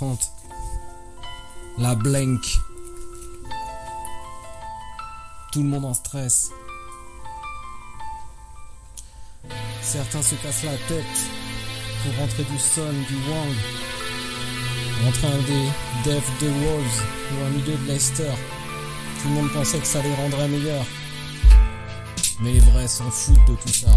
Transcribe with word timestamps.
30. 0.00 0.32
La 1.76 1.94
blank. 1.94 2.40
Tout 5.52 5.62
le 5.62 5.68
monde 5.68 5.84
en 5.84 5.92
stress. 5.92 6.48
Certains 9.82 10.22
se 10.22 10.36
cassent 10.36 10.64
la 10.64 10.78
tête 10.88 11.04
pour 12.02 12.16
rentrer 12.18 12.44
du 12.44 12.58
Sun, 12.58 13.04
du 13.08 13.16
Wang. 13.28 13.54
Rentrer 15.04 15.26
un 15.26 15.42
des 15.42 16.10
devs 16.10 16.38
de 16.40 16.48
Wolves 16.48 17.02
ou 17.32 17.44
un 17.44 17.50
milieu 17.50 17.76
de 17.76 17.86
Leicester. 17.86 18.32
Tout 19.20 19.28
le 19.28 19.34
monde 19.34 19.52
pensait 19.52 19.80
que 19.80 19.86
ça 19.86 20.00
les 20.00 20.14
rendrait 20.14 20.48
meilleurs. 20.48 20.86
Mais 22.40 22.54
les 22.54 22.60
vrais 22.60 22.88
s'en 22.88 23.10
foutent 23.10 23.46
de 23.48 23.54
tout 23.54 23.68
ça. 23.68 23.94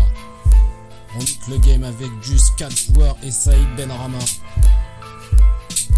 On 1.16 1.20
lutte 1.20 1.48
le 1.48 1.60
game 1.60 1.86
avec 1.86 2.10
juste 2.22 2.58
4 2.58 2.94
joueurs 2.94 3.16
et 3.24 3.32
Saïd 3.32 3.74
Benrama. 3.78 4.20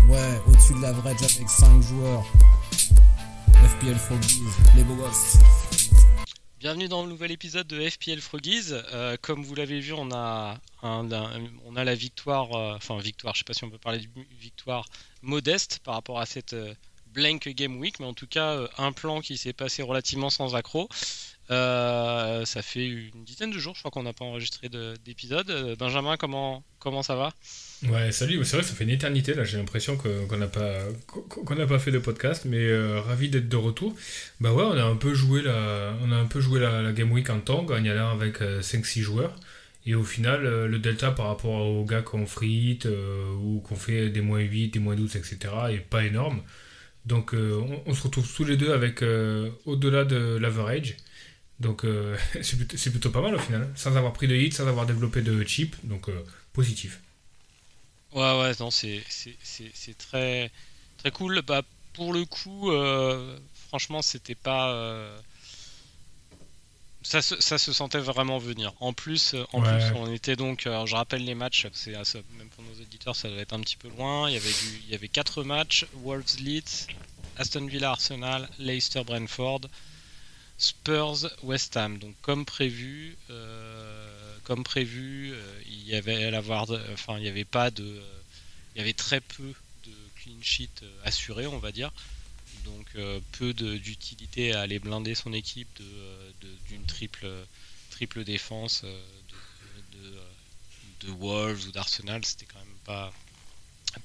Ouais, 0.08 0.40
au-dessus 0.48 0.74
de 0.76 0.82
l'average 0.82 1.24
avec 1.24 1.50
5 1.50 1.82
joueurs. 1.82 2.24
FPL 3.54 3.96
Froggies, 3.96 4.42
les 4.76 4.84
beaux 4.84 4.96
gosses. 4.96 5.38
Bienvenue 6.60 6.88
dans 6.88 7.04
le 7.04 7.10
nouvel 7.10 7.32
épisode 7.32 7.66
de 7.66 7.90
FPL 7.90 8.22
Froggies. 8.22 8.72
Euh, 8.72 9.18
comme 9.20 9.44
vous 9.44 9.56
l'avez 9.56 9.80
vu, 9.80 9.94
on 9.94 10.12
a, 10.12 10.58
on 10.84 11.76
a 11.76 11.84
la 11.84 11.96
victoire, 11.96 12.54
euh, 12.54 12.76
enfin 12.76 13.00
victoire, 13.00 13.34
je 13.34 13.40
sais 13.40 13.46
pas 13.46 13.54
si 13.54 13.64
on 13.64 13.70
peut 13.72 13.80
parler 13.80 14.00
de 14.00 14.08
victoire 14.40 14.86
modeste 15.24 15.80
par 15.84 15.96
rapport 15.96 16.20
à 16.20 16.28
cette 16.28 16.54
euh, 16.54 16.74
blank 17.16 17.48
game 17.50 17.78
week, 17.80 18.00
mais 18.00 18.06
en 18.06 18.14
tout 18.14 18.28
cas 18.28 18.52
euh, 18.52 18.68
un 18.78 18.92
plan 18.92 19.22
qui 19.22 19.38
s'est 19.38 19.54
passé 19.54 19.82
relativement 19.82 20.30
sans 20.30 20.56
accroc. 20.56 20.90
Euh, 21.52 22.44
ça 22.46 22.62
fait 22.64 22.88
une 22.88 23.24
dizaine 23.24 23.52
de 23.52 23.60
jours, 23.60 23.76
je 23.76 23.80
crois 23.82 23.92
qu'on 23.92 24.04
n'a 24.04 24.14
pas 24.14 24.26
enregistré 24.26 24.68
de- 24.68 24.96
d'épisode. 25.06 25.50
Euh, 25.52 25.76
Benjamin, 25.78 26.18
comment, 26.18 26.64
comment 26.80 27.04
ça 27.04 27.16
va? 27.16 27.32
Ouais, 27.88 28.12
salut, 28.12 28.44
c'est 28.44 28.58
vrai 28.58 28.66
ça 28.66 28.74
fait 28.74 28.84
une 28.86 28.90
éternité 28.90 29.36
là, 29.36 29.44
j'ai 29.44 29.58
l'impression 29.58 29.96
qu'on 29.96 30.38
n'a 30.38 30.48
pas, 30.48 30.80
pas 31.68 31.80
fait 31.80 31.92
de 31.92 32.00
podcast, 32.00 32.46
mais 32.46 32.66
euh, 32.66 33.00
ravi 33.00 33.30
d'être 33.30 33.48
de 33.48 33.58
retour. 33.58 33.96
Bah 34.40 34.54
ouais, 34.54 34.64
on 34.64 34.72
a 34.78 34.84
un 34.84 34.96
peu 34.96 35.14
joué 35.14 35.44
la, 35.44 35.96
on 36.02 36.12
a 36.12 36.16
un 36.16 36.26
peu 36.26 36.42
joué 36.42 36.60
la, 36.60 36.92
Game 36.94 37.12
Week 37.12 37.30
en 37.30 37.40
temps, 37.40 37.64
gagnant 37.64 38.10
avec 38.10 38.42
5-6 38.42 39.02
joueurs. 39.02 39.36
Et 39.86 39.94
au 39.94 40.04
final, 40.04 40.66
le 40.66 40.80
delta 40.80 41.12
par 41.12 41.28
rapport 41.28 41.62
aux 41.68 41.86
gars 41.86 42.02
qu'on 42.02 42.26
frite 42.26 42.88
ou 43.40 43.60
qu'on 43.60 43.76
fait 43.76 44.10
des 44.10 44.22
moins 44.22 44.40
8, 44.40 44.70
des 44.70 44.80
moins 44.80 44.96
12, 44.96 45.16
etc. 45.16 45.38
est 45.70 45.78
pas 45.78 46.04
énorme. 46.06 46.42
Donc 47.06 47.34
on, 47.36 47.84
on 47.86 47.94
se 47.94 48.02
retrouve 48.02 48.28
tous 48.34 48.46
les 48.46 48.58
deux 48.58 48.74
avec 48.74 49.04
au-delà 49.66 50.06
de 50.06 50.38
l'average. 50.38 50.98
Donc 51.60 51.86
euh, 51.86 52.18
c'est 52.42 52.90
plutôt, 52.92 53.12
pas 53.12 53.22
mal 53.22 53.36
au 53.36 53.40
final, 53.40 53.64
hein. 53.64 53.72
sans 53.76 53.96
avoir 53.96 54.14
pris 54.14 54.28
de 54.28 54.36
hit, 54.36 54.54
sans 54.54 54.68
avoir 54.68 54.86
développé 54.86 55.22
de 55.22 55.44
chip, 55.46 55.76
donc 55.84 56.10
euh, 56.10 56.24
positif. 56.54 57.00
Ouais, 58.14 58.40
ouais, 58.40 58.52
non, 58.60 58.72
c'est 58.72 59.04
très, 59.98 60.52
très 60.98 61.12
cool. 61.12 61.42
Bah, 61.42 61.64
pour 61.94 62.14
le 62.14 62.26
coup, 62.26 62.72
euh, 62.72 63.38
franchement, 63.68 64.02
c'était 64.02 64.36
pas. 64.36 64.74
Ça 67.04 67.22
se, 67.22 67.40
ça 67.40 67.58
se 67.60 67.72
sentait 67.72 68.00
vraiment 68.00 68.40
venir. 68.40 68.74
En 68.80 68.92
plus, 68.94 69.36
en 69.54 69.62
Ouais. 69.62 69.78
plus 69.78 69.96
on 69.96 70.12
était 70.12 70.36
donc. 70.36 70.62
je 70.64 70.96
rappelle 70.96 71.24
les 71.24 71.36
matchs, 71.36 71.68
c'est 71.74 71.92
même 71.94 72.50
pour 72.56 72.64
nos 72.64 72.82
éditeurs, 72.82 73.16
ça 73.16 73.30
doit 73.30 73.38
être 73.40 73.54
un 73.54 73.60
petit 73.60 73.78
peu 73.78 73.90
loin. 73.90 74.28
Il 74.30 74.34
y 74.34 74.38
avait, 74.38 74.50
du, 74.50 74.82
il 74.86 74.90
y 74.92 74.96
avait 74.96 75.08
quatre 75.08 75.44
matchs 75.44 75.86
Wolves 76.04 76.38
Leeds, 76.40 76.88
Aston 77.38 77.66
Villa 77.68 77.92
Arsenal, 77.92 78.50
Leicester 78.58 79.04
Brentford, 79.04 79.62
Spurs 80.58 81.30
West 81.44 81.76
Ham. 81.78 81.98
Donc, 81.98 82.16
comme 82.22 82.46
prévu, 82.46 83.18
euh, 83.30 84.38
comme 84.44 84.64
prévu, 84.64 85.34
euh, 85.34 85.62
il 85.68 85.88
y 85.88 85.96
avait 85.96 86.26
à 86.26 86.42
enfin, 86.94 87.20
il 87.20 87.28
avait 87.28 87.46
pas 87.46 87.72
de, 87.72 88.02
très 88.98 89.22
peu 89.22 89.54
de 89.84 89.92
clean 90.16 90.42
sheet 90.42 90.70
euh, 90.84 90.90
assurés, 91.04 91.48
on 91.48 91.60
va 91.60 91.72
dire. 91.72 91.92
Donc, 92.64 92.88
peu 93.34 93.54
d'utilité 93.54 94.54
à 94.54 94.62
aller 94.62 94.80
blinder 94.80 95.14
son 95.14 95.34
équipe 95.34 95.80
d'une 96.68 96.84
triple, 96.86 97.28
triple 97.92 98.24
défense 98.24 98.84
de, 98.84 101.08
de, 101.08 101.12
Wolves 101.12 101.68
ou 101.68 101.72
d'Arsenal. 101.72 102.26
C'était 102.26 102.48
quand 102.48 102.58
même 102.58 102.78
pas, 102.86 103.14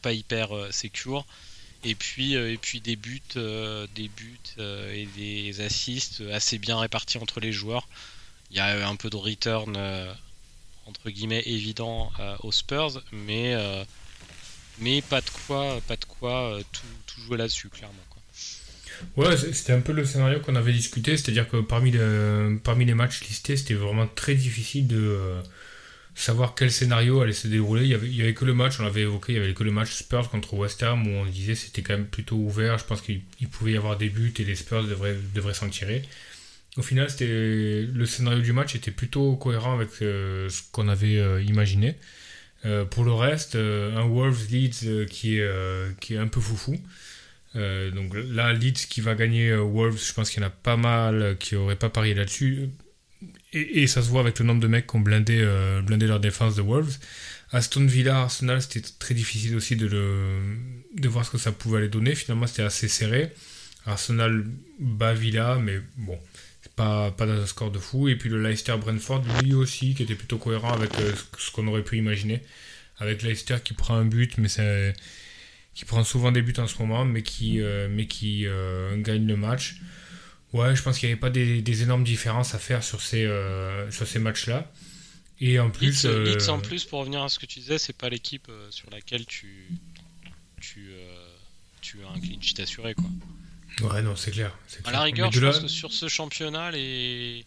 pas 0.02 0.12
hyper 0.12 0.50
secure. 0.74 1.24
Et 1.82 1.94
puis, 1.94 2.36
euh, 2.36 2.52
et 2.52 2.58
puis 2.58 2.80
des 2.80 2.96
buts, 2.96 3.22
euh, 3.36 3.86
des 3.94 4.08
buts 4.08 4.38
euh, 4.58 4.92
et 4.92 5.06
des 5.16 5.60
assists 5.62 6.22
assez 6.32 6.58
bien 6.58 6.78
répartis 6.78 7.18
entre 7.18 7.40
les 7.40 7.52
joueurs. 7.52 7.88
Il 8.50 8.56
y 8.56 8.60
a 8.60 8.88
un 8.88 8.96
peu 8.96 9.10
de 9.10 9.16
return 9.16 9.78
entre 10.86 11.08
guillemets 11.08 11.42
évident 11.46 12.10
aux 12.40 12.50
Spurs, 12.50 13.00
mais 13.12 13.54
mais 14.80 15.02
pas 15.02 15.20
de 15.20 15.30
quoi, 15.46 15.80
pas 15.86 15.94
de 15.94 16.04
quoi 16.04 16.58
tout, 16.72 17.20
jouer 17.20 17.36
là-dessus 17.36 17.68
clairement. 17.68 17.94
Ouais, 19.16 19.36
c'était 19.36 19.72
un 19.72 19.80
peu 19.80 19.92
le 19.92 20.04
scénario 20.04 20.40
qu'on 20.40 20.56
avait 20.56 20.72
discuté, 20.72 21.16
c'est-à-dire 21.16 21.48
que 21.48 21.58
parmi, 21.58 21.92
parmi 22.64 22.84
les 22.86 22.94
matchs 22.94 23.20
listés, 23.20 23.56
c'était 23.56 23.74
vraiment 23.74 24.08
très 24.08 24.34
difficile 24.34 24.88
de 24.88 25.40
savoir 26.14 26.54
quel 26.54 26.70
scénario 26.70 27.20
allait 27.20 27.32
se 27.32 27.48
dérouler. 27.48 27.84
Il 27.84 28.16
y, 28.16 28.22
avait, 28.22 28.34
que 28.34 28.44
le 28.44 28.54
match, 28.54 28.80
on 28.80 28.84
l'avait 28.84 29.02
évoqué, 29.02 29.32
il 29.32 29.38
y 29.38 29.42
avait 29.42 29.54
que 29.54 29.64
le 29.64 29.72
match 29.72 29.92
Spurs 29.92 30.28
contre 30.30 30.54
West 30.54 30.82
Ham 30.82 31.06
où 31.06 31.10
on 31.10 31.26
disait 31.26 31.54
c'était 31.54 31.82
quand 31.82 31.94
même 31.94 32.06
plutôt 32.06 32.36
ouvert. 32.36 32.78
Je 32.78 32.84
pense 32.84 33.00
qu'il 33.00 33.22
il 33.40 33.48
pouvait 33.48 33.72
y 33.72 33.76
avoir 33.76 33.96
des 33.96 34.08
buts 34.08 34.34
et 34.38 34.44
les 34.44 34.54
Spurs 34.54 34.84
devraient, 34.84 35.16
devraient 35.34 35.54
s'en 35.54 35.68
tirer. 35.68 36.02
Au 36.76 36.82
final, 36.82 37.08
le 37.20 38.04
scénario 38.06 38.40
du 38.40 38.52
match 38.52 38.74
était 38.74 38.92
plutôt 38.92 39.36
cohérent 39.36 39.74
avec 39.74 39.90
euh, 40.02 40.48
ce 40.48 40.62
qu'on 40.70 40.88
avait 40.88 41.18
euh, 41.18 41.42
imaginé. 41.42 41.96
Euh, 42.64 42.84
pour 42.84 43.04
le 43.04 43.12
reste, 43.12 43.56
un 43.56 44.06
Wolves 44.06 44.46
Leeds 44.50 45.06
qui, 45.06 45.38
est, 45.38 46.00
qui 46.00 46.14
est 46.14 46.18
un 46.18 46.28
peu 46.28 46.40
foufou. 46.40 46.80
Donc 47.54 48.14
là, 48.14 48.52
Leeds 48.52 48.86
qui 48.88 49.00
va 49.00 49.14
gagner 49.14 49.54
Wolves, 49.56 49.98
je 49.98 50.12
pense 50.12 50.30
qu'il 50.30 50.42
y 50.42 50.44
en 50.44 50.48
a 50.48 50.50
pas 50.50 50.76
mal 50.76 51.36
qui 51.38 51.54
n'auraient 51.54 51.76
pas 51.76 51.90
parié 51.90 52.14
là-dessus. 52.14 52.68
Et, 53.52 53.86
ça 53.88 54.00
se 54.02 54.08
voit 54.08 54.20
avec 54.20 54.38
le 54.38 54.44
nombre 54.44 54.60
de 54.60 54.68
mecs 54.68 54.86
qui 54.86 54.96
ont 54.96 55.00
blindé, 55.00 55.38
euh, 55.40 55.82
blindé 55.82 56.06
leur 56.06 56.20
défense 56.20 56.54
de 56.54 56.62
Wolves. 56.62 56.98
Aston 57.52 57.84
Villa, 57.86 58.20
Arsenal, 58.20 58.62
c'était 58.62 58.88
très 59.00 59.12
difficile 59.14 59.56
aussi 59.56 59.74
de, 59.74 59.86
le, 59.86 60.38
de 60.96 61.08
voir 61.08 61.24
ce 61.24 61.30
que 61.32 61.38
ça 61.38 61.50
pouvait 61.50 61.78
aller 61.78 61.88
donner. 61.88 62.14
Finalement, 62.14 62.46
c'était 62.46 62.62
assez 62.62 62.86
serré. 62.86 63.32
Arsenal 63.86 64.44
bat 64.78 65.14
Villa, 65.14 65.58
mais 65.60 65.80
bon, 65.96 66.16
pas, 66.76 67.10
pas 67.10 67.26
dans 67.26 67.40
un 67.40 67.46
score 67.46 67.72
de 67.72 67.80
fou. 67.80 68.06
Et 68.08 68.14
puis 68.14 68.28
le 68.28 68.40
Leicester 68.40 68.76
Brentford, 68.78 69.24
lui 69.42 69.52
aussi, 69.54 69.94
qui 69.94 70.04
était 70.04 70.14
plutôt 70.14 70.38
cohérent 70.38 70.72
avec 70.72 70.96
euh, 71.00 71.12
ce- 71.38 71.50
qu'on 71.50 71.66
aurait 71.66 71.82
pu 71.82 71.96
imaginer. 71.98 72.42
Avec 72.98 73.22
Leicester 73.22 73.56
qui 73.64 73.74
prend 73.74 73.96
un 73.96 74.04
but, 74.04 74.38
mais 74.38 74.48
qui 75.74 75.84
prend 75.86 76.04
souvent 76.04 76.30
des 76.30 76.42
buts 76.42 76.54
en 76.58 76.68
ce 76.68 76.78
moment, 76.78 77.04
mais 77.04 77.22
qui, 77.22 77.60
euh, 77.60 77.88
mais 77.90 78.06
qui 78.06 78.46
gagne 78.98 79.26
le 79.26 79.36
match. 79.36 79.76
Ouais, 80.52 80.74
je 80.74 80.82
pense 80.82 80.98
qu'il 80.98 81.08
n'y 81.08 81.12
avait 81.12 81.20
pas 81.20 81.30
des, 81.30 81.62
des 81.62 81.82
énormes 81.82 82.04
différences 82.04 82.54
à 82.54 82.58
faire 82.58 82.82
sur 82.82 83.00
ces, 83.00 83.24
euh, 83.24 83.90
sur 83.90 84.06
ces 84.06 84.18
matchs-là. 84.18 84.70
Et 85.40 85.58
en 85.58 85.70
plus. 85.70 86.04
Leeds, 86.04 86.08
euh, 86.08 86.24
Leeds, 86.36 86.48
en 86.50 86.58
plus, 86.60 86.84
pour 86.84 86.98
revenir 87.00 87.22
à 87.22 87.28
ce 87.28 87.38
que 87.38 87.46
tu 87.46 87.60
disais, 87.60 87.78
c'est 87.78 87.92
pas 87.96 88.08
l'équipe 88.08 88.46
euh, 88.50 88.70
sur 88.70 88.90
laquelle 88.90 89.24
tu 89.26 89.66
tu, 90.60 90.90
tu 91.80 92.04
as 92.04 92.08
un 92.10 92.20
clean 92.20 92.40
sheet 92.40 92.60
assuré 92.60 92.94
quoi. 92.94 93.06
Ouais, 93.88 94.02
non, 94.02 94.14
c'est 94.16 94.30
clair. 94.30 94.54
c'est 94.66 94.80
À 94.80 94.82
clair. 94.82 94.92
la 94.92 95.02
rigueur, 95.02 95.32
je 95.32 95.40
là- 95.40 95.52
pense 95.52 95.60
que 95.60 95.68
sur 95.68 95.90
ce 95.92 96.06
championnat, 96.08 96.70
les, 96.70 97.46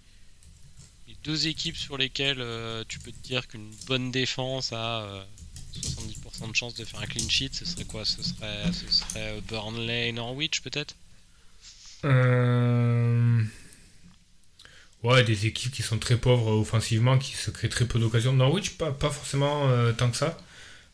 les 1.07 1.15
deux 1.23 1.45
équipes 1.47 1.77
sur 1.77 1.97
lesquelles 1.97 2.39
euh, 2.41 2.83
tu 2.87 2.97
peux 2.99 3.11
te 3.11 3.19
dire 3.27 3.47
qu'une 3.47 3.69
bonne 3.85 4.09
défense 4.11 4.73
a 4.73 5.01
euh, 5.03 5.23
70% 5.79 6.49
de 6.49 6.55
chance 6.55 6.73
de 6.73 6.85
faire 6.85 7.01
un 7.01 7.05
clean 7.05 7.29
sheet, 7.29 7.51
ce 7.53 7.65
serait 7.65 7.85
quoi? 7.85 8.03
Ce 8.05 8.23
serait, 8.23 8.63
ce 8.71 8.91
serait 8.91 9.39
Burnley 9.47 10.09
et 10.09 10.11
Norwich 10.11 10.61
peut-être? 10.61 10.95
Euh, 12.05 13.43
Ouais, 15.03 15.23
des 15.23 15.45
équipes 15.47 15.71
qui 15.73 15.81
sont 15.83 15.99
très 15.99 16.15
pauvres 16.17 16.51
offensivement, 16.53 17.17
qui 17.17 17.33
se 17.35 17.51
créent 17.51 17.67
très 17.69 17.85
peu 17.85 17.99
d'occasions. 17.99 18.31
Norwich, 18.33 18.77
pas, 18.77 18.91
pas 18.91 19.09
forcément 19.09 19.67
euh, 19.69 19.91
tant 19.91 20.09
que 20.09 20.15
ça. 20.17 20.37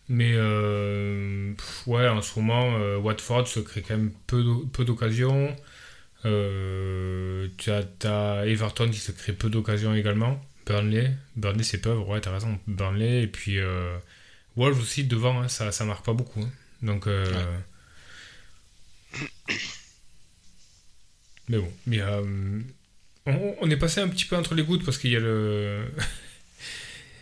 Mais 0.10 0.34
euh, 0.36 1.54
pff, 1.56 1.88
ouais, 1.88 2.08
en 2.10 2.22
ce 2.22 2.40
moment, 2.40 2.76
Watford 3.00 3.48
se 3.48 3.60
crée 3.62 3.82
quand 3.84 3.96
même 3.98 4.12
peu 4.28 4.44
d'o- 4.44 4.68
peu 4.74 4.86
d'occasions. 4.86 5.56
Tu 6.24 7.72
as, 7.72 7.84
t'as 8.00 8.46
Everton 8.46 8.90
qui 8.90 9.00
se 9.00 9.12
crée 9.12 9.34
peu 9.34 9.50
d'occasions 9.50 9.94
également. 9.96 10.42
Burnley, 10.66 11.12
Burnley 11.36 11.64
c'est 11.64 11.80
pauvre, 11.80 12.08
ouais, 12.10 12.22
t'as 12.22 12.32
raison. 12.32 12.60
Burnley, 12.68 13.24
et 13.24 13.28
puis 13.28 13.58
Wolves 14.56 14.80
aussi 14.82 15.04
devant, 15.06 15.42
hein, 15.42 15.48
ça, 15.48 15.72
ça 15.72 15.86
marque 15.86 16.06
pas 16.06 16.14
beaucoup. 16.14 16.42
hein. 16.42 16.52
Donc. 16.82 17.08
euh, 17.08 17.24
Mais 21.50 21.58
bon, 21.58 21.72
mais, 21.88 22.00
euh, 22.00 22.62
on, 23.26 23.56
on 23.62 23.70
est 23.70 23.78
passé 23.78 24.00
un 24.00 24.08
petit 24.08 24.26
peu 24.26 24.38
entre 24.38 24.56
les 24.56 24.64
gouttes 24.64 24.86
parce 24.86 24.98
qu'il 24.98 25.12
y 25.12 25.16
a 25.16 25.20
le. 25.20 25.84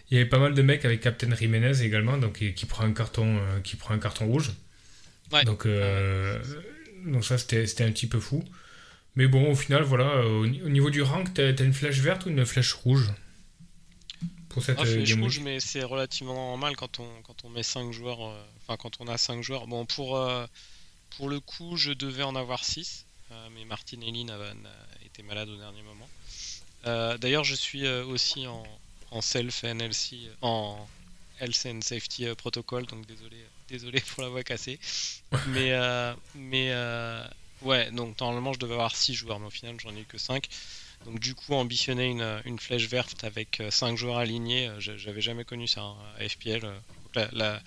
Il 0.10 0.16
y 0.18 0.22
avait 0.22 0.30
pas 0.30 0.40
mal 0.40 0.54
de 0.54 0.62
mecs 0.62 0.86
avec 0.86 1.02
Captain 1.02 1.36
Jiménez 1.36 1.82
également, 1.82 2.18
donc 2.18 2.38
qui, 2.38 2.54
qui 2.54 2.66
prend 2.66 2.86
un 2.86 2.94
carton, 2.94 3.40
euh, 3.40 3.60
qui 3.60 3.76
prend 3.76 3.94
un 3.94 4.00
carton 4.00 4.26
rouge. 4.26 4.54
Ouais. 5.34 5.44
Donc, 5.44 5.66
euh, 5.66 6.40
donc 7.06 7.26
ça 7.26 7.38
c'était 7.38 7.84
un 7.84 7.92
petit 7.92 8.08
peu 8.08 8.20
fou. 8.22 8.42
Mais 9.18 9.28
bon, 9.28 9.52
au 9.52 9.56
final, 9.56 9.84
voilà, 9.84 10.26
au, 10.26 10.48
ni- 10.48 10.62
au 10.62 10.70
niveau 10.70 10.90
du 10.92 11.02
rank, 11.02 11.34
t'as 11.34 11.52
une 11.62 11.74
flèche 11.74 12.00
verte 12.00 12.26
ou 12.26 12.30
une 12.30 12.46
flèche 12.46 12.72
rouge 12.72 13.10
pour 14.48 14.64
cette 14.64 14.78
Ah, 14.80 14.86
flèche 14.86 15.10
Game 15.10 15.24
rouge, 15.24 15.42
mais 15.42 15.60
c'est 15.60 15.84
relativement 15.84 16.36
normal 16.36 16.78
quand 16.78 17.02
on, 17.02 17.10
quand 17.24 17.44
on 17.44 17.50
met 17.50 17.64
5 17.64 17.92
joueurs, 17.92 18.20
enfin 18.62 18.78
quand 18.78 18.92
on 19.02 19.08
a 19.10 19.18
5 19.18 19.42
joueurs. 19.44 19.68
Bon, 19.68 19.86
pour, 19.86 20.18
pour 21.18 21.28
le 21.30 21.40
coup, 21.42 21.76
je 21.76 21.92
devais 21.92 22.24
en 22.24 22.36
avoir 22.38 22.64
6, 22.64 23.07
mais 23.54 23.66
Martinelli 23.66 24.24
n'a 24.26 24.38
été 25.06 25.24
malade 25.24 25.50
au 25.50 25.58
dernier 25.58 25.82
moment. 25.82 26.08
Euh, 26.86 27.18
D'ailleurs, 27.18 27.44
je 27.44 27.56
suis 27.56 27.86
euh, 27.86 28.06
aussi 28.06 28.48
en, 28.48 28.64
en 29.12 29.22
self 29.22 29.64
NLC, 29.64 30.30
en 30.42 30.88
Health 31.40 31.66
and 31.68 31.82
Safety 31.82 32.26
euh, 32.26 32.36
Protocol, 32.36 32.86
donc 32.86 33.06
désolé, 33.06 33.38
désolé 33.68 34.00
pour 34.02 34.24
la 34.24 34.30
voix 34.30 34.44
cassée. 34.44 34.80
mais 35.48 35.72
euh, 35.74 36.14
mais 36.36 36.70
euh, 36.72 37.26
ouais, 37.62 37.92
donc 37.92 38.20
normalement 38.20 38.54
je 38.54 38.60
devais 38.60 38.74
avoir 38.74 38.96
6 38.96 39.14
joueurs, 39.14 39.40
mais 39.40 39.48
au 39.48 39.52
final 39.52 39.76
j'en 39.80 39.96
ai 39.96 40.02
eu 40.02 40.06
que 40.06 40.18
5. 40.18 40.48
Donc 41.06 41.20
du 41.20 41.36
coup, 41.36 41.54
ambitionner 41.54 42.06
une, 42.08 42.42
une 42.46 42.60
flèche 42.60 42.88
verte 42.88 43.24
avec 43.24 43.62
5 43.70 43.98
joueurs 43.98 44.18
alignés, 44.18 44.68
euh, 44.68 44.80
j'a- 44.80 44.98
j'avais 44.98 45.22
jamais 45.22 45.44
connu 45.46 45.68
ça 45.68 45.82
hein, 45.82 45.96
à 46.20 46.28
FPL. 46.28 46.64
euh. 46.66 46.80
La, 47.16 47.30
la- 47.34 47.64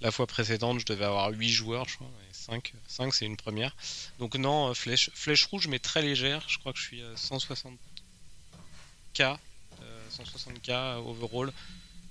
la 0.00 0.10
fois 0.10 0.26
précédente, 0.26 0.80
je 0.80 0.86
devais 0.86 1.04
avoir 1.04 1.30
8 1.30 1.50
joueurs, 1.50 1.88
je 1.88 1.94
crois, 1.96 2.10
5, 2.46 2.72
5 2.88 3.14
c'est 3.14 3.26
une 3.26 3.36
première. 3.36 3.74
Donc 4.18 4.34
non, 4.36 4.70
euh, 4.70 4.74
flèche, 4.74 5.10
flèche 5.14 5.44
rouge, 5.46 5.66
mais 5.68 5.78
très 5.78 6.02
légère. 6.02 6.42
Je 6.48 6.58
crois 6.58 6.72
que 6.72 6.78
je 6.78 6.84
suis 6.84 7.02
euh, 7.02 7.14
160k, 7.16 7.76
euh, 9.20 9.36
160k 10.10 10.96
overall, 11.06 11.52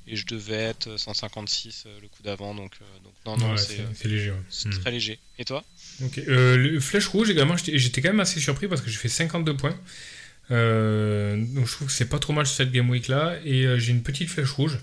et 0.08 0.16
je 0.16 0.26
devais 0.26 0.56
être 0.56 0.98
156 0.98 1.84
euh, 1.86 2.00
le 2.02 2.08
coup 2.08 2.24
d'avant. 2.24 2.54
Donc, 2.56 2.74
donc 3.04 3.14
non, 3.26 3.38
non, 3.38 3.52
Ouais, 3.54 3.58
c'est 3.58 4.08
léger. 4.08 4.32
ouais. 4.32 4.38
c'est 4.50 4.70
Hmm. 4.70 4.80
très 4.82 4.92
léger. 4.92 5.20
Et 5.40 5.46
toi? 5.46 5.64
Ok. 6.04 6.18
Le 6.28 6.80
flèche 6.80 7.08
rouge 7.08 7.30
également, 7.30 7.56
j'étais 7.58 7.78
j'étais 7.78 8.02
quand 8.02 8.10
même 8.10 8.20
assez 8.20 8.40
surpris 8.40 8.68
parce 8.68 8.82
que 8.82 8.90
j'ai 8.90 8.98
fait 8.98 9.10
52 9.10 9.56
points. 9.56 9.78
Euh, 10.52 11.38
donc 11.38 11.68
je 11.68 11.72
trouve 11.72 11.88
que 11.88 11.94
c'est 11.94 12.10
pas 12.10 12.20
trop 12.20 12.34
mal 12.34 12.46
sur 12.46 12.56
cette 12.58 12.72
game 12.72 12.90
week 12.90 13.08
là. 13.08 13.38
Et 13.46 13.66
euh, 13.66 13.80
j'ai 13.80 13.92
une 13.92 14.04
petite 14.04 14.30
flèche 14.30 14.50
rouge. 14.52 14.78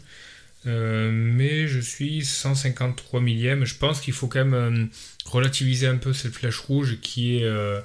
Euh, 0.66 1.10
mais 1.10 1.68
je 1.68 1.80
suis 1.80 2.24
153 2.24 3.20
millième. 3.20 3.64
Je 3.64 3.74
pense 3.74 4.00
qu'il 4.00 4.12
faut 4.12 4.28
quand 4.28 4.44
même 4.44 4.54
euh, 4.54 4.86
relativiser 5.24 5.86
un 5.86 5.96
peu 5.96 6.12
cette 6.12 6.32
flèche 6.34 6.58
rouge 6.58 6.98
qui 7.00 7.38
est 7.38 7.44
euh, 7.44 7.80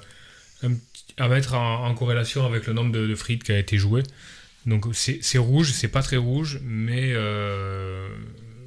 à 1.16 1.28
mettre 1.28 1.54
en, 1.54 1.94
corrélation 1.94 2.44
avec 2.44 2.66
le 2.66 2.74
nombre 2.74 2.92
de, 2.92 3.14
frites 3.14 3.44
qui 3.44 3.52
a 3.52 3.58
été 3.58 3.78
joué. 3.78 4.02
Donc 4.66 4.86
c'est 4.92 5.38
rouge, 5.38 5.72
c'est 5.72 5.88
pas 5.88 6.02
très 6.02 6.16
rouge, 6.16 6.60
mais, 6.62 7.14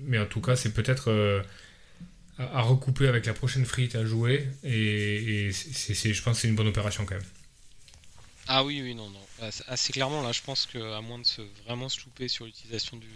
mais 0.06 0.18
en 0.18 0.26
tout 0.26 0.40
cas 0.40 0.56
c'est 0.56 0.74
peut-être 0.74 1.44
à, 2.40 2.62
recouper 2.62 3.08
avec 3.08 3.26
la 3.26 3.34
prochaine 3.34 3.66
frite 3.66 3.96
à 3.96 4.06
jouer. 4.06 4.48
Et, 4.64 5.52
je 5.52 6.22
pense 6.22 6.38
que 6.38 6.42
c'est 6.42 6.48
une 6.48 6.56
bonne 6.56 6.68
opération 6.68 7.06
quand 7.06 7.16
même. 7.16 7.24
Ah 8.52 8.64
oui, 8.64 8.82
oui, 8.82 8.96
non, 8.96 9.10
non. 9.12 9.20
Assez- 9.44 9.64
Assez 9.68 9.94
clairement, 9.94 10.24
là, 10.24 10.32
je 10.32 10.42
pense 10.42 10.66
qu'à 10.66 11.02
moins 11.02 11.20
de 11.20 11.26
se 11.26 11.42
vraiment 11.66 11.88
se 11.88 12.04
louper 12.04 12.28
sur 12.28 12.46
l'utilisation 12.46 12.98
du, 12.98 13.08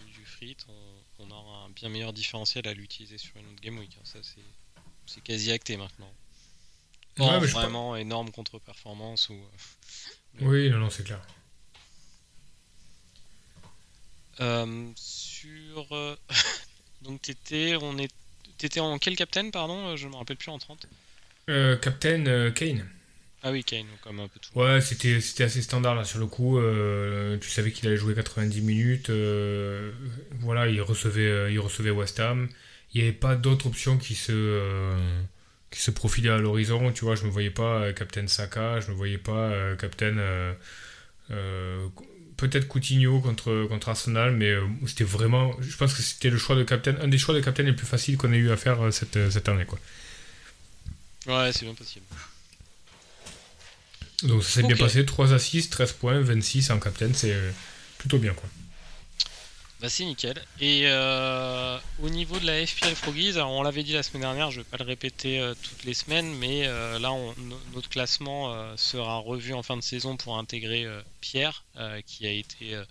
on, 0.67 1.23
on 1.25 1.31
aura 1.31 1.65
un 1.65 1.69
bien 1.69 1.89
meilleur 1.89 2.13
différentiel 2.13 2.67
à 2.67 2.73
l'utiliser 2.73 3.17
sur 3.17 3.35
une 3.37 3.45
autre 3.47 3.61
game 3.61 3.77
week. 3.79 3.97
hein. 3.97 4.03
Ça, 4.05 4.19
c'est, 4.21 5.21
quasi 5.21 5.51
acté 5.51 5.77
maintenant. 5.77 6.11
Ouais, 7.19 7.27
Pas 7.27 7.39
mais 7.39 7.47
je 7.47 7.53
vraiment 7.53 7.95
énorme 7.95 8.31
contre-performance 8.31 9.29
ou. 9.29 9.37
Oui, 10.41 10.69
non, 10.69 10.79
non, 10.79 10.89
c'est 10.89 11.03
clair. 11.03 11.21
Euh, 14.39 14.91
sur. 14.95 15.87
euh, 15.91 16.15
Donc, 17.01 17.21
t'étais, 17.21 17.75
on 17.81 17.97
est... 17.97 18.11
t'étais 18.57 18.79
en 18.79 18.97
quel 18.97 19.15
captain, 19.15 19.49
pardon? 19.51 19.89
Euh, 19.89 19.95
Je 19.97 20.07
me 20.07 20.15
rappelle 20.15 20.37
plus 20.37 20.49
en 20.51 20.57
30. 20.57 20.87
Euh, 21.49 21.75
Captain 21.77 22.25
euh, 22.25 22.49
Kane. 22.51 22.89
Ah 23.45 23.51
oui, 23.51 23.63
Kane, 23.63 23.85
comme 24.01 24.19
un 24.21 24.27
peu 24.29 24.39
tout. 24.39 24.57
Ouais, 24.57 24.79
c'était, 24.79 25.19
c'était 25.19 25.43
assez 25.43 25.61
standard 25.61 25.95
là 25.95 26.05
sur 26.05 26.19
le 26.19 26.27
coup. 26.27 26.57
euh, 26.59 27.37
tu 27.39 27.49
savais 27.49 27.71
qu'il 27.71 27.87
allait 27.87 27.97
jouer 27.97 28.15
90 28.15 28.61
minutes. 28.61 29.09
euh, 29.09 29.91
voilà, 30.39 30.67
il 30.69 30.81
recevait, 30.81 31.27
euh, 31.27 31.51
il 31.51 31.59
recevait 31.59 31.89
West 31.91 32.19
Ham. 32.21 32.47
Il 32.93 33.01
n'y 33.01 33.07
avait 33.07 33.17
pas 33.17 33.35
d'autres 33.35 33.67
options 33.67 33.97
qui 33.97 34.15
se, 34.15 34.31
euh, 34.31 34.97
qui 35.71 35.81
se 35.81 35.91
profilaient 35.91 36.29
à 36.29 36.37
l'horizon. 36.37 36.91
Tu 36.93 37.03
vois, 37.03 37.15
je 37.15 37.25
me 37.25 37.29
voyais 37.31 37.49
pas 37.49 37.91
Captain 37.93 38.27
Saka, 38.27 38.79
je 38.79 38.91
me 38.91 38.95
voyais 38.95 39.17
pas 39.17 39.51
Captain. 39.77 40.15
peut-être 42.37 42.67
Coutinho 42.67 43.19
contre, 43.19 43.65
contre 43.67 43.89
Arsenal, 43.89 44.31
mais 44.31 44.55
c'était 44.87 45.03
vraiment. 45.03 45.53
Je 45.59 45.75
pense 45.77 45.93
que 45.93 46.01
c'était 46.01 46.29
le 46.29 46.37
choix 46.37 46.55
de 46.55 46.63
Captain, 46.63 46.95
un 47.01 47.07
des 47.07 47.17
choix 47.17 47.35
de 47.35 47.41
Captain 47.41 47.63
les 47.63 47.73
plus 47.73 47.85
faciles 47.87 48.17
qu'on 48.17 48.31
ait 48.33 48.37
eu 48.37 48.51
à 48.51 48.57
faire 48.57 48.91
cette, 48.93 49.31
cette 49.31 49.49
année. 49.49 49.65
Quoi. 49.65 49.79
Ouais, 51.27 51.51
c'est 51.53 51.65
bien 51.65 51.73
possible. 51.73 52.05
Donc 54.23 54.43
ça 54.43 54.49
s'est 54.61 54.63
bien 54.67 54.75
passé, 54.77 55.05
3 55.05 55.33
assists, 55.33 55.71
13 55.71 55.93
points, 55.93 56.19
26 56.21 56.71
en 56.71 56.79
captain, 56.79 57.11
c'est 57.13 57.33
euh, 57.33 57.51
plutôt 57.97 58.17
bien 58.19 58.33
quoi. 58.33 58.49
Bah 59.81 59.89
c'est 59.89 60.05
nickel. 60.05 60.41
Et 60.61 60.83
euh, 60.85 61.77
au 62.01 62.09
niveau 62.09 62.39
de 62.39 62.45
la 62.45 62.65
FPL 62.65 62.95
Froggies, 62.95 63.31
alors 63.31 63.51
on 63.51 63.63
l'avait 63.63 63.83
dit 63.83 63.91
la 63.91 64.01
semaine 64.03 64.21
dernière, 64.21 64.49
je 64.49 64.61
vais 64.61 64.63
pas 64.63 64.77
le 64.77 64.85
répéter 64.85 65.39
euh, 65.39 65.53
toutes 65.61 65.83
les 65.83 65.93
semaines, 65.93 66.33
mais 66.37 66.65
euh, 66.67 66.99
là 66.99 67.11
on- 67.11 67.33
no- 67.37 67.59
notre 67.73 67.89
classement 67.89 68.55
sera 68.77 69.17
revu 69.17 69.53
en 69.53 69.61
fin 69.61 69.75
de 69.75 69.81
saison 69.81 70.15
pour 70.15 70.37
intégrer 70.37 70.87
Pierre, 71.19 71.65
qui 72.05 72.25
a 72.25 72.31
été 72.31 72.81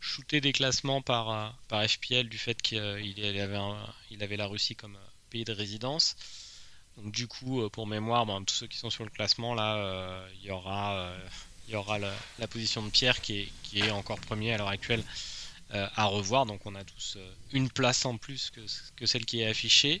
shooté 0.00 0.40
des 0.42 0.52
classements 0.52 1.00
par, 1.00 1.54
par 1.68 1.82
FPL 1.88 2.28
du 2.28 2.36
fait 2.38 2.60
qu'il 2.60 2.78
il 3.18 3.40
avait, 3.40 3.56
un- 3.56 3.86
il 4.10 4.22
avait 4.22 4.36
la 4.36 4.46
Russie 4.46 4.76
comme 4.76 4.98
pays 5.30 5.44
de 5.44 5.52
résidence. 5.52 6.14
Donc 7.02 7.12
du 7.12 7.26
coup, 7.26 7.62
euh, 7.62 7.68
pour 7.68 7.86
mémoire, 7.86 8.26
tous 8.46 8.54
ceux 8.54 8.66
qui 8.66 8.78
sont 8.78 8.90
sur 8.90 9.04
le 9.04 9.10
classement, 9.10 9.54
là, 9.54 9.76
euh, 9.76 10.28
il 10.40 10.46
y 10.48 10.50
aura, 10.50 10.94
euh, 10.96 11.18
il 11.68 11.72
y 11.74 11.76
aura 11.76 11.98
la, 11.98 12.12
la 12.38 12.46
position 12.48 12.82
de 12.82 12.90
Pierre 12.90 13.20
qui 13.20 13.40
est, 13.40 13.48
qui 13.62 13.80
est 13.80 13.90
encore 13.90 14.18
premier 14.18 14.52
à 14.52 14.58
l'heure 14.58 14.68
actuelle 14.68 15.02
euh, 15.74 15.86
à 15.96 16.06
revoir. 16.06 16.44
Donc 16.46 16.60
on 16.64 16.74
a 16.74 16.82
tous 16.84 17.14
euh, 17.16 17.30
une 17.52 17.70
place 17.70 18.04
en 18.04 18.16
plus 18.16 18.50
que, 18.50 18.60
que 18.96 19.06
celle 19.06 19.24
qui 19.24 19.40
est 19.42 19.46
affichée. 19.46 20.00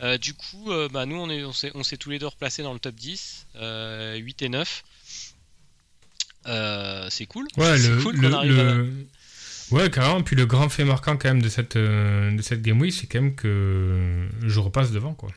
Euh, 0.00 0.16
du 0.16 0.32
coup, 0.34 0.70
euh, 0.70 0.88
bah, 0.88 1.06
nous 1.06 1.16
on 1.16 1.28
est- 1.28 1.42
on 1.74 1.82
s'est 1.82 1.96
tous 1.96 2.10
les 2.10 2.18
deux 2.20 2.28
replacés 2.28 2.62
dans 2.62 2.72
le 2.72 2.78
top 2.78 2.94
10, 2.94 3.46
euh, 3.56 4.14
8 4.16 4.42
et 4.42 4.48
9. 4.48 4.84
Euh, 6.46 7.08
c'est 7.10 7.26
cool. 7.26 7.46
Ouais, 7.56 7.76
c'est 7.78 7.88
le, 7.88 8.02
cool 8.02 8.16
le- 8.16 8.28
qu'on 8.30 8.36
arrive 8.36 8.58
à- 8.60 8.62
le- 8.74 9.06
ouais, 9.72 9.90
carrément. 9.90 10.22
Puis 10.22 10.36
le 10.36 10.46
grand 10.46 10.68
fait 10.68 10.84
marquant 10.84 11.16
quand 11.16 11.28
même 11.28 11.42
de 11.42 11.48
cette, 11.48 11.76
euh, 11.76 12.30
de 12.34 12.42
cette 12.42 12.62
game 12.62 12.80
week, 12.80 12.92
c'est 12.92 13.06
quand 13.06 13.20
même 13.20 13.34
que 13.34 14.28
je 14.42 14.60
repasse 14.60 14.92
devant 14.92 15.14
quoi. 15.14 15.30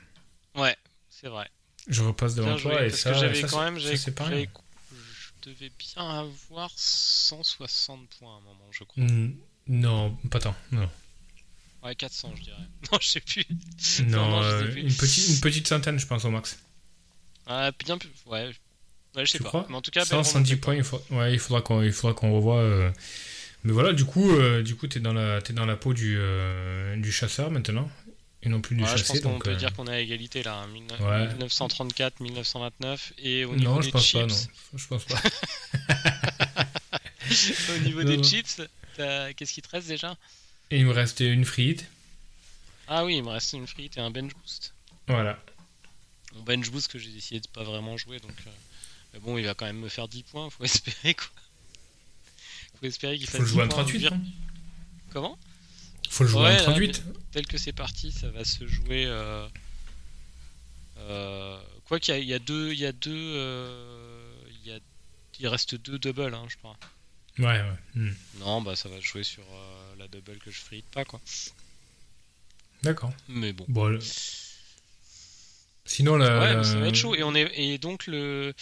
C'est 1.22 1.28
vrai. 1.30 1.48
Je 1.88 2.02
repasse 2.04 2.36
devant 2.36 2.58
joué, 2.58 2.72
toi 2.74 2.84
et 2.84 2.90
parce 2.90 3.02
ça, 3.02 3.14
j'avais 3.14 3.42
quand 3.44 3.64
même, 3.64 3.78
j'avais- 3.78 3.96
je 3.98 5.50
devais 5.50 5.72
bien 5.80 6.10
avoir 6.20 6.70
160 6.76 8.08
points 8.20 8.34
à 8.36 8.38
un 8.38 8.42
moment, 8.42 8.68
je 8.72 8.84
crois. 8.84 9.04
Mm, 9.04 9.36
Non, 9.68 10.16
pas 10.30 10.40
tant. 10.40 10.56
Non, 10.72 10.90
Ouais, 11.84 11.96
400, 11.96 12.34
je 12.38 12.44
dirais. 12.44 12.58
Non, 12.92 13.00
je 13.02 13.08
sais 13.08 13.20
plus. 13.22 13.46
non, 14.06 14.30
non, 14.30 14.44
je 14.44 14.48
sais 14.50 14.54
euh, 14.54 14.72
plus. 14.72 14.82
une, 14.82 14.94
petite, 14.96 15.28
une 15.30 15.40
petite 15.42 15.68
centaine, 15.68 15.98
je 16.00 16.06
pense 16.06 16.26
au 16.26 16.30
max. 16.30 16.60
Ah, 17.48 17.72
bien 17.84 17.98
plus. 17.98 18.10
Ouais, 18.28 18.52
ouais 19.16 19.26
je 19.26 19.32
sais 19.32 19.38
Tu 19.40 19.44
pas. 19.44 19.66
Mais 19.70 19.76
en 19.76 19.82
tout 19.82 19.90
cas, 19.92 20.02
belle 20.02 20.08
170 20.10 20.34
remontée. 20.52 20.56
points, 20.62 20.76
il, 20.76 20.84
faut- 20.84 21.02
ouais, 21.10 21.34
il 21.34 21.40
faudra 21.40 21.62
qu'on 21.64 21.82
il 21.82 21.92
faudra 21.92 22.14
qu'on 22.14 22.32
revoie. 22.34 22.58
euh, 22.60 22.92
Mais 23.64 23.74
voilà, 23.74 23.94
du 23.94 24.06
coup, 24.06 24.30
euh, 24.32 24.62
du 24.62 24.76
coup, 24.76 24.88
t'es 24.88 25.00
dans 25.00 25.14
la 25.14 25.42
t'es 25.42 25.54
dans 25.54 25.66
la 25.66 25.76
peau 25.76 25.94
du 25.96 26.18
euh, 26.20 26.96
du 26.98 27.12
chasseur 27.12 27.50
maintenant 27.50 27.90
et 28.44 28.50
non 28.50 28.62
plus 28.62 28.76
du 28.76 28.84
Ouais, 28.84 28.98
je 28.98 29.04
pense 29.04 29.20
qu'on 29.20 29.40
peut 29.40 29.52
euh, 29.52 29.56
dire 29.56 29.74
qu'on 29.74 29.88
est 29.88 29.92
à 29.96 30.00
égalité 30.00 30.42
là. 30.44 30.56
hein, 30.56 30.68
mille- 30.68 30.84
Ouais. 31.00 31.28
1934, 31.30 32.20
1929. 32.22 33.14
Et 33.20 33.46
au 33.46 33.56
niveau 33.56 33.76
Non, 33.76 33.82
je 33.82 33.88
des 33.88 33.92
pense 33.92 34.04
chips, 34.06 34.22
pas, 34.22 34.28
non. 34.28 34.36
Je 34.78 34.88
pense 34.88 35.06
pas. 35.06 35.16
au 37.76 37.80
niveau 37.80 38.00
Non, 38.04 38.10
des 38.10 38.18
non. 38.18 38.24
chips, 38.24 38.62
qu'est-ce 38.98 39.54
qui 39.54 39.62
te 39.62 39.70
reste 39.70 39.88
déjà? 39.88 40.16
Et 40.72 40.80
il 40.80 40.86
me 40.86 40.92
reste 40.92 41.20
une 41.20 41.46
frite. 41.46 41.86
Ah 42.88 43.06
oui, 43.06 43.18
il 43.18 43.24
me 43.24 43.30
reste 43.30 43.54
une 43.54 43.68
frite 43.68 43.98
et 43.98 44.02
un 44.02 44.12
bench 44.12 44.34
boost. 44.34 44.74
Voilà. 45.08 45.38
Mon 46.36 46.44
bench 46.44 46.70
boost 46.72 46.88
que 46.92 47.00
j'ai 47.00 47.12
décidé 47.12 47.40
de 47.42 47.48
pas 47.48 47.64
vraiment 47.64 47.98
jouer, 47.98 48.20
donc 48.20 48.34
euh, 48.48 48.52
mais 49.14 49.20
bon, 49.20 49.38
il 49.38 49.46
va 49.46 49.54
quand 49.54 49.66
même 49.66 49.80
me 49.80 49.90
faire 49.90 50.08
10 50.08 50.24
points. 50.24 50.50
Faut 50.50 50.64
espérer 50.64 51.14
quoi. 51.14 51.28
Faut 52.80 52.86
espérer 52.88 53.18
qu'il 53.18 53.28
Faut 53.28 53.34
fasse 53.38 53.42
le 53.42 53.48
10 53.48 53.54
jouer 53.54 53.68
points. 53.68 53.84
38. 53.84 54.00
Vir- 54.00 54.12
non? 54.12 54.22
Comment? 55.12 55.38
Faut 56.12 56.26
le 56.26 56.30
jouer 56.30 56.42
Ouais, 56.44 56.54
là, 56.58 56.62
38. 56.64 57.04
tel 57.32 57.48
que 57.48 57.58
c'est 57.58 57.72
parti, 57.72 58.12
ça 58.12 58.30
va 58.32 58.44
se 58.44 58.68
jouer. 58.68 59.06
Euh, 59.08 59.48
euh, 60.98 61.58
quoi 61.86 62.00
qu'il 62.02 62.14
y, 62.14 62.18
a- 62.18 62.20
il 62.20 62.28
y 62.28 62.34
a 62.34 62.40
deux, 62.40 62.74
il 62.74 62.80
y 62.80 62.86
a 62.86 62.92
deux, 62.92 63.12
euh, 63.14 64.34
il 64.62 64.70
y 64.70 64.74
a, 64.74 64.80
il 65.40 65.48
reste 65.48 65.76
deux 65.76 65.98
doubles, 65.98 66.34
hein, 66.34 66.46
je 66.50 66.58
crois. 66.58 66.76
Ouais, 67.40 67.46
ouais. 67.46 67.64
hmm. 67.96 68.14
Non, 68.40 68.62
bah 68.62 68.76
ça 68.76 68.90
va 68.90 68.98
se 68.98 69.06
jouer 69.06 69.24
sur 69.24 69.44
la 69.98 70.08
double 70.10 70.38
que 70.40 70.52
je 70.52 70.60
frite 70.60 70.86
pas 70.92 71.06
quoi. 71.06 71.22
D'accord. 72.84 73.14
Mais 73.30 73.54
bon. 73.54 73.66
Bon, 73.70 73.86
le- 73.88 74.00
Sinon, 75.86 76.18
la, 76.18 76.40
Ouais, 76.40 76.56
mais 76.58 76.64
ça 76.64 76.78
va 76.80 76.88
être 76.88 76.96
chaud. 76.96 77.16
Et, 77.16 77.24
on 77.24 77.34
est, 77.36 77.52
et 77.58 77.78
donc, 77.78 78.06
le, 78.08 78.54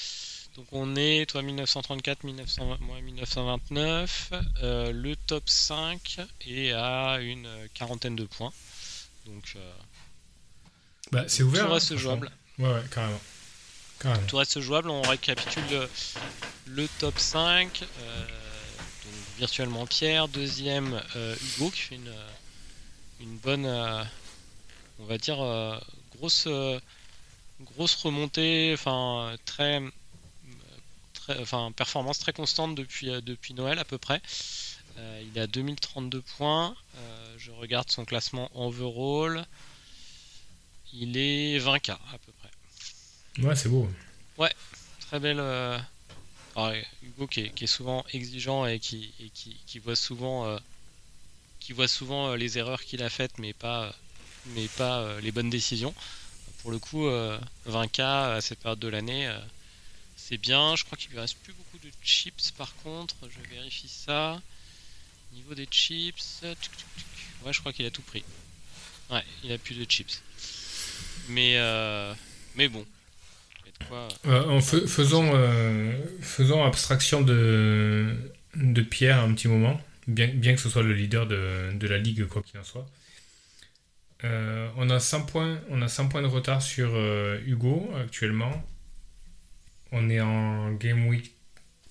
donc, 0.55 0.65
on 0.71 0.95
est, 0.95 1.29
toi, 1.29 1.41
1934, 1.41 2.23
1920, 2.23 2.79
moi, 2.81 2.99
1929. 3.01 4.33
euh, 4.63 4.91
le 4.91 5.15
top 5.15 5.47
5 5.47 6.17
est 6.47 6.71
à 6.73 7.19
une 7.21 7.47
quarantaine 7.73 8.15
de 8.15 8.25
points. 8.25 8.51
Donc, 9.25 9.53
euh, 9.55 9.71
bah, 11.11 11.25
c'est 11.27 11.43
ouvert. 11.43 11.65
tout 11.65 11.71
hein, 11.71 11.73
reste 11.75 11.95
jouable. 11.95 12.31
Ouais, 12.57 12.67
ouais, 12.73 12.83
carrément. 12.91 13.21
Carrément. 13.99 14.27
Tout 14.27 14.37
reste 14.37 14.59
jouable. 14.59 14.89
On 14.89 15.01
récapitule 15.03 15.63
le, 15.71 15.89
le 16.67 16.87
top 16.99 17.17
5. 17.19 17.83
euh, 17.83 18.25
donc, 18.25 19.13
virtuellement 19.37 19.85
Pierre. 19.85 20.27
Deuxième, 20.27 21.01
Hugo, 21.15 21.69
qui 21.69 21.81
fait 21.81 21.95
une, 21.95 22.13
une 23.21 23.37
bonne, 23.37 23.65
on 24.99 25.05
va 25.05 25.17
dire, 25.17 25.37
grosse, 26.17 26.47
grosse 27.61 27.95
remontée. 27.95 28.71
Enfin, 28.73 29.35
très, 29.45 29.81
très, 31.29 31.41
enfin, 31.41 31.71
performance 31.71 32.19
très 32.19 32.33
constante 32.33 32.75
depuis, 32.75 33.09
euh, 33.09 33.21
depuis 33.21 33.53
Noël 33.53 33.79
à 33.79 33.85
peu 33.85 33.97
près. 33.97 34.21
Euh, 34.97 35.23
il 35.25 35.37
est 35.37 35.41
à 35.41 35.47
2032 35.47 36.21
points. 36.37 36.75
Euh, 36.97 37.35
je 37.37 37.51
regarde 37.51 37.89
son 37.89 38.05
classement 38.05 38.49
overall. 38.55 39.45
Il 40.93 41.17
est 41.17 41.59
20k 41.59 41.91
à 41.91 42.17
peu 42.25 42.31
près. 42.39 43.47
Ouais, 43.47 43.55
c'est 43.55 43.69
beau. 43.69 43.87
Très 45.01 45.19
belle. 45.19 45.39
euh, 45.39 45.77
alors, 46.55 46.73
Hugo 47.03 47.27
qui 47.27 47.41
est, 47.41 47.49
qui 47.49 47.63
est 47.63 47.67
souvent 47.67 48.05
exigeant 48.13 48.65
et 48.65 48.79
qui, 48.79 49.11
et 49.19 49.29
qui, 49.29 49.55
qui 49.65 49.79
voit 49.79 49.95
souvent, 49.95 50.57
qui 51.59 51.73
voit 51.73 51.87
souvent 51.87 52.35
les 52.35 52.57
erreurs 52.57 52.83
qu'il 52.83 53.01
a 53.01 53.09
faites, 53.09 53.39
mais 53.39 53.53
pas, 53.53 53.95
mais 54.47 54.67
pas 54.67 55.19
les 55.21 55.31
bonnes 55.31 55.49
décisions. 55.49 55.95
Pour 56.61 56.71
le 56.71 56.77
coup, 56.79 57.07
euh, 57.07 57.39
20k 57.67 58.01
à 58.35 58.41
cette 58.41 58.59
période 58.59 58.79
de 58.79 58.87
l'année, 58.87 59.31
c'est 60.29 60.37
bien. 60.37 60.75
Je 60.75 60.83
crois 60.85 60.97
qu'il 60.97 61.09
lui 61.11 61.19
reste 61.19 61.37
plus 61.43 61.53
beaucoup 61.53 61.83
de 61.83 61.91
chips 62.03 62.51
par 62.51 62.75
contre. 62.77 63.15
Je 63.23 63.55
vérifie 63.55 63.87
ça. 63.89 64.39
Niveau 65.33 65.55
des 65.55 65.67
chips, 65.69 66.41
ouais, 66.43 67.53
je 67.53 67.59
crois 67.59 67.73
qu'il 67.73 67.85
a 67.85 67.91
tout 67.91 68.01
pris. 68.01 68.23
Ouais, 69.11 69.23
il 69.43 69.51
a 69.51 69.57
plus 69.57 69.75
de 69.75 69.89
chips. 69.89 70.21
Mais, 71.29 71.57
euh, 71.57 72.13
mais 72.55 72.67
bon. 72.67 72.85
Quoi. 73.87 74.07
Euh, 74.25 74.49
en 74.49 74.59
fais- 74.61 74.87
faisons, 74.87 75.31
euh, 75.33 75.93
faisons 76.21 76.63
abstraction 76.63 77.21
de, 77.21 78.13
de 78.55 78.81
Pierre 78.81 79.19
un 79.19 79.33
petit 79.33 79.47
moment, 79.47 79.79
bien, 80.07 80.27
bien 80.27 80.53
que 80.53 80.59
ce 80.59 80.69
soit 80.69 80.83
le 80.83 80.93
leader 80.93 81.27
de, 81.27 81.71
de 81.73 81.87
la 81.87 81.97
ligue, 81.97 82.25
quoi 82.25 82.41
qu'il 82.41 82.59
en 82.59 82.63
soit. 82.63 82.87
Euh, 84.25 84.67
on, 84.75 84.89
a 84.89 84.99
100 84.99 85.27
points, 85.27 85.61
on 85.69 85.81
a 85.81 85.87
100 85.87 86.09
points 86.09 86.21
de 86.21 86.27
retard 86.27 86.61
sur 86.61 86.89
euh, 86.93 87.39
Hugo 87.45 87.89
actuellement. 88.03 88.51
On 89.91 90.09
est 90.09 90.21
en 90.21 90.71
Game 90.73 91.07
Week 91.07 91.33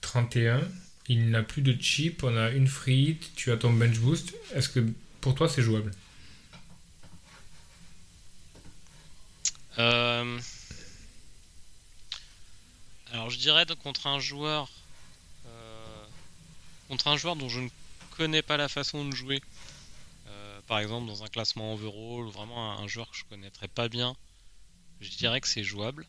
31. 0.00 0.62
Il 1.08 1.30
n'a 1.30 1.42
plus 1.42 1.62
de 1.62 1.80
chip, 1.80 2.22
on 2.22 2.36
a 2.36 2.50
une 2.50 2.68
hit, 2.86 3.34
tu 3.34 3.50
as 3.52 3.56
ton 3.56 3.72
bench 3.72 3.98
boost. 3.98 4.34
Est-ce 4.54 4.68
que 4.68 4.86
pour 5.20 5.34
toi 5.34 5.48
c'est 5.48 5.62
jouable? 5.62 5.92
Euh, 9.78 10.40
Alors 13.12 13.30
je 13.30 13.38
dirais 13.38 13.64
contre 13.82 14.06
un 14.06 14.18
joueur 14.20 14.70
euh, 15.46 16.06
contre 16.88 17.08
un 17.08 17.16
joueur 17.16 17.36
dont 17.36 17.48
je 17.48 17.60
ne 17.60 17.68
connais 18.10 18.42
pas 18.42 18.56
la 18.56 18.68
façon 18.68 19.04
de 19.08 19.14
jouer. 19.14 19.42
euh, 20.28 20.60
par 20.66 20.78
exemple 20.80 21.06
dans 21.08 21.24
un 21.24 21.28
classement 21.28 21.74
overall 21.74 22.26
ou 22.26 22.30
vraiment 22.30 22.72
un, 22.72 22.84
un 22.84 22.88
joueur 22.88 23.10
que 23.10 23.16
je 23.16 23.24
connaîtrais 23.24 23.68
pas 23.68 23.88
bien, 23.88 24.16
je 25.00 25.10
dirais 25.16 25.40
que 25.40 25.48
c'est 25.48 25.64
jouable. 25.64 26.06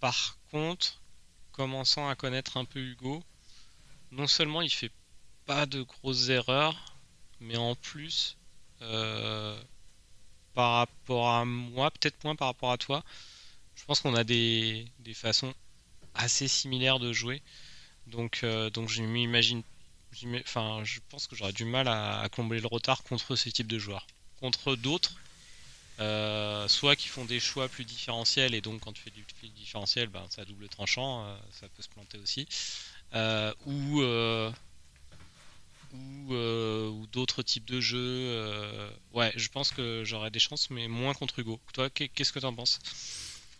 Par 0.00 0.38
contre, 0.50 1.00
commençant 1.52 2.08
à 2.08 2.14
connaître 2.14 2.56
un 2.56 2.64
peu 2.64 2.80
Hugo, 2.80 3.22
non 4.10 4.26
seulement 4.26 4.62
il 4.62 4.70
fait 4.70 4.92
pas 5.46 5.66
de 5.66 5.82
grosses 5.82 6.28
erreurs, 6.28 6.96
mais 7.40 7.56
en 7.56 7.74
plus 7.74 8.36
euh, 8.82 9.58
par 10.54 10.74
rapport 10.78 11.30
à 11.30 11.44
moi, 11.44 11.90
peut-être 11.90 12.24
moins 12.24 12.36
par 12.36 12.48
rapport 12.48 12.72
à 12.72 12.78
toi. 12.78 13.04
Je 13.74 13.84
pense 13.84 14.00
qu'on 14.00 14.14
a 14.14 14.24
des, 14.24 14.86
façons 15.14 15.54
assez 16.14 16.48
similaires 16.48 16.98
de 16.98 17.12
jouer. 17.12 17.42
Donc, 18.06 18.40
euh, 18.42 18.70
donc 18.70 18.88
je 18.88 19.02
m'imagine. 19.02 19.62
Enfin, 20.40 20.80
je 20.82 21.00
pense 21.10 21.26
que 21.26 21.36
j'aurais 21.36 21.52
du 21.52 21.66
mal 21.66 21.88
à, 21.88 22.26
combler 22.32 22.60
le 22.60 22.68
retard 22.68 23.02
contre 23.02 23.36
ce 23.36 23.50
type 23.50 23.66
de 23.66 23.78
joueurs. 23.78 24.06
Contre 24.40 24.76
d'autres, 24.76 25.14
euh, 26.00 26.68
soit 26.68 26.96
qui 26.96 27.08
font 27.08 27.24
des 27.24 27.40
choix 27.40 27.68
plus 27.68 27.84
différentiels, 27.84 28.54
et 28.54 28.60
donc 28.60 28.80
quand 28.82 28.92
tu 28.92 29.02
fais 29.02 29.10
du 29.10 29.24
différentiel, 29.54 30.08
ben, 30.08 30.26
à 30.36 30.44
double 30.44 30.68
tranchant, 30.68 31.26
euh, 31.26 31.36
ça 31.52 31.68
peut 31.68 31.82
se 31.82 31.88
planter 31.88 32.18
aussi. 32.18 32.46
Euh, 33.14 33.52
ou 35.92 37.06
d'autres 37.12 37.42
types 37.42 37.64
de 37.64 37.80
jeux. 37.80 38.90
ouais, 39.12 39.32
je 39.36 39.48
pense 39.48 39.70
que 39.70 40.02
j'aurais 40.04 40.30
des 40.30 40.38
chances, 40.38 40.70
mais 40.70 40.88
moins 40.88 41.14
contre 41.14 41.38
Hugo. 41.38 41.60
Toi, 41.72 41.90
qu'est- 41.90 42.08
qu'est-ce 42.08 42.32
que 42.32 42.38
t'en 42.40 42.54
penses? 42.54 42.78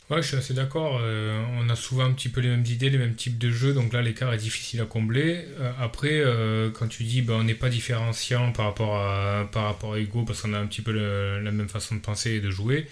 Ouais, 0.09 0.23
je 0.23 0.29
suis 0.29 0.37
assez 0.37 0.55
d'accord. 0.55 1.01
euh, 1.03 1.45
on 1.59 1.69
a 1.69 1.75
souvent 1.75 2.05
un 2.05 2.13
petit 2.13 2.29
peu 2.29 2.41
les 2.41 2.49
mêmes 2.49 2.65
idées, 2.65 2.91
les 2.91 2.99
mêmes 2.99 3.17
types 3.17 3.39
de 3.39 3.51
jeux, 3.51 3.75
donc 3.75 3.93
là 3.93 4.03
l'écart 4.03 4.33
est 4.33 4.37
difficile 4.37 4.81
à 4.81 4.85
combler. 4.85 5.45
Euh, 5.59 5.73
après, 5.81 6.21
euh, 6.21 6.71
quand 6.71 6.87
tu 6.87 7.03
dis 7.03 7.23
bah, 7.23 7.35
on 7.37 7.43
n'est 7.43 7.55
pas 7.55 7.69
différenciant 7.69 8.53
par 8.53 8.67
rapport 8.67 8.97
à, 9.01 9.49
par 9.51 9.65
rapport 9.65 9.95
à 9.95 9.99
Hugo, 9.99 10.23
parce 10.25 10.43
qu'on 10.43 10.55
a 10.55 10.59
un 10.61 10.67
petit 10.67 10.81
peu 10.81 10.93
la 10.93 11.51
même 11.51 11.69
façon 11.69 11.97
de 11.97 12.01
penser 12.01 12.33
et 12.35 12.41
de 12.41 12.51
jouer, 12.51 12.87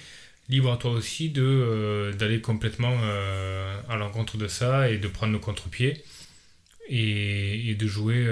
libre 0.49 0.73
à 0.73 0.77
toi 0.77 0.91
aussi 0.91 1.29
de 1.31 2.13
d'aller 2.19 2.41
complètement 2.41 2.97
à 3.89 3.97
l'encontre 3.97 4.37
de 4.37 4.49
ça 4.49 4.91
et 4.91 4.99
de 4.99 5.07
prendre 5.09 5.33
le 5.33 5.39
contre-pied 5.39 6.03
et, 6.89 7.71
et 7.71 7.75
de 7.75 7.87
jouer 7.87 8.27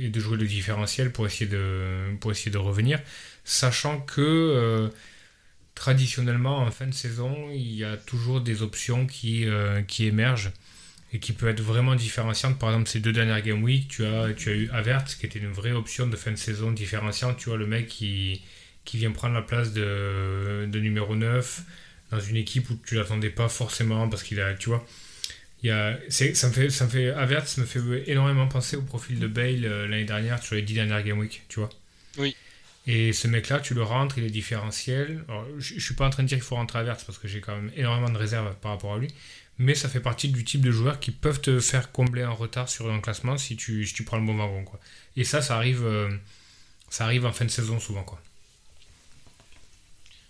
et 0.00 0.08
de 0.10 0.20
jouer 0.20 0.36
le 0.36 0.46
différentiel 0.46 1.10
pour 1.12 1.26
essayer 1.26 1.50
de 1.50 2.16
pour 2.20 2.30
essayer 2.32 2.50
de 2.50 2.58
revenir, 2.58 3.00
sachant 3.44 4.00
que 4.00 4.90
traditionnellement, 5.76 6.58
en 6.58 6.70
fin 6.72 6.86
de 6.86 6.94
saison, 6.94 7.50
il 7.52 7.74
y 7.74 7.84
a 7.84 7.96
toujours 7.96 8.40
des 8.40 8.62
options 8.62 9.06
qui, 9.06 9.44
euh, 9.46 9.82
qui 9.82 10.06
émergent 10.06 10.50
et 11.12 11.20
qui 11.20 11.32
peuvent 11.32 11.50
être 11.50 11.60
vraiment 11.60 11.94
différenciantes. 11.94 12.58
Par 12.58 12.70
exemple, 12.70 12.88
ces 12.88 12.98
deux 12.98 13.12
dernières 13.12 13.42
Game 13.42 13.62
Week, 13.62 13.86
tu 13.86 14.04
as, 14.04 14.32
tu 14.34 14.48
as 14.50 14.54
eu 14.54 14.70
Avert, 14.72 15.04
qui 15.04 15.26
était 15.26 15.38
une 15.38 15.52
vraie 15.52 15.72
option 15.72 16.08
de 16.08 16.16
fin 16.16 16.32
de 16.32 16.36
saison 16.36 16.72
différenciante. 16.72 17.36
Tu 17.36 17.50
vois, 17.50 17.58
le 17.58 17.66
mec 17.66 17.86
qui, 17.86 18.42
qui 18.84 18.96
vient 18.96 19.12
prendre 19.12 19.34
la 19.34 19.42
place 19.42 19.72
de, 19.72 20.66
de 20.66 20.80
numéro 20.80 21.14
9 21.14 21.62
dans 22.10 22.20
une 22.20 22.36
équipe 22.36 22.70
où 22.70 22.76
tu 22.84 22.96
l'attendais 22.96 23.30
pas 23.30 23.48
forcément 23.48 24.08
parce 24.08 24.22
qu'il 24.22 24.40
a, 24.40 24.54
tu 24.54 24.70
vois. 24.70 24.84
Il 25.62 25.68
y 25.68 25.72
a, 25.72 25.98
ça 26.08 26.48
me 26.48 26.52
fait, 26.52 26.70
ça 26.70 26.86
me 26.86 26.90
fait, 26.90 27.10
Avert 27.10 27.44
me 27.58 27.64
fait 27.64 28.10
énormément 28.10 28.48
penser 28.48 28.76
au 28.76 28.82
profil 28.82 29.18
de 29.18 29.26
Bale 29.26 29.64
euh, 29.64 29.86
l'année 29.86 30.04
dernière 30.04 30.42
sur 30.42 30.54
les 30.54 30.62
10 30.62 30.74
dernières 30.74 31.02
Game 31.02 31.18
Week, 31.18 31.42
tu 31.48 31.60
vois. 31.60 31.70
Oui. 32.18 32.34
Et 32.86 33.12
ce 33.12 33.26
mec-là, 33.28 33.60
tu 33.60 33.74
le 33.74 33.82
rentres, 33.82 34.18
il 34.18 34.24
est 34.24 34.30
différentiel. 34.30 35.24
Alors, 35.28 35.44
je, 35.58 35.74
je 35.74 35.84
suis 35.84 35.94
pas 35.94 36.06
en 36.06 36.10
train 36.10 36.22
de 36.22 36.28
dire 36.28 36.38
qu'il 36.38 36.44
faut 36.46 36.54
rentrer 36.56 36.78
à 36.78 36.82
Verts 36.84 37.04
parce 37.04 37.18
que 37.18 37.26
j'ai 37.28 37.40
quand 37.40 37.54
même 37.56 37.72
énormément 37.76 38.10
de 38.10 38.18
réserves 38.18 38.54
par 38.56 38.72
rapport 38.72 38.94
à 38.94 38.98
lui. 38.98 39.08
Mais 39.58 39.74
ça 39.74 39.88
fait 39.88 40.00
partie 40.00 40.28
du 40.28 40.44
type 40.44 40.60
de 40.60 40.70
joueurs 40.70 41.00
qui 41.00 41.10
peuvent 41.10 41.40
te 41.40 41.58
faire 41.60 41.90
combler 41.92 42.22
un 42.22 42.30
retard 42.30 42.68
sur 42.68 42.90
un 42.90 43.00
classement 43.00 43.38
si 43.38 43.56
tu, 43.56 43.86
si 43.86 43.94
tu 43.94 44.04
prends 44.04 44.18
le 44.18 44.26
bon 44.26 44.36
wagon. 44.36 44.64
Quoi. 44.64 44.78
Et 45.16 45.24
ça, 45.24 45.42
ça 45.42 45.56
arrive, 45.56 45.84
euh, 45.84 46.10
ça 46.90 47.04
arrive 47.04 47.26
en 47.26 47.32
fin 47.32 47.44
de 47.46 47.50
saison 47.50 47.80
souvent. 47.80 48.04
Quoi. 48.04 48.20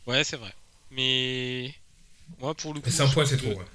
Ouais, 0.07 0.25
c'est 0.25 0.37
vrai. 0.37 0.55
Mais 0.91 1.75
moi, 2.39 2.55
pour 2.55 2.75
le 2.75 2.81
coup, 2.81 2.89
Et 2.89 2.93
100 2.93 3.11
points, 3.11 3.27
c'est 3.27 3.37
trop. 3.37 3.55
Ouais. 3.55 3.67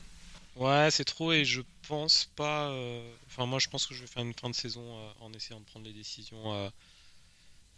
Ouais, 0.56 0.90
c'est 0.92 1.06
trop 1.06 1.32
et 1.34 1.46
je 1.46 1.62
pense 1.88 2.26
pas. 2.36 2.70
euh, 2.70 3.16
Enfin, 3.28 3.46
moi, 3.46 3.60
je 3.60 3.70
pense 3.70 3.88
que 3.88 3.94
je 3.96 4.02
vais 4.02 4.08
faire 4.08 4.24
une 4.24 4.34
fin 4.34 4.50
de 4.50 4.56
saison 4.56 4.84
euh, 5.00 5.12
en 5.22 5.34
essayant 5.34 5.60
de 5.60 5.66
prendre 5.66 5.86
les 5.86 5.94
décisions 5.94 6.54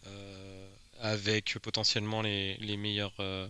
euh, 0.08 0.70
avec 1.00 1.58
potentiellement 1.62 2.22
les, 2.22 2.56
les 2.58 2.78
meilleurs 2.78 3.14
euh, 3.20 3.48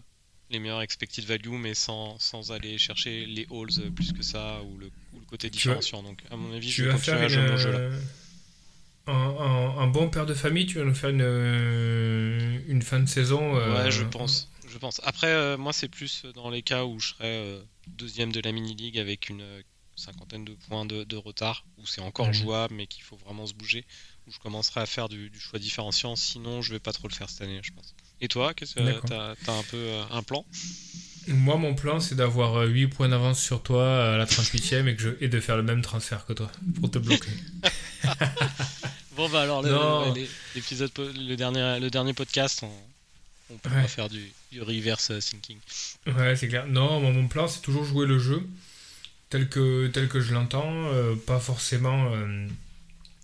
les 0.49 0.59
meilleurs 0.59 0.81
expected 0.81 1.25
value, 1.25 1.49
mais 1.57 1.73
sans, 1.73 2.17
sans 2.19 2.51
aller 2.51 2.77
chercher 2.77 3.25
les 3.25 3.47
halls 3.51 3.91
plus 3.95 4.13
que 4.13 4.21
ça 4.21 4.61
ou 4.63 4.77
le, 4.77 4.87
ou 5.13 5.19
le 5.19 5.25
côté 5.25 5.47
vas- 5.47 5.51
différenciant. 5.51 6.03
Donc, 6.03 6.21
à 6.29 6.35
mon 6.35 6.53
avis, 6.53 6.69
je 6.69 6.83
vais 6.83 6.91
continuer 6.91 7.17
faire 7.17 7.25
à 7.25 7.27
jouer 7.29 7.49
mon 7.49 7.57
jeu 7.57 7.71
là. 7.71 7.77
euh, 7.79 7.99
un, 9.07 9.11
un- 9.13 9.77
un 9.79 9.87
bon 9.87 10.09
père 10.09 10.25
de 10.25 10.33
famille, 10.33 10.65
tu 10.65 10.77
vas 10.77 10.85
nous 10.85 10.93
faire 10.95 11.09
une, 11.09 11.21
euh, 11.21 12.59
une 12.67 12.81
fin 12.81 12.99
de 12.99 13.07
saison. 13.07 13.55
euh, 13.57 13.83
Ouais, 13.85 13.91
je 13.91 14.03
pense. 14.03 14.49
Je 14.67 14.77
pense. 14.77 15.01
Après, 15.03 15.27
euh, 15.27 15.57
moi, 15.57 15.73
c'est 15.73 15.89
plus 15.89 16.25
dans 16.35 16.49
les 16.49 16.61
cas 16.61 16.85
où 16.85 16.99
je 16.99 17.09
serais 17.09 17.25
euh, 17.25 17.61
deuxième 17.87 18.31
de 18.31 18.39
la 18.39 18.51
mini-league 18.51 18.97
avec 18.97 19.29
une 19.29 19.41
cinquantaine 20.03 20.45
de 20.45 20.53
points 20.67 20.85
de, 20.85 21.03
de 21.03 21.15
retard, 21.15 21.65
où 21.77 21.85
c'est 21.85 22.01
encore 22.01 22.31
jouable, 22.33 22.73
mais 22.75 22.87
qu'il 22.87 23.03
faut 23.03 23.17
vraiment 23.17 23.45
se 23.45 23.53
bouger, 23.53 23.85
où 24.27 24.31
je 24.31 24.39
commencerai 24.39 24.81
à 24.81 24.85
faire 24.85 25.09
du, 25.09 25.29
du 25.29 25.39
choix 25.39 25.59
différenciant. 25.59 26.15
Sinon, 26.15 26.61
je 26.61 26.73
vais 26.73 26.79
pas 26.79 26.93
trop 26.93 27.07
le 27.07 27.13
faire 27.13 27.29
cette 27.29 27.41
année, 27.41 27.59
je 27.63 27.71
pense. 27.73 27.93
Et 28.21 28.27
toi, 28.27 28.53
qu'est-ce 28.53 28.75
que 28.75 28.81
D'accord. 28.81 29.09
t'as, 29.09 29.35
t'as 29.43 29.53
un 29.53 29.63
peu 29.63 29.77
euh, 29.77 30.03
un 30.11 30.23
plan? 30.23 30.45
Moi, 31.27 31.57
mon 31.57 31.73
plan, 31.73 31.99
c'est 31.99 32.15
d'avoir 32.15 32.55
euh, 32.57 32.67
8 32.67 32.87
points 32.87 33.09
d'avance 33.09 33.41
sur 33.41 33.63
toi 33.63 34.13
à 34.13 34.17
la 34.17 34.25
38e 34.25 34.87
et, 34.87 34.95
que 34.95 35.01
je, 35.01 35.09
et 35.21 35.27
de 35.29 35.39
faire 35.39 35.57
le 35.57 35.63
même 35.63 35.81
transfert 35.81 36.25
que 36.25 36.33
toi 36.33 36.51
pour 36.79 36.91
te 36.91 36.99
bloquer. 36.99 37.31
Bon, 39.15 39.29
bah 39.29 39.43
alors, 39.43 39.61
l'épisode, 40.55 40.91
le 40.97 41.35
dernier, 41.35 41.79
le 41.79 41.89
dernier 41.91 42.13
podcast, 42.13 42.63
on, 42.63 42.71
on 43.53 43.57
pourra 43.57 43.87
faire 43.87 44.09
du, 44.09 44.31
du 44.51 44.61
reverse 44.61 45.11
euh, 45.11 45.19
thinking. 45.19 45.57
Ouais, 46.07 46.35
c'est 46.35 46.47
clair. 46.47 46.65
Non, 46.65 46.99
moi, 46.99 47.11
mon 47.11 47.27
plan, 47.27 47.47
c'est 47.47 47.61
toujours 47.61 47.85
jouer 47.85 48.07
le 48.07 48.17
jeu 48.17 48.47
tel 49.33 49.49
que, 49.49 49.87
tel 49.87 50.07
que 50.09 50.19
je 50.19 50.31
l'entends, 50.31 50.91
euh, 50.93 51.15
pas 51.15 51.39
forcément. 51.39 52.13
euh, 52.13 52.47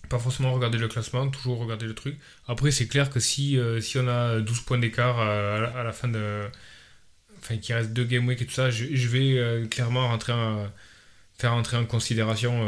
pas 0.10 0.18
forcément 0.18 0.52
regarder 0.54 0.80
le 0.80 0.88
classement, 0.88 1.30
toujours 1.30 1.60
regarder 1.60 1.86
le 1.86 1.94
truc. 1.94 2.18
Après, 2.48 2.72
c'est 2.72 2.88
clair 2.88 3.12
que 3.12 3.20
si, 3.20 3.60
euh, 3.60 3.80
si 3.80 4.00
on 4.00 4.08
a 4.08 4.40
12 4.40 4.62
points 4.62 4.80
d'écart 4.80 5.20
à, 5.20 5.84
la- 5.84 5.92
fin 5.94 6.08
de. 6.08 6.48
Enfin, 7.38 7.58
qu'il 7.58 7.76
reste 7.76 7.94
deux 7.94 8.06
game 8.06 8.28
week 8.28 8.42
et 8.42 8.46
tout 8.48 8.54
ça, 8.54 8.72
je, 8.72 8.86
vais 9.08 9.68
clairement 9.68 10.08
rentrer 10.08 10.34
en- 10.34 10.68
faire 11.38 11.54
entrer 11.54 11.78
en 11.78 11.86
considération 11.86 12.66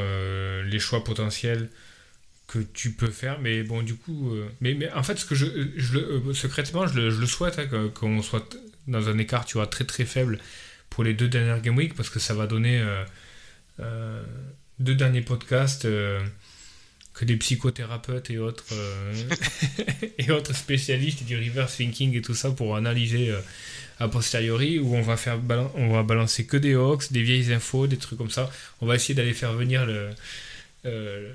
les 0.63 0.79
choix 0.79 1.03
potentiels 1.03 1.69
que 2.47 2.59
tu 2.59 2.91
peux 2.91 3.09
faire. 3.09 3.39
Mais 3.39 3.63
bon, 3.63 3.81
du 3.81 3.95
coup. 3.95 4.35
mais, 4.61 4.75
mais 4.75 4.91
en 4.93 5.01
fait, 5.01 5.17
ce 5.17 5.25
que 5.25 5.33
je, 5.33 5.47
secrètement, 6.33 6.85
je 6.85 6.99
le, 6.99 7.25
souhaite 7.25 7.57
hein, 7.57 7.67
qu'on 7.95 8.21
soit 8.21 8.55
dans 8.87 9.09
un 9.09 9.17
écart, 9.17 9.45
tu 9.45 9.57
vois, 9.57 9.65
très 9.67 9.85
très 9.85 10.05
faible 10.05 10.37
pour 10.91 11.03
les 11.03 11.15
deux 11.15 11.27
dernières 11.27 11.61
game 11.61 11.75
week 11.75 11.95
parce 11.95 12.11
que 12.11 12.19
ça 12.19 12.35
va 12.35 12.45
donner 12.45 12.79
euh, 13.81 14.23
deux 14.79 14.95
derniers 14.95 15.21
podcasts 15.21 15.85
euh, 15.85 16.23
que 17.13 17.25
des 17.25 17.37
psychothérapeutes 17.37 18.29
et 18.29 18.37
autres 18.37 18.65
euh, 18.71 19.13
et 20.17 20.31
autres 20.31 20.55
spécialistes 20.55 21.23
du 21.23 21.37
reverse 21.37 21.77
thinking 21.77 22.15
et 22.15 22.21
tout 22.21 22.33
ça 22.33 22.51
pour 22.51 22.75
analyser 22.75 23.33
a 23.99 24.07
posteriori 24.07 24.79
où 24.79 24.95
on 24.95 25.01
va 25.01 25.17
faire 25.17 25.39
on 25.75 25.89
va 25.89 26.03
balancer 26.03 26.45
que 26.45 26.57
des 26.57 26.73
hoax, 26.73 27.11
des 27.11 27.21
vieilles 27.21 27.53
infos, 27.53 27.85
des 27.87 27.97
trucs 27.97 28.17
comme 28.17 28.31
ça. 28.31 28.49
On 28.79 28.87
va 28.87 28.95
essayer 28.95 29.13
d'aller 29.13 29.33
faire 29.33 29.53
venir 29.53 29.87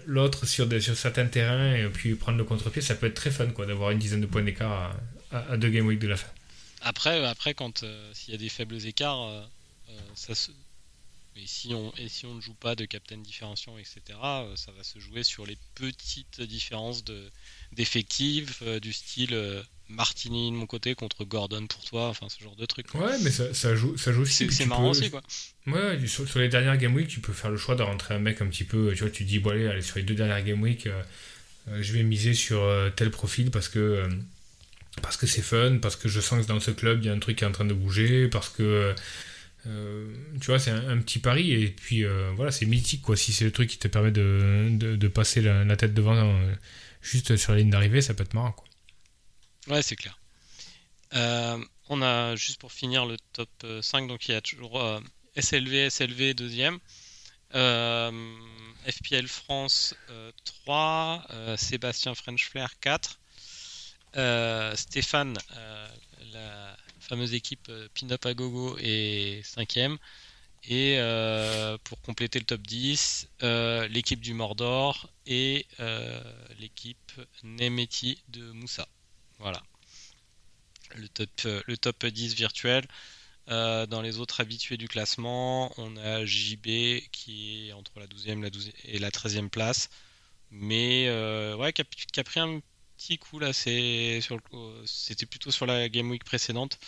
l'autre 0.07 0.47
sur, 0.47 0.67
sur 0.83 0.97
certains 0.97 1.27
terrains 1.27 1.75
et 1.75 1.89
puis 1.89 2.17
prendre 2.17 2.39
le 2.39 2.45
contre-pied. 2.45 2.83
Ça 2.83 2.97
peut 2.97 3.07
être 3.07 3.15
très 3.15 3.31
fun 3.31 3.47
d'avoir 3.47 3.93
une 3.93 3.99
dizaine 3.99 4.21
de 4.21 4.27
points 4.27 4.43
d'écart 4.43 4.97
à, 5.31 5.57
deux 5.57 5.69
game 5.69 5.87
week 5.87 6.01
de 6.01 6.09
la 6.09 6.17
fin. 6.17 6.29
Après, 6.81 7.25
après 7.25 7.55
quand 7.55 7.85
euh, 7.85 8.11
s'il 8.13 8.33
y 8.33 8.37
a 8.37 8.41
des 8.41 8.49
faibles 8.49 8.85
écarts, 8.85 9.49
ça 10.17 10.35
se... 10.35 10.51
et, 11.37 11.47
si 11.47 11.75
on, 11.75 11.93
et 11.99 12.09
si 12.09 12.27
on 12.27 12.35
ne 12.35 12.41
joue 12.41 12.55
pas 12.55 12.75
de 12.75 12.85
captain 12.85 13.19
différenciant, 13.19 13.77
etc., 13.79 14.01
euh, 14.23 14.57
ça 14.57 14.73
va 14.73 14.83
se 14.85 14.99
jouer 14.99 15.23
sur 15.23 15.47
les 15.47 15.57
petites 15.75 16.41
différences 16.41 17.05
de- 17.05 17.31
d'effectifs, 17.73 18.63
euh, 18.63 18.81
du 18.81 18.93
style 18.93 19.35
euh, 19.35 19.63
Martini 19.89 20.51
de 20.51 20.57
mon 20.57 20.67
côté 20.67 20.95
contre 20.95 21.25
Gordon 21.25 21.67
pour 21.67 21.85
toi, 21.85 22.09
enfin 22.09 22.29
ce 22.29 22.43
genre 22.43 22.57
de 22.57 22.67
truc. 22.67 22.87
quoi. 22.89 23.07
Ouais, 23.07 23.17
mais 23.23 23.31
ça, 23.31 23.53
ça 23.55 23.75
joue, 23.77 23.97
ça 23.97 24.13
joue 24.13 24.23
aussi. 24.23 24.51
C'est 24.51 24.67
marrant 24.67 24.91
peux- 24.93 24.99
aussi, 24.99 25.11
quoi. 25.11 25.23
Ouais, 25.67 26.05
sur, 26.07 26.29
sur 26.29 26.39
les 26.41 26.49
dernières 26.49 26.77
Game 26.77 26.95
Week, 26.95 27.09
tu 27.09 27.21
peux 27.21 27.33
faire 27.33 27.51
le 27.51 27.57
choix 27.57 27.75
de 27.77 27.83
rentrer 27.83 28.15
un 28.15 28.19
mec 28.19 28.41
un 28.41 28.47
petit 28.49 28.65
peu. 28.65 28.93
Tu 28.95 29.03
vois, 29.03 29.11
tu 29.11 29.25
dis, 29.25 29.39
bon, 29.39 29.51
allez, 29.51 29.67
allez, 29.67 29.83
sur 29.83 29.97
les 29.97 30.03
deux 30.05 30.15
dernières 30.15 30.43
Game 30.43 30.61
Week, 30.63 30.87
euh, 30.87 31.03
euh, 31.69 31.83
je 31.83 31.93
vais 31.93 32.03
miser 32.03 32.35
sur 32.35 32.63
euh, 32.63 32.91
tel 32.91 33.11
profil 33.11 33.51
parce 33.51 33.69
que 33.69 34.09
parce 35.03 35.17
que 35.19 35.27
c'est 35.27 35.43
fun, 35.43 35.79
parce 35.79 35.95
que 35.95 36.09
je 36.09 36.21
sens 36.21 36.43
que 36.43 36.49
dans 36.49 36.59
ce 36.61 36.71
club, 36.71 37.01
il 37.03 37.07
y 37.07 37.09
a 37.11 37.13
un 37.13 37.19
truc 37.19 37.37
qui 37.39 37.45
est 37.45 37.47
en 37.47 37.53
train 37.53 37.65
de 37.67 37.75
bouger, 37.75 38.29
parce 38.29 38.49
que. 38.49 38.95
Euh, 39.67 40.15
tu 40.41 40.47
vois, 40.47 40.59
c'est 40.59 40.71
un, 40.71 40.99
petit 40.99 41.19
pari, 41.19 41.53
et 41.53 41.69
puis 41.69 42.05
euh, 42.05 42.33
voilà, 42.35 42.51
c'est 42.53 42.67
mythique, 42.67 43.03
quoi. 43.03 43.17
Si 43.17 43.33
c'est 43.33 43.45
le 43.45 43.53
truc 43.53 43.69
qui 43.71 43.79
te 43.79 43.89
permet 43.89 44.11
de, 44.11 44.69
de, 44.71 45.09
passer 45.09 45.41
la, 45.41 45.77
tête 45.77 45.95
devant 45.95 46.15
euh, 46.15 46.55
juste 47.03 47.37
sur 47.37 47.53
la 47.53 47.59
ligne 47.59 47.71
d'arrivée, 47.71 48.03
ça 48.03 48.15
peut 48.15 48.23
être 48.23 48.35
marrant, 48.35 48.53
quoi. 48.53 48.67
Ouais, 49.69 49.83
c'est 49.83 49.97
clair. 49.97 50.19
On 51.89 52.03
a, 52.03 52.35
juste 52.35 52.61
pour 52.61 52.73
finir, 52.73 53.07
le 53.07 53.17
top 53.33 53.49
euh, 53.65 53.81
5, 53.81 54.09
donc 54.09 54.29
il 54.29 54.33
y 54.33 54.35
a 54.35 54.41
toujours 54.41 54.83
SLV, 55.37 55.89
SLV 55.91 56.35
deuxième, 56.35 56.79
FPL 58.87 59.27
France 59.27 59.95
euh, 60.11 60.31
3, 60.65 61.27
euh, 61.31 61.57
Sébastien 61.57 62.15
French 62.15 62.49
Flair 62.49 62.79
4, 62.81 63.19
euh, 64.17 64.77
Stéphane, 64.77 65.37
la 66.33 66.77
fameuse 67.01 67.35
équipe 67.35 67.69
euh, 67.69 67.89
Pin-Up 67.95 68.25
à 68.27 68.35
Gogo 68.35 68.77
est 68.79 69.43
cinquième. 69.45 69.99
Et 70.69 70.97
euh, 70.99 71.79
pour 71.85 72.01
compléter 72.01 72.41
le 72.41 72.45
top 72.45 72.61
10, 72.63 73.29
euh, 73.43 73.87
l'équipe 73.89 74.21
du 74.21 74.35
Mordor 74.35 75.09
et 75.27 75.65
l'équipe 76.59 77.13
Nemeti 77.45 78.21
de 78.29 78.51
Moussa. 78.51 78.89
Voilà. 79.39 79.63
Le 80.97 81.09
top, 81.09 81.29
le 81.45 81.77
top 81.77 82.07
10 82.07 82.35
virtuel. 82.35 82.85
Dans 83.47 84.03
les 84.03 84.19
autres 84.19 84.41
habitués 84.41 84.77
du 84.77 84.89
classement, 84.89 85.73
on 85.79 85.97
a 85.99 86.25
JB 86.25 86.67
qui 87.13 87.69
est 87.69 87.73
entre 87.73 88.01
la 88.01 88.07
12e 88.07 88.43
la 88.43 88.51
12e 88.51 88.73
et 88.87 88.99
la 88.99 89.11
13e 89.11 89.51
place. 89.51 89.89
Mais 90.51 91.09
ouais, 91.55 91.73
qui 91.73 91.83
a, 91.83 92.43
un 92.43 92.61
petit 92.97 93.19
coup 93.19 93.39
là, 93.39 93.53
c'est 93.53 94.21
sur 94.21 94.37
le- 94.37 94.43
euh, 94.55 94.83
c'était 94.87 95.27
plutôt 95.27 95.51
sur 95.51 95.67
la 95.67 95.89
Game 95.89 96.11
Week 96.11 96.25
précédente. 96.25 96.79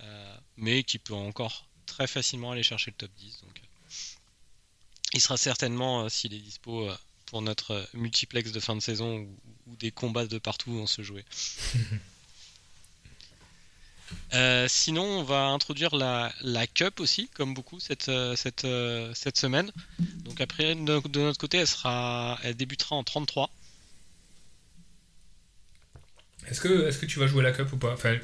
Euh, 0.00 0.36
mais 0.56 0.82
qui 0.82 0.98
peut 0.98 1.14
encore 1.14 1.68
très 1.86 2.06
facilement 2.06 2.50
aller 2.52 2.62
chercher 2.62 2.90
le 2.90 2.96
top 2.96 3.10
10. 3.18 3.40
Donc, 3.42 3.60
euh, 3.62 3.66
il 5.14 5.20
sera 5.20 5.36
certainement, 5.36 6.08
s'il 6.08 6.34
est 6.34 6.38
dispo, 6.38 6.88
pour 7.26 7.42
notre 7.42 7.86
multiplex 7.94 8.50
de 8.52 8.58
fin 8.60 8.74
de 8.74 8.80
saison 8.80 9.18
où, 9.18 9.38
où 9.68 9.76
des 9.76 9.90
combats 9.92 10.26
de 10.26 10.38
partout 10.38 10.72
vont 10.72 10.86
se 10.86 11.02
jouer. 11.02 11.24
Euh, 14.34 14.66
sinon, 14.68 15.04
on 15.04 15.22
va 15.22 15.46
introduire 15.46 15.94
la, 15.94 16.32
la 16.40 16.66
Cup 16.66 17.00
aussi, 17.00 17.28
comme 17.28 17.54
beaucoup 17.54 17.80
cette, 17.80 18.10
cette, 18.36 18.66
cette 19.14 19.36
semaine. 19.38 19.70
Donc 20.24 20.40
après, 20.40 20.74
de, 20.74 21.08
de 21.08 21.20
notre 21.20 21.38
côté, 21.38 21.58
elle, 21.58 21.66
sera, 21.66 22.38
elle 22.42 22.54
débutera 22.54 22.96
en 22.96 23.04
33. 23.04 23.50
Est-ce 26.48 26.60
que, 26.60 26.88
est 26.88 27.00
que 27.00 27.06
tu 27.06 27.18
vas 27.18 27.26
jouer 27.26 27.42
la 27.42 27.52
Cup 27.52 27.72
ou 27.72 27.76
pas? 27.76 27.92
Enfin, 27.92 28.16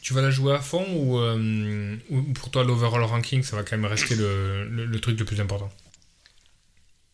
tu 0.00 0.12
vas 0.12 0.20
la 0.20 0.30
jouer 0.30 0.54
à 0.54 0.60
fond 0.60 0.86
ou, 0.94 1.18
euh, 1.18 1.96
ou 2.10 2.22
pour 2.34 2.50
toi 2.50 2.62
l'overall 2.62 3.04
ranking 3.04 3.42
ça 3.42 3.56
va 3.56 3.62
quand 3.62 3.76
même 3.76 3.86
rester 3.86 4.14
le, 4.14 4.98
truc 5.00 5.18
le 5.18 5.24
plus 5.24 5.40
important? 5.40 5.72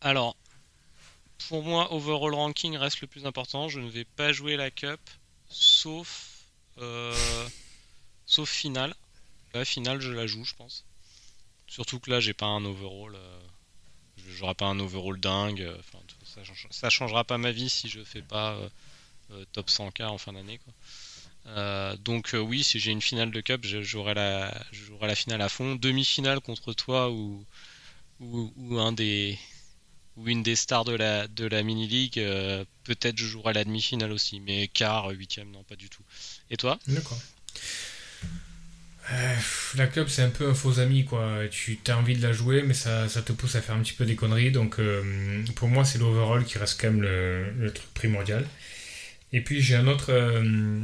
Alors, 0.01 0.35
pour 1.47 1.63
moi, 1.63 1.93
overall 1.93 2.33
ranking 2.33 2.75
reste 2.77 3.01
le 3.01 3.07
plus 3.07 3.25
important. 3.25 3.69
Je 3.69 3.79
ne 3.79 3.89
vais 3.89 4.05
pas 4.05 4.31
jouer 4.33 4.57
la 4.57 4.71
Cup, 4.71 4.99
sauf, 5.49 6.29
euh, 6.79 7.47
sauf 8.25 8.49
finale. 8.49 8.93
La 9.53 9.65
finale, 9.65 10.01
je 10.01 10.11
la 10.11 10.27
joue, 10.27 10.43
je 10.45 10.55
pense. 10.55 10.85
Surtout 11.67 11.99
que 11.99 12.09
là, 12.09 12.19
j'ai 12.19 12.33
pas 12.33 12.45
un 12.47 12.65
overall. 12.65 13.15
euh, 13.15 13.39
J'aurai 14.37 14.55
pas 14.55 14.67
un 14.67 14.79
overall 14.79 15.19
dingue. 15.19 15.61
euh, 15.61 15.77
ça, 16.25 16.41
ça 16.69 16.89
changera 16.89 17.23
pas 17.23 17.37
ma 17.37 17.51
vie 17.51 17.69
si 17.69 17.89
je 17.89 18.03
fais 18.03 18.21
pas 18.21 18.57
top 19.53 19.69
100k 19.69 20.05
en 20.07 20.17
fin 20.17 20.33
d'année. 20.33 20.59
Euh, 21.47 21.95
donc 21.97 22.33
euh, 22.33 22.39
oui, 22.39 22.63
si 22.63 22.79
j'ai 22.79 22.91
une 22.91 23.01
finale 23.01 23.31
de 23.31 23.41
cup, 23.41 23.61
je 23.65 23.81
jouerai 23.81 24.13
la, 24.13 24.53
la 25.01 25.15
finale 25.15 25.41
à 25.41 25.49
fond. 25.49 25.75
Demi-finale 25.75 26.39
contre 26.39 26.73
toi 26.73 27.09
ou, 27.11 27.45
ou, 28.19 28.79
un 28.79 28.91
des 28.91 29.37
ou 30.17 30.27
une 30.27 30.43
des 30.43 30.55
stars 30.55 30.85
de 30.85 30.93
la 30.93 31.27
de 31.27 31.45
la 31.47 31.63
mini 31.63 31.87
league. 31.87 32.19
euh, 32.19 32.63
Peut-être 32.83 33.17
je 33.17 33.25
jouerai 33.25 33.53
la 33.53 33.63
demi-finale 33.63 34.11
aussi, 34.11 34.39
mais 34.39 34.67
quart, 34.67 35.09
huitième, 35.09 35.51
non 35.51 35.63
pas 35.63 35.75
du 35.75 35.89
tout. 35.89 36.03
Et 36.49 36.57
toi? 36.57 36.77
D'accord. 36.87 37.19
Euh, 39.11 39.35
la 39.75 39.87
Cup 39.87 40.07
c'est 40.09 40.21
un 40.21 40.29
peu 40.29 40.49
un 40.49 40.53
faux 40.53 40.79
ami 40.79 41.05
quoi. 41.05 41.39
Tu 41.49 41.79
as 41.87 41.97
envie 41.97 42.15
de 42.15 42.21
la 42.21 42.33
jouer 42.33 42.61
mais 42.61 42.75
ça, 42.75 43.09
ça 43.09 43.21
te 43.23 43.33
pousse 43.33 43.55
à 43.55 43.61
faire 43.61 43.75
un 43.75 43.81
petit 43.81 43.93
peu 43.93 44.05
des 44.05 44.15
conneries 44.15 44.51
donc 44.51 44.79
euh, 44.79 45.43
pour 45.55 45.67
moi 45.69 45.83
c'est 45.83 45.97
l'overall 45.97 46.45
qui 46.45 46.57
reste 46.59 46.79
quand 46.79 46.91
même 46.91 47.01
le 47.01 47.71
truc 47.73 47.91
primordial. 47.93 48.45
Et 49.33 49.41
puis 49.41 49.61
j'ai 49.61 49.75
un 49.75 49.87
autre 49.87 50.11
euh, 50.11 50.81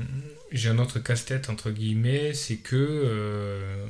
j'ai 0.52 0.70
un 0.70 0.80
autre 0.80 1.00
casse-tête 1.00 1.50
entre 1.50 1.72
guillemets 1.72 2.34
c'est 2.34 2.58
que 2.58 2.76
euh, 2.76 3.86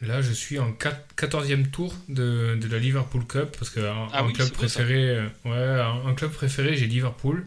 là 0.00 0.20
je 0.22 0.32
suis 0.32 0.58
en 0.58 0.72
14e 0.72 1.70
tour 1.70 1.94
de, 2.08 2.56
de 2.60 2.68
la 2.68 2.78
Liverpool 2.78 3.24
Cup 3.26 3.56
parce 3.58 3.70
que 3.70 3.80
en, 3.80 4.08
Ah 4.12 4.22
en 4.22 4.26
oui, 4.26 4.32
club 4.32 4.50
préféré 4.50 5.10
euh, 5.10 5.26
ouais 5.44 5.80
en, 5.82 6.08
en 6.08 6.14
club 6.14 6.30
préféré 6.32 6.76
j'ai 6.76 6.86
Liverpool 6.86 7.44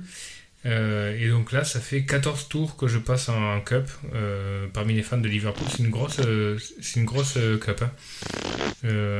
Euh, 0.65 1.15
et 1.19 1.29
donc 1.29 1.51
là, 1.51 1.63
ça 1.63 1.79
fait 1.79 2.05
14 2.05 2.49
tours 2.49 2.75
que 2.75 2.87
je 2.87 2.97
passe 2.97 3.29
en, 3.29 3.55
en 3.57 3.61
cup 3.61 3.87
parmi 4.73 4.95
les 4.95 5.03
fans 5.03 5.17
de 5.19 5.29
Liverpool. 5.29 5.67
C'est 5.69 5.83
une 5.83 5.91
grosse, 5.91 6.19
c'est 6.81 6.99
une 6.99 7.05
grosse 7.05 7.37
cup 7.61 7.83
hein. 7.83 7.91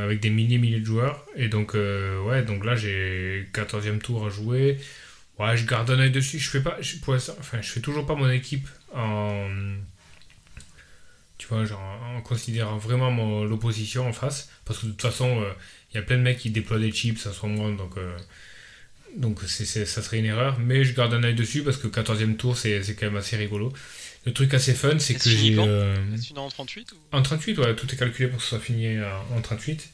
Avec 0.04 0.20
des 0.22 0.30
milliers 0.32 0.58
milliers 0.58 0.80
de 0.80 0.86
joueurs. 0.86 1.26
Et 1.36 1.48
donc, 1.48 1.74
ouais, 1.76 2.44
donc 2.44 2.66
là, 2.66 2.76
j'ai 2.76 3.48
14e 3.54 4.00
tour 4.00 4.26
à 4.26 4.30
jouer. 4.30 4.78
Ouais, 5.40 5.58
je 5.58 5.66
garde 5.66 5.90
un 5.92 6.00
œil 6.00 6.12
dessus. 6.12 6.40
Je 6.40 6.50
fais 6.50 6.62
pas, 6.62 6.78
je, 6.82 6.98
pour 6.98 7.14
l'instant- 7.14 7.36
enfin, 7.40 7.62
je 7.62 7.70
fais 7.70 7.82
toujours 7.82 8.06
pas 8.06 8.16
mon 8.16 8.30
équipe 8.30 8.68
en, 8.94 9.50
tu 11.38 11.48
vois, 11.48 11.66
genre 11.66 11.82
en 12.16 12.22
considérant 12.22 12.78
vraiment 12.78 13.12
mon- 13.12 13.44
l'opposition 13.44 14.08
en 14.08 14.14
face, 14.14 14.50
parce 14.64 14.80
que 14.80 14.86
de 14.86 14.92
toute 14.92 15.02
façon, 15.02 15.42
euh, 15.42 15.52
il 15.92 15.96
y 15.96 16.00
a 16.00 16.02
plein 16.04 16.18
de 16.18 16.22
mecs 16.22 16.38
qui 16.38 16.50
déploient 16.50 16.80
des 16.80 16.92
chips 16.92 17.26
à 17.28 17.34
son 17.34 17.50
moment, 17.50 17.70
donc. 17.76 17.98
euh, 17.98 18.18
donc 19.18 19.40
c'est, 19.48 19.64
c'est- 19.66 19.86
ça 19.86 20.02
serait 20.02 20.20
une 20.20 20.26
erreur, 20.26 20.60
mais 20.60 20.84
je 20.84 20.94
garde 20.94 21.14
un 21.14 21.24
œil 21.24 21.36
dessus 21.36 21.64
parce 21.64 21.78
que 21.78 21.88
14e 21.88 22.36
tour 22.36 22.58
c'est, 22.58 22.84
c'est 22.84 22.96
quand 22.96 23.06
même 23.06 23.16
assez 23.16 23.38
rigolo. 23.38 23.72
Le 24.26 24.34
truc 24.34 24.54
assez 24.54 24.74
fun 24.74 25.00
c'est 25.00 25.14
que 25.14 25.30
j'ai... 25.30 25.54
euh, 25.68 25.96
en 26.38 26.50
38 26.50 26.92
ou... 26.92 26.96
en 27.14 27.22
38, 27.22 27.58
ouais, 27.60 27.76
tout 27.78 27.90
est 27.94 27.98
calculé 27.98 28.28
pour 28.28 28.38
que 28.40 28.44
ce 28.44 28.50
soit 28.50 28.60
fini 28.60 28.88
euh, 28.98 29.10
en 29.34 29.40
38. 29.42 29.90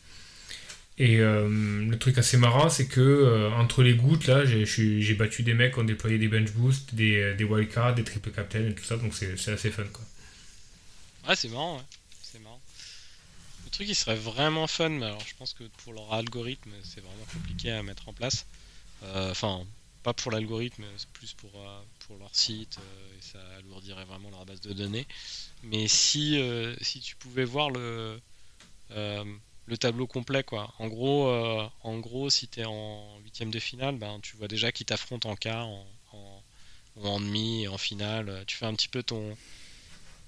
Et 1.02 1.20
euh, 1.20 1.48
le 1.90 1.98
truc 1.98 2.18
assez 2.18 2.38
marrant, 2.38 2.70
c'est 2.70 2.88
que 2.88 3.02
euh, 3.02 3.50
entre 3.52 3.82
les 3.84 3.96
gouttes, 3.96 4.28
là, 4.28 4.46
j'ai- 4.46 5.14
battu 5.16 5.44
des 5.44 5.54
mecs 5.54 5.74
qui 5.74 5.80
ont 5.80 5.84
déployé 5.84 6.18
des 6.18 6.28
bench 6.28 6.52
boosts, 6.54 6.94
des, 6.96 7.34
des 7.36 7.44
wildcards, 7.44 7.96
des 7.96 8.04
triple 8.04 8.32
captain 8.32 8.68
et 8.68 8.76
tout 8.76 8.84
ça, 8.84 8.98
donc 8.98 9.14
c'est 9.16 9.52
assez 9.52 9.72
fun 9.72 9.86
quoi. 9.94 10.04
Ouais, 11.28 11.36
c'est 11.36 11.50
marrant, 11.50 11.78
ouais. 11.78 11.84
C'est 12.22 12.40
marrant. 12.40 12.62
Le 13.66 13.70
truc 13.72 13.88
qui 13.88 13.96
serait 13.96 14.16
vraiment 14.16 14.68
fun, 14.68 14.90
mais 14.90 15.06
alors 15.06 15.26
je 15.26 15.36
pense 15.36 15.54
que 15.54 15.64
pour 15.84 15.94
leur 15.94 16.14
algorithme, 16.14 16.72
c'est 16.84 17.02
vraiment 17.02 17.26
compliqué 17.34 17.72
à 17.72 17.84
mettre 17.84 18.08
en 18.10 18.14
place. 18.14 18.46
Euh, 19.04 19.32
Enfin, 19.32 19.66
pas 20.04 20.14
pour 20.14 20.32
l'algorithme, 20.32 20.84
c'est 20.98 21.10
plus 21.10 21.34
pour, 21.34 21.52
euh, 21.56 21.82
pour 22.08 22.18
leur 22.20 22.36
site, 22.36 22.78
euh, 22.80 23.18
et 23.18 23.22
ça 23.22 23.40
alourdirait 23.60 24.06
vraiment 24.06 24.30
leur 24.32 24.46
base 24.46 24.62
de 24.62 24.74
données. 24.74 25.08
Mais 25.64 25.88
si, 25.88 26.40
euh, 26.40 26.76
si 26.82 27.00
tu 27.02 27.16
pouvais 27.18 27.46
voir 27.46 27.70
le, 27.72 28.20
euh, 28.92 29.24
le 29.72 29.78
tableau 29.78 30.06
complet, 30.06 30.44
quoi. 30.44 30.74
En 30.80 30.88
gros, 30.90 31.30
euh, 31.30 31.66
en 31.84 31.98
gros 32.00 32.30
si 32.30 32.48
tu 32.50 32.60
es 32.60 32.66
en 32.66 33.18
huitième 33.24 33.52
de 33.52 33.60
finale, 33.60 33.96
ben, 33.96 34.20
tu 34.22 34.36
vois 34.36 34.50
déjà 34.50 34.72
qui 34.74 34.84
t'affronte 34.84 35.26
en 35.26 35.38
quart, 35.38 35.66
en, 35.66 35.88
en, 36.12 36.44
ou 36.98 37.08
en 37.08 37.20
demi 37.22 37.68
en 37.70 37.78
finale. 37.78 38.44
Tu 38.48 38.58
fais 38.58 38.66
un 38.66 38.74
petit 38.74 38.90
peu 38.90 39.02
ton, 39.02 39.38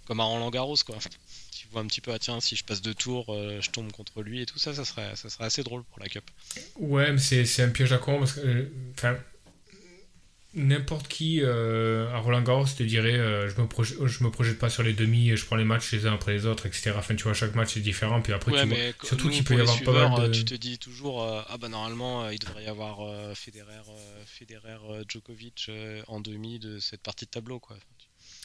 comme 0.05 0.21
à 0.21 0.23
Roland 0.23 0.49
quoi. 0.49 0.97
Tu 1.51 1.67
vois 1.71 1.81
un 1.81 1.87
petit 1.87 2.01
peu 2.01 2.11
ah 2.11 2.19
tiens 2.19 2.39
si 2.41 2.55
je 2.55 2.63
passe 2.63 2.81
deux 2.81 2.93
tours 2.93 3.27
euh, 3.29 3.61
je 3.61 3.69
tombe 3.69 3.91
contre 3.91 4.21
lui 4.21 4.41
et 4.41 4.45
tout 4.45 4.59
ça 4.59 4.73
ça 4.73 4.83
serait 4.83 5.15
ça 5.15 5.29
serait 5.29 5.45
assez 5.45 5.63
drôle 5.63 5.83
pour 5.83 5.99
la 5.99 6.09
cup. 6.09 6.23
Ouais, 6.75 7.11
mais 7.11 7.17
c'est 7.19 7.45
c'est 7.45 7.63
un 7.63 7.69
piège 7.69 7.93
à 7.93 7.97
con 7.97 8.19
parce 8.19 8.33
que, 8.33 8.41
euh, 8.41 8.71
enfin, 8.97 9.17
n'importe 10.55 11.07
qui 11.07 11.41
euh, 11.41 12.09
à 12.13 12.19
Roland 12.19 12.41
Garros 12.41 12.65
te 12.65 12.83
dirait 12.83 13.17
euh, 13.17 13.49
je, 13.49 13.59
me 13.61 13.67
projette, 13.67 13.97
je 14.05 14.23
me 14.23 14.29
projette 14.29 14.59
pas 14.59 14.69
sur 14.69 14.83
les 14.83 14.93
demi, 14.93 15.35
je 15.35 15.45
prends 15.45 15.55
les 15.55 15.63
matchs 15.63 15.91
les 15.93 16.05
uns 16.05 16.13
après 16.13 16.33
les 16.33 16.45
autres, 16.45 16.65
etc. 16.65 16.93
Enfin, 16.97 17.15
tu 17.15 17.23
vois, 17.23 17.33
chaque 17.33 17.55
match 17.55 17.75
est 17.77 17.79
différent, 17.81 18.21
puis 18.21 18.33
après, 18.33 18.51
ouais 18.51 18.61
tu 18.63 18.67
vois- 18.69 18.77
surtout 19.07 19.29
qu'il 19.29 19.43
peut 19.43 19.55
y 19.55 19.61
avoir 19.61 19.77
pas 19.83 19.91
mal 19.91 20.01
suiveurs, 20.01 20.19
de. 20.21 20.27
euh, 20.27 20.31
tu 20.31 20.45
te 20.45 20.53
dis 20.55 20.77
toujours 20.77 21.23
euh, 21.23 21.41
ah 21.49 21.57
bah 21.57 21.69
normalement 21.69 22.23
euh, 22.25 22.33
il 22.33 22.39
devrait 22.39 22.63
y 22.63 22.67
avoir 22.67 23.01
euh, 23.01 23.33
Federer 23.35 23.71
euh, 23.89 24.23
Federer 24.25 24.77
euh, 24.89 25.03
Djokovic 25.07 25.65
euh, 25.69 26.01
en 26.07 26.19
demi 26.21 26.59
de 26.59 26.79
cette 26.79 27.01
partie 27.01 27.25
de 27.25 27.31
tableau 27.31 27.59
quoi. 27.59 27.75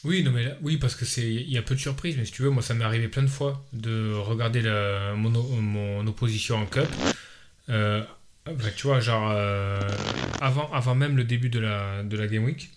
Oui, 0.05 0.23
non, 0.23 0.31
mais 0.31 0.43
là- 0.45 0.57
oui, 0.61 0.77
parce 0.77 0.95
que 0.95 1.03
c'est 1.05 1.29
il 1.29 1.51
y 1.51 1.57
a 1.57 1.61
peu 1.61 1.75
de 1.75 1.79
surprises, 1.79 2.15
mais 2.17 2.25
si 2.25 2.31
tu 2.31 2.41
veux, 2.41 2.49
moi 2.49 2.63
ça 2.63 2.73
m'est 2.73 2.85
arrivé 2.85 3.07
plein 3.09 3.23
de 3.23 3.27
fois 3.27 3.65
de 3.73 4.13
regarder 4.13 4.61
la, 4.61 5.13
mon, 5.15 5.29
mon 5.29 6.07
opposition 6.07 6.55
en 6.57 6.65
cup. 6.65 6.87
Euh, 8.49 8.53
bah, 8.53 8.69
tu 8.75 8.87
vois, 8.87 8.99
genre 8.99 9.29
euh, 9.31 9.79
avant, 10.41 10.71
avant 10.73 10.95
même 10.95 11.17
le 11.17 11.23
début 11.23 11.49
de 11.49 11.59
la, 11.59 12.03
de 12.03 12.17
la 12.17 12.27
Game 12.27 12.43
Week, 12.45 12.69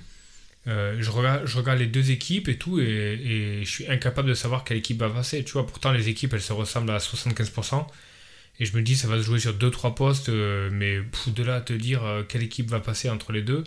euh, 0.68 0.96
je, 1.00 1.10
regarde, 1.10 1.46
je 1.46 1.58
regarde 1.58 1.78
les 1.78 1.86
deux 1.86 2.10
équipes 2.10 2.48
et 2.48 2.58
tout, 2.58 2.80
et, 2.80 2.84
et 2.84 3.64
je 3.64 3.70
suis 3.70 3.88
incapable 3.88 4.28
de 4.28 4.34
savoir 4.34 4.64
quelle 4.64 4.78
équipe 4.78 4.98
va 5.00 5.10
passer. 5.10 5.44
Tu 5.44 5.52
vois, 5.52 5.66
pourtant 5.66 5.92
les 5.92 6.08
équipes 6.08 6.34
elles 6.34 6.42
se 6.42 6.52
ressemblent 6.52 6.90
à 6.92 6.98
75%, 7.00 7.86
et 8.60 8.66
je 8.66 8.76
me 8.76 8.82
dis 8.82 8.96
ça 8.96 9.08
va 9.08 9.16
se 9.18 9.22
jouer 9.22 9.40
sur 9.40 9.54
2-3 9.54 9.94
postes, 9.94 10.28
euh, 10.30 10.70
mais 10.72 11.00
pff, 11.00 11.34
de 11.34 11.42
là 11.44 11.56
à 11.56 11.60
te 11.62 11.72
dire 11.74 12.02
quelle 12.28 12.42
équipe 12.44 12.68
va 12.70 12.80
passer 12.80 13.10
entre 13.10 13.32
les 13.32 13.42
deux, 13.42 13.64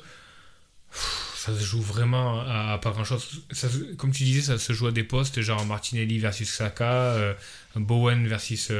pff, 0.91 1.34
ça 1.38 1.54
se 1.58 1.63
joue 1.63 1.82
vraiment 1.82 2.41
à, 2.41 2.74
à 2.74 2.78
pas 2.80 2.91
grand 2.91 3.04
chose. 3.06 3.44
Ça 3.52 3.70
se- 3.70 3.94
comme 3.96 4.12
tu 4.12 4.24
disais, 4.24 4.41
ça 4.41 4.58
se 4.60 4.74
joue 4.74 4.88
à 4.88 4.91
des 4.91 5.04
postes, 5.04 5.41
genre 5.41 5.65
Martinelli 5.65 6.20
versus 6.20 6.50
Saka, 6.50 7.36
Bowen 7.76 8.28
versus 8.28 8.72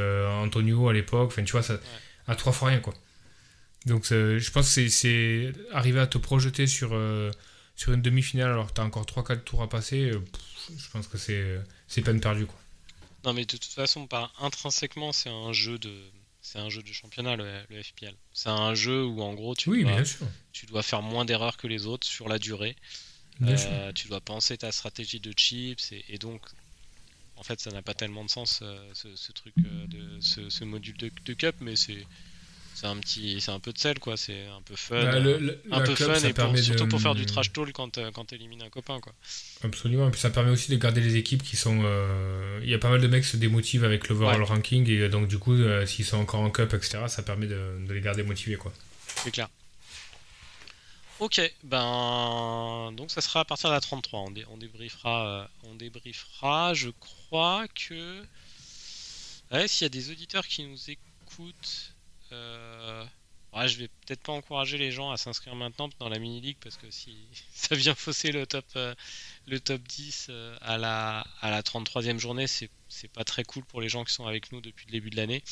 Antonio 0.42 0.90
à 0.90 0.94
l'époque, 0.94 1.28
enfin 1.32 1.44
tu 1.44 1.52
vois, 1.54 1.64
ça, 1.64 1.80
à 2.28 2.36
trois 2.36 2.54
fois 2.54 2.70
rien 2.70 2.80
quoi. 2.80 2.94
Donc 3.86 4.06
c'est- 4.06 4.40
je 4.40 4.52
pense 4.52 4.74
que 4.76 4.88
c'est- 4.90 5.54
arriver 5.72 6.00
à 6.00 6.08
te 6.08 6.18
projeter 6.18 6.68
sur, 6.68 6.90
euh, 6.94 7.32
sur 7.76 7.94
une 7.94 8.02
demi-finale 8.02 8.50
alors 8.52 8.68
que 8.68 8.74
tu 8.74 8.82
as 8.82 8.84
encore 8.84 9.06
3-4 9.06 9.44
tours 9.44 9.62
à 9.62 9.70
passer, 9.70 10.10
euh, 10.12 10.20
pff, 10.20 10.72
je 10.78 10.90
pense 10.92 11.08
que 11.08 11.18
c'est 11.18 12.02
peine 12.02 12.20
perdue 12.20 12.46
quoi. 12.46 12.60
Non 13.24 13.34
mais 13.34 13.46
de 13.46 13.58
toute 13.58 13.66
façon 13.66 14.08
par 14.08 14.34
intrinsèquement 14.40 15.12
c'est 15.12 15.30
un 15.30 15.52
jeu 15.54 15.78
de 15.80 15.94
c'est 16.42 16.60
un 16.60 16.70
jeu 16.70 16.84
de 16.84 16.94
championnat 16.94 17.36
le, 17.36 17.60
le 17.70 17.82
FPL. 17.82 18.14
C'est 18.34 18.50
un 18.50 18.76
jeu 18.76 19.04
où 19.04 19.22
en 19.22 19.34
gros 19.34 19.56
tu 19.56 19.70
Oui, 19.70 19.82
dois, 19.84 19.94
bien 19.96 20.06
sûr. 20.06 20.28
tu 20.54 20.68
dois 20.68 20.84
faire 20.84 21.02
moins 21.02 21.26
d'erreurs 21.26 21.58
que 21.58 21.66
les 21.68 21.88
autres 21.88 22.06
sur 22.06 22.28
la 22.28 22.38
durée. 22.38 22.76
Euh, 23.42 23.92
tu 23.94 24.08
dois 24.08 24.22
penser 24.22 24.58
ta 24.58 24.72
stratégie 24.72 25.20
de 25.20 25.32
chips 25.34 25.92
et, 25.92 26.06
et 26.08 26.18
donc 26.20 26.42
en 27.36 27.44
fait 27.44 27.60
ça 27.60 27.72
n'a 27.72 27.82
pas 27.82 27.94
tellement 27.96 28.24
de 28.24 28.30
sens 28.30 28.60
euh, 28.62 28.78
ce, 28.94 29.14
ce 29.16 29.32
truc 29.34 29.54
euh, 29.66 29.88
de 29.88 30.22
ce, 30.22 30.50
ce 30.50 30.64
module 30.64 30.96
de, 30.98 31.12
de 31.26 31.34
cup 31.34 31.56
mais 31.60 31.76
c'est 31.76 32.06
c'est 32.76 32.86
un 32.88 32.98
petit 32.98 33.40
c'est 33.42 33.52
un 33.52 33.60
peu 33.60 33.72
de 33.74 33.78
sel 33.80 33.98
quoi 34.00 34.18
c'est 34.18 34.46
un 34.48 34.62
peu 34.62 34.76
fun 34.76 35.02
Bah, 35.04 35.20
le- 35.20 35.38
le- 35.40 35.62
un 35.72 35.80
peu 35.82 35.96
fun 35.96 36.14
et 36.16 36.34
pour- 36.34 36.58
surtout 36.58 36.84
de- 36.86 36.90
pour 36.90 37.02
faire 37.02 37.16
du 37.16 37.26
trash 37.26 37.52
talk 37.54 37.72
quand 37.72 37.98
euh, 37.98 38.12
quand 38.12 38.26
t'élimines 38.26 38.62
un 38.62 38.70
copain 38.70 39.00
quoi 39.00 39.14
Absolument, 39.64 40.08
et 40.10 40.12
puis 40.12 40.20
ça 40.20 40.30
permet 40.30 40.52
aussi 40.52 40.70
de 40.70 40.76
garder 40.76 41.00
les 41.02 41.16
équipes 41.16 41.42
qui 41.42 41.56
sont. 41.56 41.82
euh, 41.86 42.60
Il 42.64 42.70
y 42.70 42.74
a 42.74 42.78
pas 42.80 42.90
mal 42.90 43.02
de 43.02 43.08
mecs 43.08 43.24
qui 43.24 43.30
se 43.30 43.38
démotivent 43.38 43.86
avec 43.86 44.08
l'overall 44.10 44.42
Ouais. 44.42 44.48
ranking, 44.48 44.88
et 44.90 45.10
donc 45.10 45.28
du 45.28 45.40
coup, 45.40 45.54
euh, 45.54 45.86
s'ils 45.86 46.06
sont 46.06 46.18
encore 46.18 46.42
en 46.42 46.52
cup, 46.52 46.74
etc., 46.74 47.00
ça 47.08 47.24
permet 47.24 47.48
de, 47.48 47.78
de 47.88 47.94
les 47.94 48.02
garder 48.02 48.24
motivés. 48.24 48.58
quoi. 48.58 48.72
c'est 49.24 49.32
clair 49.32 49.48
ok 51.20 51.40
ben 51.64 52.92
donc 52.98 53.10
ça 53.10 53.22
sera 53.22 53.40
à 53.40 53.46
partir 53.46 53.70
de 53.70 53.76
la 53.76 53.80
33 53.80 54.20
on, 54.20 54.32
dé- 54.32 54.46
on 54.52 54.58
débriefera 54.58 55.28
euh, 55.28 55.48
on 55.64 55.76
débriefera 55.76 56.74
je 56.74 56.90
crois 57.00 57.68
que 57.70 58.22
ouais, 59.54 59.66
s'il 59.70 59.86
y 59.86 59.88
a 59.88 59.90
des 59.90 60.12
auditeurs 60.12 60.46
qui 60.46 60.66
nous 60.66 60.78
écoutent 60.90 61.95
euh, 62.32 63.06
ouais, 63.54 63.68
je 63.68 63.80
vais 63.80 63.88
peut-être 63.88 64.22
pas 64.22 64.34
encourager 64.34 64.78
les 64.78 64.92
gens 64.92 65.12
à 65.12 65.18
s'inscrire 65.18 65.56
maintenant 65.56 65.90
dans 66.00 66.10
la 66.10 66.20
mini 66.20 66.42
league 66.42 66.58
parce 66.62 66.78
que 66.78 66.90
si 66.92 67.16
ça 67.54 67.76
vient 67.76 67.96
fausser 67.96 68.32
le 68.32 68.46
top 68.46 68.66
euh, 68.76 68.96
le 69.48 69.60
top 69.60 69.82
10 69.82 70.28
euh, 70.30 70.58
à 70.62 70.78
la 70.78 71.26
à 71.42 71.52
la 71.52 71.62
33e 71.62 72.18
journée 72.18 72.48
c'est 72.48 72.70
pas 73.14 73.24
très 73.24 73.44
cool 73.44 73.64
pour 73.66 73.82
les 73.82 73.90
gens 73.90 74.04
qui 74.04 74.14
sont 74.14 74.26
avec 74.26 74.52
nous 74.52 74.62
depuis 74.62 74.86
le 74.88 74.92
début 74.92 75.10
de 75.10 75.18
l'année 75.18 75.44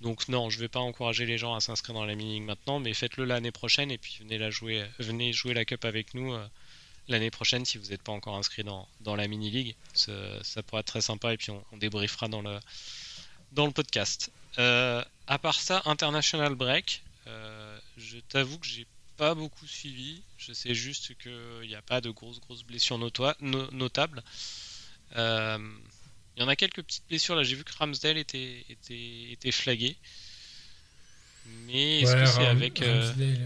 donc 0.00 0.28
non, 0.28 0.50
je 0.50 0.58
vais 0.58 0.68
pas 0.68 0.80
encourager 0.80 1.24
les 1.24 1.38
gens 1.38 1.54
à 1.54 1.60
s'inscrire 1.60 1.94
dans 1.94 2.04
la 2.04 2.14
mini 2.14 2.34
league 2.34 2.42
maintenant, 2.42 2.80
mais 2.80 2.92
faites-le 2.92 3.24
l'année 3.24 3.50
prochaine 3.50 3.90
et 3.90 3.98
puis 3.98 4.18
venez 4.20 4.36
la 4.36 4.50
jouer, 4.50 4.84
venez 4.98 5.32
jouer 5.32 5.54
la 5.54 5.64
cup 5.64 5.84
avec 5.84 6.12
nous 6.12 6.34
euh, 6.34 6.46
l'année 7.08 7.30
prochaine 7.30 7.64
si 7.64 7.78
vous 7.78 7.86
n'êtes 7.86 8.02
pas 8.02 8.12
encore 8.12 8.36
inscrit 8.36 8.62
dans, 8.62 8.86
dans 9.00 9.16
la 9.16 9.26
mini 9.26 9.50
league. 9.50 9.74
Ça, 9.94 10.12
ça 10.42 10.62
pourrait 10.62 10.80
être 10.80 10.88
très 10.88 11.00
sympa 11.00 11.32
et 11.32 11.38
puis 11.38 11.50
on, 11.50 11.64
on 11.72 11.78
débriefera 11.78 12.28
dans 12.28 12.42
le 12.42 12.58
dans 13.52 13.64
le 13.66 13.72
podcast. 13.72 14.30
Euh, 14.58 15.02
à 15.26 15.38
part 15.38 15.60
ça, 15.60 15.82
International 15.84 16.54
Break, 16.54 17.02
euh, 17.26 17.78
je 17.98 18.18
t'avoue 18.28 18.58
que 18.58 18.66
j'ai 18.66 18.86
pas 19.16 19.34
beaucoup 19.34 19.66
suivi. 19.66 20.22
Je 20.38 20.52
sais 20.52 20.74
juste 20.74 21.16
qu'il 21.18 21.68
n'y 21.68 21.74
a 21.74 21.82
pas 21.82 22.00
de 22.00 22.10
grosses 22.10 22.40
grosses 22.40 22.62
blessures 22.64 22.98
notoi- 22.98 23.34
no- 23.40 23.70
notables. 23.72 24.22
Euh, 25.16 25.58
il 26.36 26.42
y 26.42 26.44
en 26.44 26.48
a 26.48 26.56
quelques 26.56 26.82
petites 26.82 27.04
blessures 27.08 27.34
là. 27.36 27.42
J'ai 27.42 27.56
vu 27.56 27.64
que 27.64 27.72
Ramsdale 27.78 28.18
était, 28.18 28.64
était, 28.68 29.30
était 29.32 29.52
flagué. 29.52 29.96
Mais 31.66 32.00
est-ce 32.00 32.12
Ouais, 32.14 32.20
que 32.22 32.26
c'est 32.26 32.46
avec. 32.46 32.78
Ramsdale- 32.80 33.38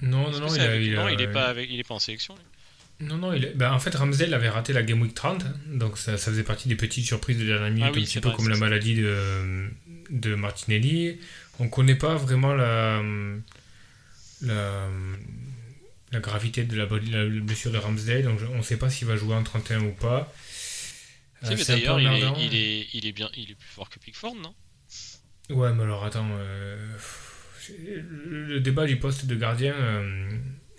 Non, 0.00 0.30
non, 0.30 0.40
non, 0.40 0.54
il, 0.54 0.60
a- 0.60 0.64
avec- 0.64 0.82
il 0.86 0.94
non, 0.94 1.06
a- 1.06 1.12
il 1.12 1.20
est 1.20 1.32
pas 1.32 1.46
avec, 1.46 1.68
il 1.70 1.78
est 1.80 1.84
pas 1.84 1.94
en 1.94 1.98
sélection. 1.98 2.34
lui. 2.36 3.06
Non, 3.06 3.16
non, 3.16 3.32
il 3.32 3.44
est- 3.44 3.54
bah, 3.54 3.72
en 3.72 3.78
fait, 3.78 3.94
Ramsdale 3.94 4.34
avait 4.34 4.48
raté 4.48 4.72
la 4.72 4.82
Game 4.82 5.00
Week 5.02 5.14
30, 5.14 5.44
hein, 5.44 5.54
donc 5.66 5.98
ça, 5.98 6.16
ça 6.18 6.30
faisait 6.32 6.42
partie 6.42 6.68
des 6.68 6.74
petites 6.76 7.04
surprises 7.06 7.38
de 7.38 7.44
dernière 7.44 7.70
minute, 7.70 7.84
Ah 7.88 7.92
oui, 7.94 8.02
un 8.02 8.04
petit 8.04 8.20
peu 8.20 8.28
vrai, 8.28 8.36
comme 8.36 8.48
la 8.48 8.56
maladie 8.56 8.94
de, 8.96 9.70
de 10.10 10.34
Martinelli. 10.34 11.18
On 11.58 11.68
connaît 11.68 11.94
pas 11.96 12.14
vraiment 12.16 12.54
la, 12.54 13.02
la, 14.42 14.88
la 16.12 16.20
gravité 16.20 16.64
de 16.64 16.76
la, 16.76 16.86
la 16.86 17.40
blessure 17.40 17.70
de 17.72 17.78
Ramsdale, 17.78 18.22
donc 18.22 18.40
on 18.52 18.58
ne 18.58 18.62
sait 18.62 18.76
pas 18.76 18.90
s'il 18.90 19.06
va 19.08 19.16
jouer 19.16 19.34
en 19.34 19.42
31 19.42 19.80
ou 19.84 19.92
pas. 19.92 20.32
Euh, 21.44 21.56
d'ailleurs, 21.66 22.00
il 22.00 22.06
il, 22.46 22.54
est, 22.56 22.86
il, 22.94 23.06
est 23.06 23.12
bien, 23.12 23.30
il 23.36 23.50
est 23.50 23.54
plus 23.54 23.68
fort 23.68 23.88
que 23.90 23.98
Pickford, 23.98 24.34
non? 24.36 24.54
Ouais, 25.50 25.72
mais 25.72 25.82
alors 25.84 26.04
attends. 26.04 26.28
euh, 26.32 26.76
le 28.26 28.60
débat 28.60 28.86
du 28.86 28.96
poste 28.98 29.26
de 29.26 29.34
gardien 29.34 29.74
euh, 29.74 30.30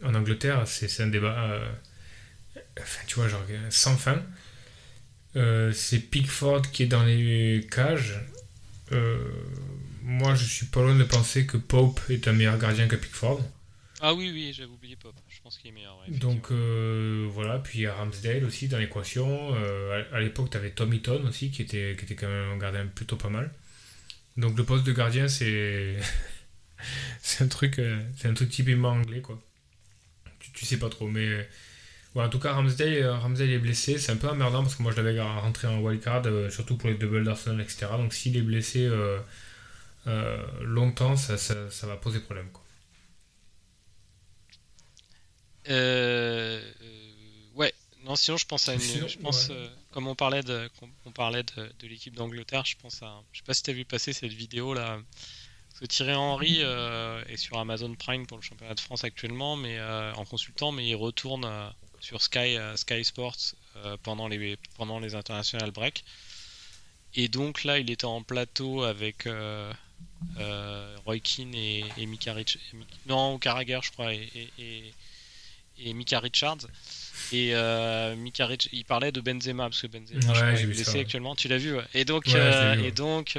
en 0.03 0.15
Angleterre, 0.15 0.63
c'est 0.67 1.01
un 1.03 1.07
débat. 1.07 1.59
enfin, 2.79 3.01
tu 3.07 3.15
vois, 3.15 3.27
genre 3.27 3.45
sans 3.69 3.95
fin. 3.97 4.21
C'est 5.35 5.99
Pickford 6.09 6.63
qui 6.71 6.83
est 6.83 6.87
dans 6.87 7.03
les 7.03 7.67
cages. 7.71 8.19
Euh, 8.91 9.31
moi, 10.01 10.35
je 10.35 10.45
suis 10.45 10.65
pas 10.65 10.81
loin 10.81 10.95
de 10.95 11.03
penser 11.03 11.45
que 11.45 11.57
Pope 11.57 12.01
est 12.09 12.27
un 12.27 12.33
meilleur 12.33 12.57
gardien 12.57 12.87
que 12.87 12.95
Pickford. 12.95 13.41
Ah 14.01 14.13
oui, 14.13 14.31
oui, 14.33 14.53
j'avais 14.53 14.69
oublié 14.69 14.95
Pop. 14.95 15.13
Je 15.27 15.41
pense 15.41 15.57
qu'il 15.57 15.69
est 15.71 15.73
meilleur. 15.73 15.97
ouais, 15.99 16.17
Donc 16.17 16.51
euh, 16.51 17.27
voilà, 17.31 17.59
puis 17.59 17.79
il 17.79 17.81
y 17.81 17.85
a 17.85 17.93
Ramsdale 17.93 18.45
aussi 18.45 18.67
dans 18.67 18.77
l'équation. 18.77 19.53
Euh, 19.55 20.03
à 20.13 20.19
l'époque, 20.21 20.49
tu 20.49 20.57
avais 20.57 20.71
Tom 20.71 20.93
Eaton 20.93 21.25
aussi, 21.27 21.51
qui 21.51 21.61
était, 21.61 21.95
qui 21.97 22.05
était 22.05 22.15
quand 22.15 22.29
même 22.29 22.51
un 22.51 22.57
gardien 22.57 22.85
plutôt 22.87 23.17
pas 23.17 23.29
mal. 23.29 23.51
Donc 24.37 24.57
le 24.57 24.63
poste 24.63 24.85
de 24.85 24.93
gardien, 24.93 25.27
c'est 25.27 25.97
c'est 27.21 27.43
un 27.43 27.47
truc 27.47 27.81
c'est 28.17 28.29
un 28.29 28.33
truc 28.33 28.49
typiquement 28.49 28.89
anglais, 28.89 29.21
quoi. 29.21 29.41
Tu, 30.39 30.51
tu 30.53 30.65
sais 30.65 30.79
pas 30.79 30.89
trop, 30.89 31.09
mais 31.09 31.47
ouais, 32.15 32.23
en 32.23 32.29
tout 32.29 32.39
cas, 32.39 32.53
Ramsdale, 32.53 32.93
euh, 32.93 33.17
Ramsdale 33.17 33.51
est 33.51 33.59
blessé. 33.59 33.97
C'est 33.97 34.11
un 34.11 34.17
peu 34.17 34.29
emmerdant 34.29 34.63
parce 34.63 34.75
que 34.75 34.83
moi, 34.83 34.91
je 34.91 35.01
l'avais 35.01 35.19
rentré 35.21 35.67
en 35.67 35.79
wildcard, 35.79 36.23
euh, 36.25 36.49
surtout 36.49 36.77
pour 36.77 36.89
les 36.89 36.95
doubles 36.95 37.23
d'Arsenal, 37.23 37.61
etc. 37.61 37.87
Donc 37.97 38.13
s'il 38.13 38.35
est 38.37 38.41
blessé 38.41 38.85
euh, 38.85 39.19
euh, 40.07 40.43
longtemps, 40.61 41.15
ça, 41.15 41.37
ça, 41.37 41.69
ça 41.69 41.87
va 41.87 41.97
poser 41.97 42.19
problème, 42.19 42.49
quoi. 42.51 42.63
Ouais, 47.55 47.73
non, 48.03 48.15
sinon 48.15 48.37
je 48.37 48.45
pense 48.47 48.67
à 48.69 48.73
une. 48.73 48.79
Sinon, 48.79 49.07
je 49.07 49.19
pense, 49.19 49.49
ouais. 49.49 49.69
comme 49.91 50.07
on 50.07 50.15
parlait 50.15 50.41
de, 50.41 50.67
on, 51.05 51.11
parlait 51.11 51.43
de, 51.43 51.71
de 51.79 51.87
l'équipe 51.87 52.15
d'Angleterre, 52.15 52.65
je 52.65 52.75
pense 52.81 53.03
à. 53.03 53.21
Je 53.31 53.39
sais 53.39 53.43
pas 53.43 53.53
si 53.53 53.61
t'as 53.61 53.73
vu 53.73 53.85
passer 53.85 54.13
cette 54.13 54.33
vidéo 54.33 54.73
là 54.73 54.99
Parce 55.69 55.81
que 55.81 55.85
Thierry 55.85 56.15
Henry 56.15 56.61
est 56.61 57.37
sur 57.37 57.59
Amazon 57.59 57.93
Prime 57.93 58.25
pour 58.25 58.37
le 58.37 58.41
championnat 58.41 58.73
de 58.73 58.79
France 58.79 59.03
actuellement, 59.03 59.55
mais 59.55 59.79
en 59.79 60.25
consultant, 60.25 60.71
mais 60.71 60.87
il 60.87 60.95
retourne 60.95 61.45
sur 61.99 62.21
Sky, 62.21 62.57
euh, 62.57 62.75
Sky 62.77 63.03
Sports 63.03 63.35
euh, 63.77 63.97
pendant 64.03 64.27
les 64.27 64.57
pendant 64.77 64.99
les 64.99 65.15
international 65.15 65.71
break. 65.71 66.03
Et 67.15 67.27
donc 67.27 67.63
là, 67.63 67.79
il 67.79 67.89
était 67.89 68.05
en 68.05 68.21
plateau 68.21 68.83
avec 68.83 69.25
euh, 69.25 69.73
euh, 70.37 70.95
Roy 71.05 71.19
Keane 71.19 71.55
et, 71.55 71.83
et 71.97 72.05
Mika 72.05 72.33
Rich- 72.33 72.57
et 72.71 72.75
Mik- 72.77 72.99
non, 73.07 73.33
ou 73.33 73.37
Carragher, 73.39 73.79
je 73.81 73.91
crois, 73.91 74.13
et, 74.13 74.29
et, 74.59 75.93
Mika 75.93 76.19
Richards. 76.19 76.67
Et 77.31 77.55
euh, 77.55 78.15
Mika 78.15 78.45
Rich- 78.45 78.69
il 78.71 78.85
parlait 78.85 79.11
de 79.11 79.21
Benzema 79.21 79.69
parce 79.69 79.81
que 79.81 79.87
Benzema 79.87 80.19
Ouais, 80.19 80.21
je 80.35 80.39
crois, 80.39 80.59
est 80.59 80.65
blessé 80.67 80.99
actuellement. 80.99 81.35
Tu 81.35 81.47
l'as 81.47 81.57
vu 81.57 81.75
ouais. 81.75 81.83
Et 81.93 82.05
donc, 82.05 82.25
Ouais, 82.27 82.75
vu, 82.75 82.85
et 82.85 82.91
donc, 82.91 83.35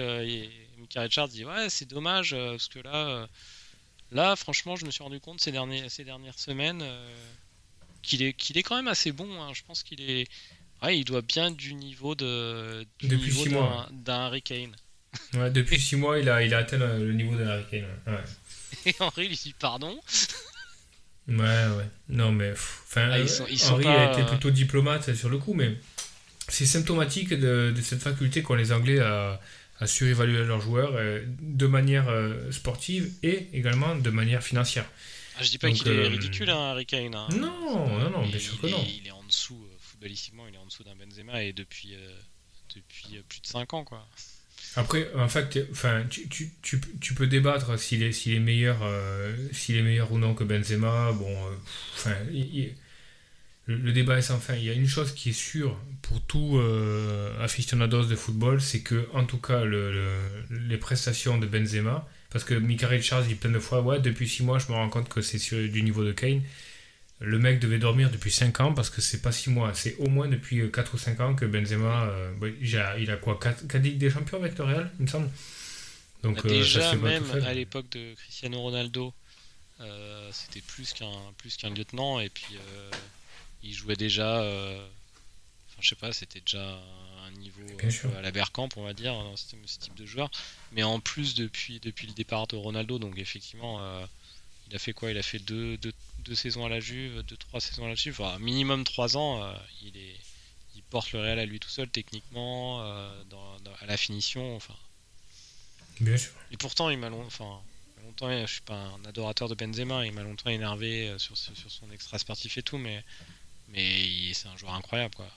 Mika 0.78 1.02
Richards 1.02 1.28
dit 1.28 1.44
ouais, 1.44 1.68
c'est 1.70 1.86
dommage 1.88 2.30
parce 2.34 2.68
que 2.68 2.80
là, 2.80 3.28
là, 4.10 4.34
franchement, 4.36 4.74
je 4.76 4.84
me 4.84 4.90
suis 4.90 5.02
rendu 5.04 5.20
compte 5.20 5.40
ces 5.40 5.52
derniers, 5.52 5.88
ces 5.88 6.04
dernières 6.04 6.38
semaines 6.38 6.84
qu'il 8.02 8.22
est, 8.22 8.32
qu'il 8.32 8.56
est 8.58 8.62
quand 8.62 8.76
même 8.76 8.88
assez 8.88 9.12
bon. 9.12 9.28
hein. 9.42 9.50
Je 9.54 9.62
pense 9.66 9.82
qu'il 9.82 10.00
est, 10.00 10.26
ouais, 10.82 10.98
il 10.98 11.04
doit 11.04 11.22
bien 11.22 11.50
du 11.50 11.74
niveau 11.74 12.14
de, 12.14 12.86
du 12.98 13.08
Depuis 13.08 13.30
niveau 13.30 13.42
six 13.44 13.48
d'un- 13.50 13.54
mois. 13.60 13.88
d'un 13.92 14.20
Harry 14.26 14.42
Kane. 14.42 14.74
Ouais, 15.34 15.50
depuis 15.50 15.80
6 15.80 15.96
mois, 15.96 16.20
il 16.20 16.28
a, 16.28 16.40
il 16.44 16.54
a 16.54 16.58
atteint 16.58 16.76
le, 16.78 17.12
niveau 17.12 17.34
de 17.34 17.42
Harry 17.44 17.64
Kane. 17.68 17.84
Ouais. 18.06 18.22
Et 18.86 18.94
Henry 19.00 19.26
lui 19.28 19.34
dit 19.36 19.54
pardon. 19.58 20.00
Ouais, 21.28 21.36
ouais. 21.36 21.86
Non, 22.08 22.32
mais. 22.32 22.52
Enfin, 22.52 23.08
Ah, 23.12 23.18
ils 23.18 23.24
euh, 23.24 23.26
sont- 23.26 23.46
ils 23.50 23.58
sont 23.58 23.74
Henry 23.74 23.84
pas, 23.84 24.08
a 24.08 24.12
été 24.12 24.22
euh, 24.22 24.26
plutôt 24.26 24.50
diplomate 24.50 25.14
sur 25.14 25.28
le 25.28 25.38
coup, 25.38 25.54
mais 25.54 25.76
c'est 26.48 26.66
symptomatique 26.66 27.30
de, 27.30 27.72
de 27.76 27.82
cette 27.82 28.02
faculté 28.02 28.42
qu'ont 28.42 28.54
les 28.54 28.72
Anglais 28.72 28.98
à, 29.00 29.40
à 29.80 29.86
surévaluer 29.86 30.44
leurs 30.44 30.60
joueurs 30.60 30.92
euh, 30.94 31.22
de 31.40 31.66
manière 31.66 32.08
euh, 32.08 32.50
sportive 32.50 33.10
et 33.22 33.48
également 33.52 33.94
de 33.96 34.10
manière 34.10 34.42
financière. 34.42 34.86
Je 35.42 35.48
dis 35.50 35.58
pas 35.58 35.70
qu'il 35.70 35.88
est 35.88 35.96
euh, 35.96 36.08
ridicule, 36.08 36.50
hein, 36.50 36.70
Harry 36.72 36.86
Kane. 36.86 37.14
hein. 37.14 37.28
Non, 37.32 37.88
non, 37.98 38.10
non, 38.10 38.26
bien 38.26 38.38
sûr 38.38 38.60
que 38.60 38.66
non. 38.66 38.84
Il 39.00 39.06
est 39.06 39.10
en 39.10 39.22
dessous, 39.24 39.62
euh, 39.70 39.76
footballistiquement, 39.80 40.46
il 40.48 40.54
est 40.54 40.58
en 40.58 40.66
dessous 40.66 40.84
d'un 40.84 40.94
Benzema 40.96 41.42
et 41.42 41.52
depuis, 41.52 41.94
euh, 41.94 42.10
depuis 42.74 43.22
plus 43.28 43.40
de 43.40 43.46
5 43.46 43.72
ans, 43.74 43.84
quoi. 43.84 44.06
Après, 44.76 45.08
en 45.14 45.28
fait, 45.28 45.66
enfin, 45.72 46.04
tu, 46.08 46.28
tu, 46.28 46.52
tu, 46.62 46.80
tu 47.00 47.14
peux 47.14 47.26
débattre 47.26 47.78
s'il 47.78 48.02
est, 48.02 48.12
s'il 48.12 48.34
est 48.34 48.38
meilleur, 48.40 48.78
euh, 48.82 49.34
s'il 49.52 49.76
est 49.76 49.82
meilleur 49.82 50.12
ou 50.12 50.18
non 50.18 50.34
que 50.34 50.44
Benzema. 50.44 51.12
Bon, 51.12 51.28
euh, 51.46 51.54
enfin, 51.94 52.14
il- 52.32 52.54
il- 52.56 52.74
le, 53.66 53.76
le 53.76 53.92
débat 53.92 54.18
est 54.18 54.22
sans 54.22 54.38
fin. 54.38 54.54
Il 54.54 54.64
y 54.64 54.70
a 54.70 54.72
une 54.74 54.86
chose 54.88 55.12
qui 55.12 55.30
est 55.30 55.32
sûre 55.32 55.76
pour 56.02 56.20
tout 56.22 56.58
euh, 56.58 57.42
aficionados 57.42 58.04
de 58.04 58.14
football, 58.16 58.60
c'est 58.60 58.82
que, 58.82 59.08
en 59.12 59.24
tout 59.24 59.38
cas, 59.38 59.64
le, 59.64 59.92
le- 59.92 60.68
les 60.68 60.76
prestations 60.78 61.38
de 61.38 61.46
Benzema, 61.46 62.06
parce 62.30 62.44
que 62.44 62.54
Mika 62.54 62.88
Richards 62.88 63.24
dit 63.24 63.34
plein 63.34 63.50
de 63.50 63.58
fois, 63.58 63.80
ouais, 63.82 64.00
depuis 64.00 64.28
6 64.28 64.42
mois, 64.44 64.58
je 64.58 64.66
me 64.68 64.74
rends 64.74 64.88
compte 64.88 65.08
que 65.08 65.20
c'est 65.20 65.38
du 65.68 65.82
niveau 65.82 66.04
de 66.04 66.12
Kane. 66.12 66.42
Le 67.22 67.38
mec 67.38 67.60
devait 67.60 67.78
dormir 67.78 68.10
depuis 68.10 68.30
5 68.30 68.60
ans 68.60 68.72
parce 68.72 68.88
que 68.88 69.00
c'est 69.02 69.20
pas 69.20 69.32
6 69.32 69.50
mois, 69.50 69.74
c'est 69.74 69.96
au 69.98 70.08
moins 70.08 70.26
depuis 70.28 70.70
4 70.70 70.94
ou 70.94 70.98
5 70.98 71.20
ans 71.20 71.34
que 71.34 71.44
Benzema, 71.44 72.04
euh, 72.06 72.32
il, 72.62 72.76
a, 72.78 72.98
il 72.98 73.10
a 73.10 73.16
quoi 73.16 73.38
4, 73.38 73.76
Ligues 73.78 73.98
des 73.98 74.08
Champions 74.10 74.38
avec 74.38 74.56
le 74.56 74.64
Real, 74.64 74.90
il 74.98 75.02
me 75.02 75.06
semble 75.06 75.28
Donc 76.22 76.36
Bah, 76.36 76.42
euh, 76.46 76.48
ça 76.64 76.78
déjà, 76.80 76.94
même 76.96 77.24
à 77.44 77.52
l'époque 77.52 77.90
de 77.90 78.14
Cristiano 78.14 78.58
Ronaldo, 78.60 79.12
euh, 79.80 80.30
c'était 80.32 80.60
plus 80.62 80.92
qu'un 80.92 81.10
plus 81.38 81.56
qu'un 81.56 81.70
lieutenant 81.70 82.20
et 82.20 82.28
puis 82.30 82.56
euh, 82.56 82.90
il 83.62 83.74
jouait 83.74 83.96
déjà. 83.96 84.40
euh, 84.40 84.86
Enfin, 85.68 85.78
je 85.82 85.88
sais 85.90 85.94
pas, 85.96 86.12
c'était 86.12 86.40
déjà 86.40 86.80
un 87.26 87.30
niveau 87.38 87.60
à 88.18 88.22
la 88.22 88.30
Bergkamp, 88.30 88.68
on 88.76 88.84
va 88.84 88.92
dire, 88.92 89.14
ce, 89.36 89.54
ce 89.66 89.78
type 89.78 89.94
de 89.94 90.04
joueur. 90.06 90.30
Mais 90.72 90.82
en 90.82 91.00
plus, 91.00 91.34
depuis, 91.34 91.80
depuis 91.80 92.06
le 92.06 92.12
départ 92.12 92.46
de 92.46 92.56
Ronaldo, 92.56 92.98
donc 92.98 93.18
effectivement, 93.18 93.80
euh, 93.82 94.06
il 94.68 94.76
a 94.76 94.78
fait 94.78 94.92
quoi? 94.92 95.10
Il 95.10 95.18
a 95.18 95.22
fait 95.22 95.38
deux, 95.40 95.76
deux, 95.78 95.92
deux 96.20 96.34
saisons 96.34 96.64
à 96.64 96.68
la 96.68 96.80
Juve, 96.80 97.22
deux, 97.22 97.36
trois 97.36 97.60
saisons 97.60 97.84
à 97.86 97.88
la 97.88 97.94
Juve, 97.96 98.20
enfin, 98.20 98.38
minimum 98.38 98.84
trois 98.84 99.16
ans. 99.16 99.42
euh, 99.42 99.52
il, 99.82 99.96
est, 99.96 100.16
il 100.76 100.82
porte 100.84 101.12
le 101.12 101.20
Real 101.20 101.38
à 101.38 101.46
lui 101.46 101.58
tout 101.58 101.68
seul, 101.70 101.88
techniquement, 101.88 102.82
euh, 102.82 103.24
dans- 103.24 103.58
dans- 103.60 103.74
à 103.80 103.86
la 103.86 103.96
finition. 103.96 104.54
Enfin, 104.56 104.76
Bien 106.00 106.16
sûr. 106.16 106.32
et 106.52 106.56
pourtant, 106.56 106.88
il 106.90 106.98
m'a 106.98 107.08
long- 107.10 107.26
enfin, 107.26 107.60
longtemps, 108.04 108.30
je 108.46 108.52
suis 108.52 108.60
pas 108.62 108.76
un 108.76 109.04
adorateur 109.04 109.48
de 109.48 109.54
Benzema, 109.54 110.06
il 110.06 110.12
m'a 110.12 110.22
longtemps 110.22 110.50
énervé 110.50 111.14
sur, 111.18 111.36
sur 111.36 111.70
son 111.70 111.90
extra 111.90 112.18
sportif 112.18 112.56
et 112.58 112.62
tout, 112.62 112.78
mais, 112.78 113.02
mais 113.68 114.32
c'est 114.34 114.48
un 114.48 114.56
joueur 114.56 114.74
incroyable 114.74 115.14
quoi. 115.14 115.28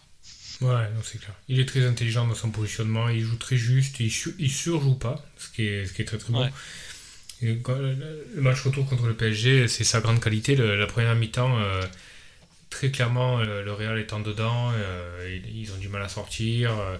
Ouais, 0.63 0.89
non, 0.95 1.01
c'est 1.03 1.19
clair. 1.19 1.35
Il 1.49 1.59
est 1.59 1.65
très 1.65 1.85
intelligent 1.85 2.25
dans 2.25 2.35
son 2.35 2.49
positionnement, 2.51 3.09
il 3.09 3.21
joue 3.21 3.35
très 3.35 3.57
juste, 3.57 3.99
il, 3.99 4.11
il 4.39 4.51
surjoue 4.51 4.95
pas, 4.95 5.23
ce 5.37 5.49
qui 5.49 5.65
est, 5.67 5.85
ce 5.85 5.93
qui 5.93 6.01
est 6.01 6.05
très 6.05 6.17
très 6.17 6.31
bon. 6.31 6.41
Ouais. 6.43 6.51
Et 7.41 7.57
quand- 7.59 7.75
le, 7.77 8.25
match 8.37 8.61
retour 8.61 8.87
contre 8.87 9.07
le 9.07 9.15
PSG, 9.15 9.67
c'est 9.67 9.83
sa 9.83 9.99
grande 10.01 10.21
qualité. 10.21 10.55
Le- 10.55 10.77
la 10.77 10.87
première 10.87 11.15
mi-temps, 11.15 11.57
euh, 11.59 11.81
très 12.69 12.91
clairement, 12.91 13.39
euh, 13.39 13.63
le 13.63 13.73
Real 13.73 13.99
étant 13.99 14.19
dedans, 14.21 14.71
euh, 14.75 15.39
ils, 15.53 15.71
ont 15.73 15.77
du 15.77 15.89
mal 15.89 16.01
à 16.03 16.09
sortir. 16.09 16.71
euh, 16.79 16.97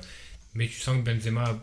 mais 0.56 0.68
tu 0.68 0.80
sens 0.80 0.98
que 0.98 1.04
Benzema, 1.04 1.60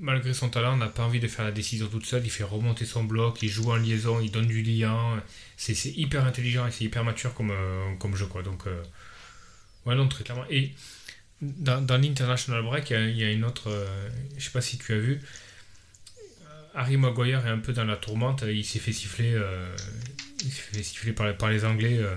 malgré 0.00 0.34
son 0.34 0.48
talent, 0.50 0.76
n'a 0.76 0.88
pas 0.88 1.04
envie 1.04 1.20
de 1.20 1.28
faire 1.28 1.44
la 1.44 1.52
décision 1.52 1.88
toute 1.88 2.06
seule. 2.06 2.24
Il 2.24 2.30
fait 2.30 2.44
remonter 2.44 2.84
son 2.86 3.04
bloc, 3.04 3.42
il 3.42 3.48
joue 3.50 3.70
en 3.72 3.76
liaison, 3.76 4.20
il 4.20 4.30
donne 4.30 4.46
du 4.46 4.62
lien. 4.62 5.22
C'est 5.56 5.74
c'est 5.74 5.90
hyper 5.92 6.24
intelligent 6.26 6.66
et 6.66 6.70
c'est 6.72 6.84
hyper 6.84 7.04
mature 7.04 7.34
comme, 7.34 7.52
comme 7.98 8.16
jeu. 8.16 8.26
Quoi. 8.26 8.42
Donc, 8.42 8.64
ouais, 9.86 9.94
non, 9.94 10.08
très 10.08 10.24
clairement. 10.24 10.44
Et 10.50 10.72
dans, 11.42 11.80
dans 11.84 11.98
l'International 11.98 12.62
Break, 12.62 12.90
il 12.90 12.92
y 12.92 12.96
a- 12.96 13.08
il 13.08 13.16
y, 13.18 13.24
a 13.24 13.30
une 13.30 13.44
autre. 13.44 13.68
euh, 13.70 13.86
je 14.38 14.44
sais 14.44 14.50
pas 14.50 14.60
si 14.60 14.78
tu 14.78 14.92
as 14.92 14.98
vu. 14.98 15.20
euh, 16.42 16.46
Harry 16.74 16.96
Maguire 16.96 17.46
est 17.46 17.50
un 17.50 17.58
peu 17.58 17.72
dans 17.72 17.84
la 17.84 17.96
tourmente. 17.96 18.44
Il 18.48 18.64
s'est 18.64 18.78
fait 18.78 18.92
siffler, 18.92 19.32
euh, 19.34 19.66
il 20.44 20.50
s'est 20.50 20.62
fait 20.72 20.82
siffler 20.82 21.12
par, 21.12 21.34
par 21.36 21.50
les 21.50 21.64
Anglais 21.64 21.98
euh, 21.98 22.14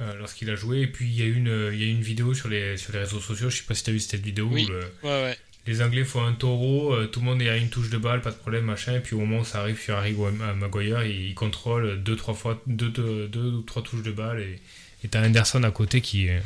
euh, 0.00 0.14
lorsqu'il 0.16 0.48
a 0.50 0.54
joué. 0.56 0.80
Et 0.82 0.86
puis 0.86 1.06
il 1.06 1.18
y 1.18 1.22
a 1.22 1.26
une, 1.26 1.70
il 1.72 1.78
y 1.82 1.84
a 1.86 1.90
une 1.90 2.02
vidéo 2.02 2.34
sur 2.34 2.48
les, 2.48 2.76
sur 2.76 2.92
les 2.92 3.00
réseaux 3.00 3.20
sociaux. 3.20 3.50
Je 3.50 3.58
sais 3.58 3.64
pas 3.64 3.74
si 3.74 3.84
tu 3.84 3.90
as 3.90 3.92
vu 3.92 4.00
cette 4.00 4.20
vidéo 4.22 4.48
Oui. 4.50 4.64
où 4.66 4.72
le- 4.72 4.80
Ouais, 5.02 5.22
ouais. 5.24 5.38
les 5.66 5.82
Anglais 5.82 6.04
font 6.04 6.24
un 6.24 6.32
taureau, 6.32 6.94
euh, 6.94 7.06
tout 7.06 7.20
le 7.20 7.26
monde 7.26 7.42
est 7.42 7.48
à 7.50 7.56
une 7.56 7.68
touche 7.70 7.90
de 7.90 7.98
balle, 7.98 8.22
pas 8.22 8.30
de 8.30 8.36
problème, 8.36 8.64
machin. 8.64 8.94
Et 8.96 9.00
puis 9.00 9.14
au 9.14 9.20
moment 9.20 9.40
où 9.40 9.44
ça 9.44 9.60
arrive 9.60 9.80
sur 9.80 9.96
Harry 9.96 10.14
euh, 10.18 10.54
Maguire, 10.54 11.04
il, 11.04 11.28
il 11.30 11.34
contrôle 11.34 12.02
deux, 12.02 12.16
trois 12.16 12.34
fois, 12.34 12.62
deux, 12.66 12.90
deux, 12.90 13.28
deux 13.28 13.50
ou 13.50 13.62
trois 13.62 13.82
touches 13.82 14.02
de 14.02 14.12
balle. 14.12 14.40
Et 14.40 14.60
et 15.02 15.08
t'as 15.08 15.26
Anderson 15.26 15.62
à 15.62 15.70
côté 15.70 16.00
qui. 16.02 16.28
euh, 16.28 16.38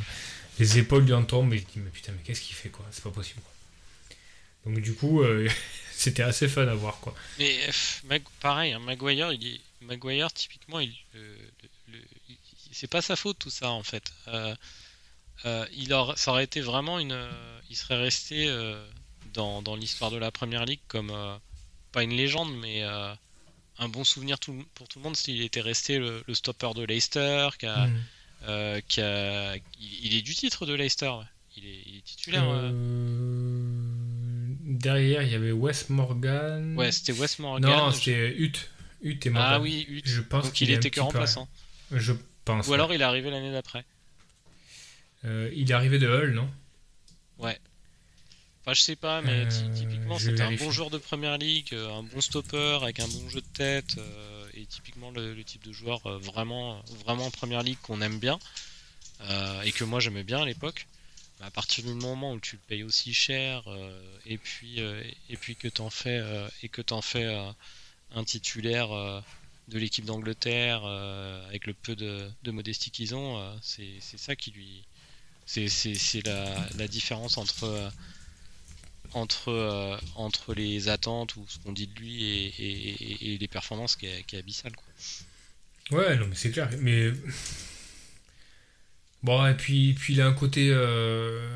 les 0.59 0.79
épaules 0.79 1.05
lui 1.05 1.13
en 1.15 1.25
tombent 1.25 1.53
et 1.53 1.57
il 1.57 1.65
dit 1.65 1.79
Mais 1.79 1.91
putain, 1.91 2.13
mais 2.13 2.23
qu'est-ce 2.25 2.41
qu'il 2.41 2.55
fait 2.57 2.69
quoi? 2.69 2.85
C'est 2.93 3.03
pas 3.05 3.11
possible. 3.11 3.41
Quoi. 3.41 4.73
Donc 4.73 4.83
du 4.83 4.95
coup, 4.95 5.23
euh, 5.23 5.49
c'était 5.93 6.23
assez 6.23 6.49
fun 6.49 6.67
à 6.69 6.75
voir 6.75 6.99
quoi. 7.01 7.15
Mais 7.39 7.59
euh, 8.11 8.19
pareil, 8.41 8.73
hein, 8.73 8.79
Maguire, 8.79 9.33
il 9.33 9.47
est, 9.47 9.61
Maguire 9.83 10.33
typiquement, 10.33 10.81
il, 10.81 10.95
le- 11.15 11.21
le- 11.91 11.93
le- 11.99 12.05
il- 12.29 12.37
c'est 12.73 12.87
pas 12.91 13.03
sa 13.03 13.17
faute 13.17 13.39
tout 13.39 13.51
ça 13.51 13.71
en 13.71 13.83
fait. 13.83 14.13
Euh, 14.29 14.55
euh, 15.45 15.67
il 15.77 15.93
aura- 15.93 16.17
ça 16.17 16.31
aurait 16.33 16.45
été 16.45 16.61
vraiment 16.61 16.99
une, 16.99 17.19
il 17.71 17.77
serait 17.77 17.97
resté 18.01 18.49
dans, 19.33 19.63
dans 19.63 19.77
l'histoire 19.77 20.11
de 20.11 20.17
la 20.17 20.31
Première 20.31 20.65
Ligue 20.65 20.81
comme 20.89 21.13
pas 21.93 22.03
une 22.03 22.13
légende, 22.15 22.57
mais 22.57 22.83
un 22.83 23.89
bon 23.89 24.05
souvenir 24.05 24.39
tout- 24.39 24.65
pour 24.75 24.89
tout 24.89 24.99
le 25.01 25.05
monde 25.05 25.17
s'il 25.17 25.43
était 25.43 25.61
resté 25.61 25.99
le, 25.99 26.25
le 26.27 26.35
stopper 26.35 26.71
de 26.75 26.83
Leicester, 26.85 27.49
qui 27.59 27.67
a. 27.67 27.87
euh, 28.49 28.81
qui 28.89 29.01
a- 29.01 29.57
il, 30.03 30.15
est 30.17 30.23
du 30.23 30.35
titre 30.35 30.67
de 30.67 30.75
Leicester, 30.75 31.09
ouais. 31.09 31.25
il, 31.57 31.67
est, 31.67 31.79
il 31.87 31.97
est 31.99 32.05
titulaire. 32.05 32.45
euh. 32.47 32.71
Derrière, 34.67 35.23
il 35.23 35.31
y 35.31 35.35
avait 35.35 35.53
Wes 35.53 35.89
Morgan. 35.91 36.77
Ouais, 36.77 36.93
c'était 36.93 37.13
Wes 37.13 37.39
Morgan. 37.39 37.71
Non, 37.71 37.93
c'était 37.93 38.35
Hutt. 38.37 38.71
Hutt 39.03 39.27
et 39.27 39.31
Morgan. 39.31 39.53
Ah 39.55 39.61
oui, 39.61 39.87
Hutt. 39.89 40.07
Je 40.07 40.21
pense 40.21 40.45
donc 40.45 40.53
qu'il 40.55 40.69
il 40.71 40.75
était 40.75 40.91
que 40.91 40.97
peu- 40.97 41.03
remplaçant. 41.03 41.49
Je 41.91 42.13
pense. 42.45 42.67
Ou 42.69 42.75
alors 42.75 42.93
il 42.95 43.01
est 43.01 43.05
arrivé 43.05 43.31
l'année 43.31 43.53
d'après. 43.53 43.85
Euh, 45.25 45.51
il 45.55 45.71
est 45.71 45.75
arrivé 45.75 45.99
de 45.99 46.07
Hull, 46.09 46.33
non? 46.35 46.49
Enfin, 48.67 48.73
je 48.73 48.81
sais 48.81 48.97
pas, 48.97 49.21
mais 49.21 49.45
Euh, 49.45 49.73
typiquement, 49.77 50.19
c'était 50.19 50.41
un 50.41 50.55
bon 50.55 50.71
joueur 50.71 50.89
de 50.89 50.97
première 50.97 51.37
ligue, 51.37 51.75
un 51.75 52.03
bon 52.03 52.23
stopper 52.23 52.79
avec 52.81 52.99
un 52.99 53.07
bon 53.07 53.29
jeu 53.29 53.43
de 53.43 53.47
tête, 53.53 53.97
euh, 53.99 54.44
et 54.55 54.67
typiquement 54.67 55.11
le, 55.11 55.43
type 55.45 55.65
de 55.65 55.73
joueur 55.73 56.05
euh, 56.07 56.19
vraiment, 56.19 56.83
vraiment 57.05 57.27
en 57.27 57.31
première 57.31 57.63
ligue 57.63 57.79
qu'on 57.83 58.01
aime 58.01 58.19
bien, 58.19 58.39
euh, 59.23 59.63
et 59.63 59.73
que 59.73 59.85
moi 59.85 60.01
j'aimais 60.01 60.25
bien 60.25 60.43
à 60.43 60.45
l'époque. 60.45 60.87
À 61.41 61.51
partir 61.51 61.85
du 61.85 61.95
moment 61.95 62.33
où 62.33 62.41
tu 62.41 62.57
le 62.57 62.63
payes 62.69 62.83
aussi 62.85 63.13
cher, 63.13 63.65
euh, 63.67 64.19
et 64.25 64.39
puis, 64.39 64.79
et 64.79 65.37
puis 65.37 65.57
que 65.57 65.69
t'en 65.69 65.91
fais, 65.91 66.23
et 66.63 66.69
que 66.69 66.81
t'en 66.81 67.03
fais 67.03 67.27
un 68.15 68.25
titulaire 68.25 68.89
de 69.69 69.79
l'équipe 69.79 70.05
d'Angleterre, 70.05 70.85
avec 71.49 71.67
le 71.67 71.75
peu 71.75 71.97
de, 71.97 72.31
de 72.45 72.51
modestie 72.51 72.91
qu'ils 72.91 73.15
ont, 73.15 73.39
euh, 73.39 73.53
c'est 73.61 74.01
ça 74.01 74.37
qui 74.37 74.53
lui. 74.53 74.85
C'est 75.47 76.25
la, 76.25 76.67
la 76.77 76.89
différence 76.89 77.37
entre. 77.37 77.93
Entre, 79.15 79.49
euh, 79.49 79.97
entre 80.17 80.55
les 80.55 80.89
attentes 80.89 81.37
ou 81.37 81.45
ce 81.49 81.59
qu'on 81.59 81.73
dit 81.73 81.87
de 81.87 81.99
lui 81.99 82.53
et, 82.59 83.39
les 83.39 83.49
performances 83.49 83.97
qui 83.97 84.07
est, 84.07 84.35
abyssale. 84.35 84.73
Quoi. 84.77 85.99
Ouais, 85.99 86.17
non, 86.17 86.27
mais 86.27 86.35
c'est 86.35 86.51
clair. 86.51 86.69
Mais. 86.81 87.13
Bon, 89.23 89.47
et 89.47 89.55
puis, 89.55 89.95
puis 89.95 90.13
il 90.15 90.21
a 90.21 90.27
un 90.27 90.35
côté, 90.35 90.69
euh, 90.71 91.49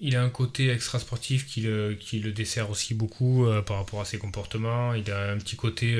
il 0.00 0.16
a 0.16 0.22
un 0.22 0.30
côté 0.30 0.70
extra 0.70 0.98
sportif 0.98 1.46
qui 1.46 1.60
le, 1.60 1.94
qui 1.94 2.18
le 2.18 2.32
dessert 2.32 2.70
aussi 2.70 2.94
beaucoup 2.94 3.44
euh, 3.46 3.60
par 3.60 3.76
rapport 3.76 4.00
à 4.00 4.06
ses 4.06 4.18
comportements. 4.18 4.94
Il 4.94 5.10
a 5.10 5.30
un 5.30 5.36
petit 5.38 5.56
côté, 5.56 5.94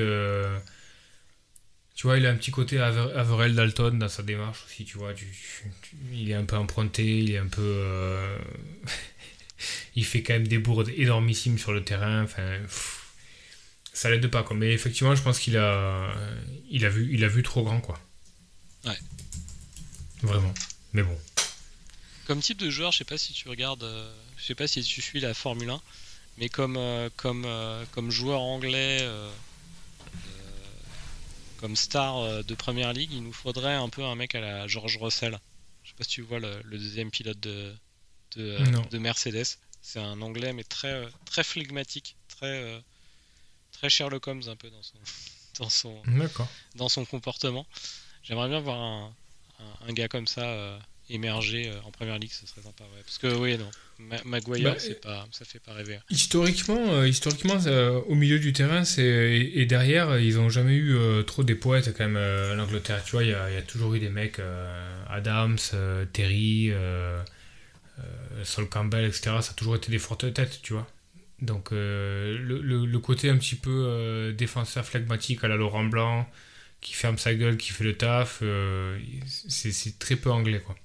tu 1.95 2.07
vois, 2.07 2.17
il 2.17 2.25
a 2.25 2.31
un 2.31 2.35
petit 2.35 2.49
côté 2.51 2.79
Aver- 2.79 3.13
Averell 3.15 3.53
Dalton 3.53 3.99
dans 3.99 4.09
sa 4.09 4.23
démarche 4.23 4.63
aussi, 4.65 4.85
tu 4.85 4.97
vois. 4.97 5.13
Tu- 5.13 5.27
il 6.11 6.31
est 6.31 6.33
un 6.33 6.45
peu 6.45 6.55
emprunté, 6.57 7.19
il 7.19 7.31
est 7.31 7.37
un 7.37 7.47
peu, 7.47 7.61
il 9.95 10.05
fait 10.05 10.23
quand 10.23 10.33
même 10.33 10.47
des 10.47 10.57
bourdes 10.57 10.89
énormissimes 10.95 11.57
sur 11.57 11.71
le 11.71 11.83
terrain. 11.83 12.23
Enfin, 12.23 12.59
pff, 12.61 13.13
ça 13.93 14.09
l'aide 14.09 14.27
pas, 14.27 14.43
quoi. 14.43 14.55
Mais 14.55 14.73
effectivement, 14.73 15.15
je 15.15 15.21
pense 15.21 15.39
qu'il 15.39 15.57
a, 15.57 16.13
il 16.69 16.85
a 16.85 16.89
vu, 16.89 17.09
il 17.11 17.23
a 17.23 17.27
vu 17.27 17.43
trop 17.43 17.63
grand, 17.63 17.81
quoi. 17.81 17.99
Ouais. 18.85 18.97
Vraiment. 20.23 20.53
Mais 20.93 21.03
bon. 21.03 21.17
Comme 22.27 22.39
type 22.39 22.57
de 22.57 22.69
joueur, 22.69 22.91
je 22.91 22.99
sais 22.99 23.05
pas 23.05 23.17
si 23.17 23.33
tu 23.33 23.49
regardes, 23.49 23.83
euh, 23.83 24.13
je 24.37 24.45
sais 24.45 24.55
pas 24.55 24.67
si 24.67 24.81
tu 24.83 25.01
suis 25.01 25.19
la 25.19 25.33
Formule 25.33 25.69
1, 25.69 25.81
mais 26.37 26.49
comme, 26.49 26.77
euh, 26.77 27.09
comme, 27.15 27.45
euh, 27.45 27.83
comme 27.91 28.11
joueur 28.11 28.41
anglais, 28.41 28.99
euh, 29.01 29.31
comme 31.57 31.75
star 31.75 32.43
de 32.43 32.55
Première 32.55 32.93
Ligue, 32.93 33.11
il 33.13 33.23
nous 33.23 33.33
faudrait 33.33 33.75
un 33.75 33.89
peu 33.89 34.03
un 34.03 34.15
mec 34.15 34.33
à 34.33 34.41
la 34.41 34.67
George 34.67 34.97
Russell. 34.97 35.37
Je 35.83 35.89
sais 35.89 35.95
pas 35.95 36.03
si 36.03 36.09
tu 36.09 36.21
vois 36.21 36.39
le, 36.39 36.59
le 36.63 36.77
deuxième 36.79 37.11
pilote 37.11 37.39
de, 37.39 37.73
de, 38.35 38.43
euh, 38.59 38.65
de 38.91 38.97
Mercedes. 38.97 39.45
C'est 39.81 39.99
un 39.99 40.21
anglais, 40.21 40.53
mais 40.53 40.63
très, 40.63 40.91
euh, 40.91 41.07
très 41.25 41.43
flegmatique, 41.43 42.15
très, 42.27 42.47
euh, 42.63 42.79
très 43.71 43.89
Sherlock 43.89 44.27
Holmes 44.27 44.43
un 44.47 44.55
peu 44.55 44.69
dans 44.69 44.83
son, 44.83 44.97
dans 45.59 45.69
son, 45.69 46.01
dans 46.75 46.89
son 46.89 47.05
comportement. 47.05 47.65
J'aimerais 48.23 48.49
bien 48.49 48.59
voir 48.59 48.79
un, 48.79 49.13
un, 49.59 49.89
un 49.89 49.93
gars 49.93 50.07
comme 50.07 50.27
ça 50.27 50.43
euh, 50.45 50.79
émerger 51.09 51.67
euh, 51.69 51.81
en 51.83 51.91
première 51.91 52.19
ligue, 52.19 52.31
ce 52.31 52.45
serait 52.45 52.61
sympa. 52.61 52.83
Ouais. 52.83 53.01
Parce 53.03 53.17
que 53.17 53.33
oui, 53.35 53.57
non, 53.57 53.69
Ma- 53.97 54.23
Maguire, 54.23 54.73
Bah, 54.73 54.79
c'est 54.79 55.01
pas, 55.01 55.27
ça 55.31 55.43
fait 55.45 55.59
pas 55.59 55.73
rêver. 55.73 55.99
Historiquement, 56.09 56.93
euh, 56.93 57.07
historiquement 57.07 57.57
euh, 57.65 57.99
au 58.07 58.15
milieu 58.15 58.39
du 58.39 58.53
terrain 58.53 58.85
c'est, 58.85 59.03
et, 59.03 59.61
et 59.61 59.65
derrière, 59.65 60.19
ils 60.19 60.39
ont 60.39 60.49
jamais 60.49 60.75
eu 60.75 60.95
trop 61.25 61.43
des 61.43 61.55
poètes 61.55 61.93
quand 61.97 62.07
même 62.07 62.55
l'Angleterre. 62.55 63.03
Tu 63.03 63.11
vois, 63.11 63.23
il 63.23 63.31
y, 63.31 63.33
a 63.33 63.49
il 63.49 63.55
y 63.55 63.57
a 63.57 63.61
toujours 63.63 63.95
eu 63.95 63.99
des 63.99 64.09
mecs, 64.09 64.39
Adams, 65.09 65.57
Terry, 66.13 66.71
Sol 68.43 68.67
Campbell, 68.67 69.05
etc. 69.05 69.37
Ça 69.41 69.51
a 69.51 69.53
toujours 69.53 69.75
été 69.75 69.91
des 69.91 69.99
fortes 69.99 70.33
têtes, 70.33 70.61
tu 70.61 70.73
vois. 70.73 70.87
Donc 71.41 71.71
euh, 71.71 72.37
le, 72.37 72.99
côté 72.99 73.29
un 73.29 73.37
petit 73.37 73.55
peu 73.55 73.85
euh, 73.87 74.31
défenseur 74.31 74.85
phlegmatique 74.85 75.43
à 75.43 75.47
la 75.47 75.55
Laurent 75.55 75.83
Blanc, 75.83 76.29
qui 76.81 76.93
ferme 76.93 77.17
sa 77.17 77.33
gueule, 77.33 77.57
qui 77.57 77.71
fait 77.71 77.83
le 77.83 77.97
taf, 77.97 78.39
euh, 78.43 78.99
c'est, 79.25 79.97
très 79.97 80.15
peu 80.15 80.31
anglais, 80.31 80.61
quoi. 80.61 80.75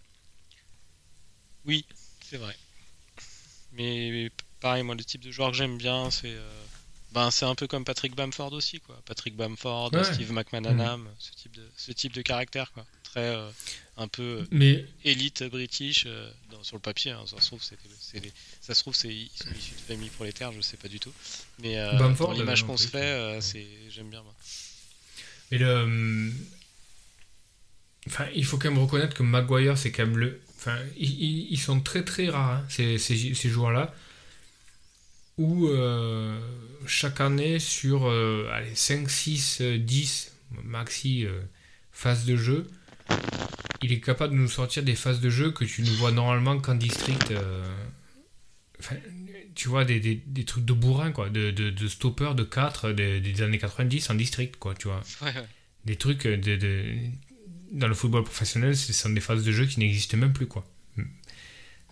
Oui, 1.66 1.84
c'est 2.22 2.38
vrai. 2.38 2.56
Mais 3.72 4.30
pareil, 4.60 4.82
moi, 4.82 4.94
le 4.94 5.04
type 5.04 5.22
de 5.22 5.30
joueur 5.30 5.50
que 5.50 5.56
j'aime 5.56 5.76
bien, 5.76 6.10
c'est 6.10 6.34
euh, 6.34 6.64
ben, 7.16 7.30
c'est 7.30 7.46
un 7.46 7.54
peu 7.54 7.66
comme 7.66 7.84
Patrick 7.84 8.14
Bamford 8.14 8.52
aussi, 8.52 8.78
quoi. 8.80 9.00
Patrick 9.06 9.34
Bamford, 9.36 9.92
Ouais. 9.92 10.04
Steve 10.04 10.30
McManaman, 10.32 11.00
ce, 11.18 11.32
type 11.32 11.56
de, 11.56 11.66
ce 11.76 11.90
type 11.92 12.12
de 12.12 12.22
caractère, 12.22 12.70
quoi. 12.72 12.84
Très 13.02 13.34
euh, 13.34 13.48
un 13.96 14.06
peu 14.06 14.22
euh, 14.22 14.46
Mais 14.50 14.84
élite 15.04 15.42
british 15.44 16.04
euh, 16.06 16.30
dans- 16.50 16.62
sur 16.62 16.76
le 16.76 16.82
papier. 16.82 17.12
hein. 17.12 17.24
Ça 17.26 17.40
se 17.40 17.46
trouve, 17.46 17.62
c'est, 17.62 17.78
ça 18.60 18.74
se 18.74 18.80
trouve, 18.82 18.94
c'est 18.94 19.08
ils 19.12 19.30
sont 19.34 19.48
issus 19.58 19.74
de 19.74 19.80
familles 19.94 20.10
prolétaires, 20.10 20.52
je 20.52 20.60
sais 20.60 20.76
pas 20.76 20.88
du 20.88 21.00
tout. 21.00 21.12
Mais 21.60 21.76
Bamford, 21.98 22.28
dans 22.28 22.32
l'image 22.34 22.64
qu'on 22.64 22.76
se 22.76 22.86
fait, 22.88 23.38
c'est, 23.40 23.66
j'aime 23.90 24.10
bien. 24.10 24.22
Moi. 24.22 24.34
Mais 25.50 25.58
le. 25.58 25.74
hum, 25.82 26.34
Enfin, 28.08 28.26
il 28.36 28.44
faut 28.44 28.56
quand 28.56 28.70
même 28.70 28.78
reconnaître 28.82 29.14
que 29.16 29.22
Maguire, 29.24 29.76
c'est 29.76 29.90
quand 29.90 30.06
même 30.06 30.16
le. 30.18 30.40
Enfin, 30.58 30.78
ils, 30.96 31.10
ils- 31.10 31.46
ils 31.50 31.58
sont 31.60 31.80
très 31.80 32.04
très 32.04 32.28
rares, 32.28 32.50
hein, 32.58 32.66
ces, 32.68 32.98
ces, 32.98 33.34
ces 33.34 33.48
joueurs-là. 33.48 33.92
Où 35.38 35.66
euh, 35.68 36.38
chaque 36.86 37.20
année, 37.20 37.58
sur 37.58 38.06
euh, 38.08 38.48
allez, 38.52 38.74
5, 38.74 39.10
6, 39.10 39.58
euh, 39.60 39.78
10 39.78 40.32
maxi 40.64 41.26
euh, 41.26 41.40
phases 41.92 42.24
de 42.24 42.36
jeu, 42.36 42.66
il 43.82 43.92
est 43.92 44.00
capable 44.00 44.32
de 44.34 44.38
nous 44.38 44.48
sortir 44.48 44.82
des 44.82 44.94
phases 44.94 45.20
de 45.20 45.28
jeu 45.28 45.50
que 45.52 45.64
tu 45.64 45.82
ne 45.82 45.90
vois 45.90 46.10
normalement 46.12 46.58
qu'en 46.58 46.74
district. 46.74 47.32
enfin, 48.80 48.96
tu 49.54 49.68
vois, 49.68 49.84
des, 49.84 50.00
des, 50.00 50.14
des 50.26 50.44
trucs 50.44 50.64
de 50.64 50.72
bourrin, 50.72 51.12
quoi, 51.12 51.28
de, 51.30 51.50
de, 51.50 51.70
de 51.70 51.88
stopper 51.88 52.34
de 52.34 52.42
4 52.42 52.92
des, 52.92 53.20
des 53.20 53.42
années 53.42 53.58
90 53.58 54.10
en 54.10 54.14
district, 54.14 54.56
quoi, 54.56 54.74
tu 54.74 54.88
vois 54.88 55.02
Ouais, 55.22 55.28
ouais. 55.34 55.46
des 55.84 55.96
trucs 55.96 56.26
de, 56.26 56.56
de- 56.56 56.94
dans 57.72 57.88
le 57.88 57.94
football 57.94 58.24
professionnel, 58.24 58.76
ce 58.76 58.92
sont 58.92 59.10
des 59.10 59.20
phases 59.20 59.44
de 59.44 59.52
jeu 59.52 59.66
qui 59.66 59.80
n'existent 59.80 60.16
même 60.16 60.32
plus 60.32 60.46
quoi. 60.46 60.64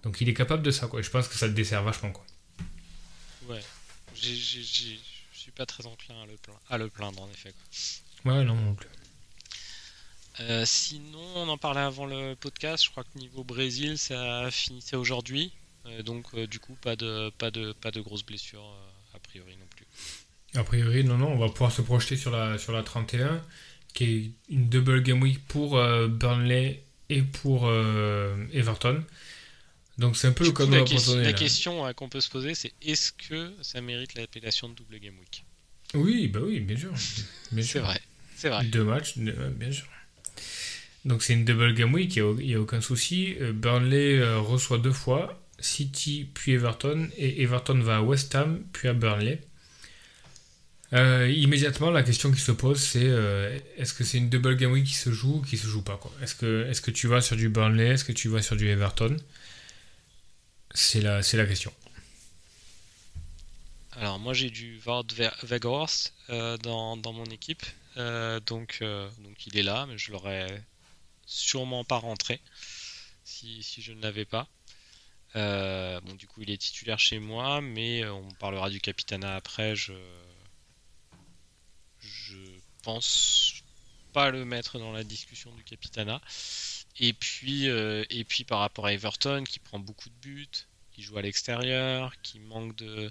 Donc 0.03 0.21
il 0.21 0.29
est 0.29 0.35
capable 0.35 0.63
de 0.63 0.71
ça 0.71 0.87
quoi. 0.87 1.01
Je 1.03 1.11
pense 1.11 1.29
que 1.29 1.35
ça 1.37 1.47
le 1.47 1.55
dessert 1.55 1.83
vachement 1.83 2.11
quoi. 2.11 2.25
ouais. 3.49 3.59
J'ai, 3.59 3.59
j'ai- 3.59 3.61
j'ai- 3.61 4.04
je 4.15 4.61
suis 5.33 5.51
pas 5.55 5.67
très 5.67 5.87
enclin 5.87 6.23
à 6.23 6.27
le, 6.27 6.37
plaindre, 6.37 6.61
à 6.71 6.79
le 6.79 6.89
plaindre, 6.89 7.23
en 7.23 7.29
effet. 7.29 7.53
Quoi. 7.53 8.33
Ouais 8.33 8.45
non 8.45 8.55
non 8.55 8.75
plus. 8.75 8.89
Euh, 10.41 10.65
sinon, 10.67 11.25
on 11.37 11.49
en 11.49 11.59
parlait 11.59 11.81
avant 11.81 12.07
le 12.07 12.35
podcast. 12.35 12.85
Je 12.85 12.91
crois 12.91 13.05
que 13.05 13.19
niveau 13.19 13.45
Brésil, 13.45 13.99
ça 13.99 14.49
finissait 14.51 14.97
aujourd'hui. 14.97 15.53
Euh, 15.87 16.03
donc, 16.03 16.27
euh, 16.35 16.47
du 16.47 16.59
coup, 16.59 16.75
pas 16.75 16.97
de, 16.97 17.31
pas 17.39 17.51
de, 17.51 17.73
pas 17.73 17.91
de 17.91 18.01
grosses 18.01 18.25
blessures 18.25 18.65
a 19.15 19.19
priori 19.21 19.57
non 19.57 19.67
plus. 19.71 19.87
A 20.57 20.65
priori 20.65 21.05
non 21.05 21.19
non, 21.19 21.29
on 21.29 21.39
va 21.39 21.49
pouvoir 21.49 21.73
se 21.73 21.83
projeter 21.83 22.17
sur 22.17 22.31
la 22.31 22.59
sur 22.59 22.73
la 22.73 22.85
31 22.85 23.43
qui 23.93 24.05
est 24.05 24.31
une 24.53 24.69
double 24.69 25.03
game 25.03 25.21
week 25.21 25.45
pour 25.47 25.71
Burnley 26.09 26.83
et 27.11 27.23
pour 27.23 27.69
Everton. 28.53 29.05
Donc 29.99 30.17
c'est 30.17 30.27
un 30.27 30.33
peu 30.33 30.45
Du 30.45 30.51
le 30.51 30.55
coup, 30.57 30.71
la, 30.71 30.83
question- 30.83 31.17
la 31.17 31.33
question 31.33 31.87
euh, 31.87 31.93
qu'on 31.93 32.09
peut 32.09 32.21
se 32.21 32.29
poser, 32.31 32.55
c'est 32.55 32.73
est-ce 32.83 33.13
que 33.13 33.53
ça 33.63 33.81
mérite 33.81 34.15
l'appellation 34.15 34.69
de 34.69 34.75
double 34.75 34.99
game 34.99 35.19
week? 35.19 35.45
Oui 35.95 36.27
bah 36.29 36.41
oui 36.43 36.61
bien 36.61 36.77
sûr. 36.77 36.93
C'est 37.63 37.79
vrai, 37.79 38.01
c'est 38.35 38.49
vrai. 38.49 38.65
Deux 38.65 38.83
matchs, 38.85 39.17
deux- 39.19 39.33
bien 39.57 39.71
sûr. 39.71 39.87
Donc 41.05 41.23
c'est 41.23 41.35
une 41.35 41.45
double 41.45 41.75
game 41.75 41.93
week, 41.95 42.17
il 42.17 42.25
n'y 42.47 42.55
a, 42.55 42.61
aucun 42.61 42.81
souci. 42.81 43.37
Euh, 43.41 43.53
Burnley 43.53 44.19
euh, 44.19 44.39
reçoit 44.41 44.79
deux 44.79 44.93
fois, 44.93 45.41
City 45.61 46.29
puis 46.33 46.53
Everton, 46.53 47.09
et 47.17 47.43
Everton 47.43 47.79
va 47.81 47.99
à 47.99 48.01
West 48.03 48.35
Ham 48.35 48.61
puis 48.73 48.89
à 48.89 48.95
Burnley. 48.95 49.41
Euh, 50.93 51.29
immédiatement, 51.31 51.91
la 51.91 52.03
question 52.03 52.31
qui 52.31 52.41
se 52.41 52.53
pose, 52.53 52.81
c'est 52.81 53.03
euh, 53.05 53.59
est-ce 53.77 53.93
que 53.95 54.05
c'est 54.05 54.19
une 54.19 54.31
double 54.31 54.57
game 54.57 54.73
week 54.73 54.85
qui 54.87 54.95
se 54.95 55.11
joue 55.11 55.37
ou 55.39 55.43
qui 55.43 55.57
se 55.59 55.67
joue 55.67 55.83
pas 55.83 55.97
quoi? 55.97 56.13
Est-ce 56.23 56.35
que, 56.35 56.67
est 56.71 56.81
que 56.81 56.91
tu 56.91 57.07
vas 57.09 57.21
sur 57.21 57.37
du 57.37 57.49
Burnley? 57.49 57.89
Est-ce 57.89 58.05
que 58.05 58.13
tu 58.13 58.29
vas 58.29 58.43
sur 58.43 58.57
du 58.57 58.69
Everton? 58.69 59.17
C'est 60.75 61.01
la, 61.01 61.23
c'est 61.23 61.37
la 61.37 61.47
question. 61.47 61.73
Alors, 63.93 64.19
moi, 64.19 64.35
j'ai 64.35 64.51
du 64.51 64.79
Ve- 64.79 65.33
Weghorst 65.45 66.13
euh, 66.31 66.57
dans, 66.59 66.97
dans 66.97 67.13
mon 67.13 67.25
équipe. 67.27 67.65
Euh, 67.97 68.41
donc, 68.41 68.79
euh, 68.83 69.09
donc, 69.21 69.47
il 69.47 69.57
est 69.57 69.63
là, 69.63 69.87
mais 69.87 69.97
je 69.99 70.11
l'aurais 70.13 70.63
sûrement 71.27 71.85
pas 71.85 71.99
rentré 71.99 72.41
si, 73.25 73.63
si 73.63 73.83
je 73.83 73.93
ne 73.93 74.03
l'avais 74.03 74.27
pas. 74.27 74.49
Bon, 75.35 76.15
du 76.15 76.27
coup, 76.29 76.43
il 76.43 76.51
est 76.51 76.59
titulaire 76.59 76.99
chez 77.01 77.19
moi, 77.19 77.61
mais 77.61 78.05
on 78.09 78.29
parlera 78.33 78.71
du 78.71 78.81
Capitana 78.81 79.37
après. 79.37 79.77
Je, 79.77 79.93
je 82.01 82.37
pense 82.83 83.63
pas 84.13 84.31
le 84.31 84.45
mettre 84.45 84.79
dans 84.79 84.93
la 84.93 85.05
discussion 85.05 85.53
du 85.55 85.65
Capitana. 85.65 86.21
Et 87.01 87.13
puis, 87.13 87.69
euh, 87.69 88.05
et 88.11 88.25
puis 88.25 88.45
par 88.45 88.61
rapport 88.61 88.87
à 88.87 88.93
Everton, 88.93 89.45
qui 89.45 89.59
prend 89.59 89.79
beaucoup 89.79 90.09
de 90.11 90.15
buts, 90.23 90.47
qui 90.93 91.03
joue 91.03 91.19
à 91.19 91.23
l'extérieur, 91.23 92.13
qui 92.23 92.39
manque 92.39 92.77
de, 92.77 93.11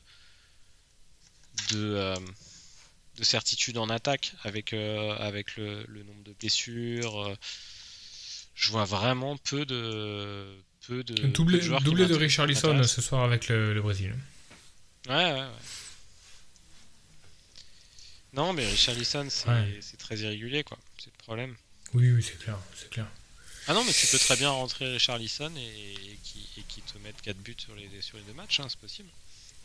de, 1.71 1.75
euh, 1.95 2.15
de 3.17 3.23
certitude 3.23 3.77
en 3.77 3.89
attaque 3.89 4.33
avec, 4.43 4.71
euh, 4.73 5.15
avec 5.17 5.57
le, 5.57 5.83
le 5.87 6.03
nombre 6.03 6.23
de 6.23 6.31
blessures. 6.33 7.37
je 8.55 8.71
vois 8.71 8.85
vraiment 8.85 9.35
peu 9.37 9.65
de, 9.65 10.47
peu 10.87 11.03
de, 11.03 11.13
peu 11.15 11.27
doublé 11.27 11.57
de 11.57 11.63
joueurs 11.63 11.81
doublé 11.81 12.05
de 12.05 12.13
Richarlison 12.15 12.81
ce 12.83 13.01
soir 13.01 13.23
avec 13.23 13.49
le, 13.49 13.73
le 13.73 13.81
Brésil. 13.81 14.15
Ouais, 15.09 15.15
ouais, 15.15 15.33
ouais. 15.33 15.47
Non, 18.31 18.53
mais 18.53 18.65
Richarlison, 18.65 19.27
c'est 19.29 19.47
Ouais. 19.49 19.77
c'est 19.81 19.97
très 19.97 20.17
irrégulier, 20.19 20.63
quoi. 20.63 20.77
C'est 20.97 21.11
le 21.11 21.17
problème. 21.17 21.55
Oui, 21.93 22.09
oui, 22.11 22.23
c'est 22.23 22.39
clair, 22.39 22.57
c'est 22.75 22.89
clair. 22.89 23.05
Ah 23.67 23.73
non, 23.73 23.83
mais 23.85 23.93
tu 23.93 24.07
peux 24.07 24.19
très 24.19 24.35
bien 24.35 24.49
rentrer 24.49 24.91
Richarlison 24.91 25.51
et, 25.55 25.61
et 25.61 26.19
qui, 26.23 26.47
et 26.57 26.63
qui 26.67 26.81
te 26.81 26.97
mettre 26.99 27.21
4 27.21 27.37
buts 27.37 27.55
sur 27.57 27.75
les, 27.75 27.89
sur 28.01 28.17
les 28.17 28.23
deux 28.23 28.33
matchs, 28.33 28.59
hein, 28.59 28.67
c'est 28.69 28.79
possible. 28.79 29.09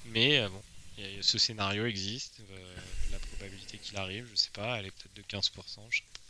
Mais 0.06 0.38
euh, 0.38 0.48
bon, 0.48 0.62
ce 1.20 1.38
scénario 1.38 1.86
existe, 1.86 2.40
euh, 2.50 2.76
la 3.12 3.18
probabilité 3.18 3.78
qu'il 3.78 3.96
arrive, 3.96 4.26
je 4.30 4.36
sais 4.36 4.50
pas, 4.52 4.78
elle 4.78 4.86
est 4.86 4.90
peut-être 4.90 5.16
de 5.16 5.22
15%. 5.22 5.50
je 5.90 5.96
sais 5.96 6.02
pas. 6.12 6.20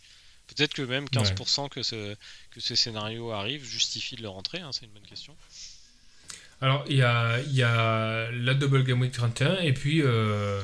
Peut-être 0.54 0.72
que 0.72 0.82
même 0.82 1.04
15% 1.06 1.68
que, 1.68 1.82
ce, 1.82 2.14
que 2.50 2.60
ce 2.60 2.74
scénario 2.74 3.32
arrive 3.32 3.64
justifie 3.64 4.16
de 4.16 4.22
le 4.22 4.30
rentrer, 4.30 4.60
hein, 4.60 4.70
c'est 4.72 4.86
une 4.86 4.92
bonne 4.92 5.06
question. 5.06 5.36
Alors, 6.60 6.84
il 6.88 6.96
y 6.96 7.02
a, 7.02 7.38
il 7.40 7.54
y 7.54 7.62
a 7.62 8.30
la 8.30 8.54
Double 8.54 8.82
Game 8.82 9.00
Week 9.00 9.12
31, 9.12 9.58
et 9.58 9.74
puis, 9.74 10.00
euh, 10.02 10.62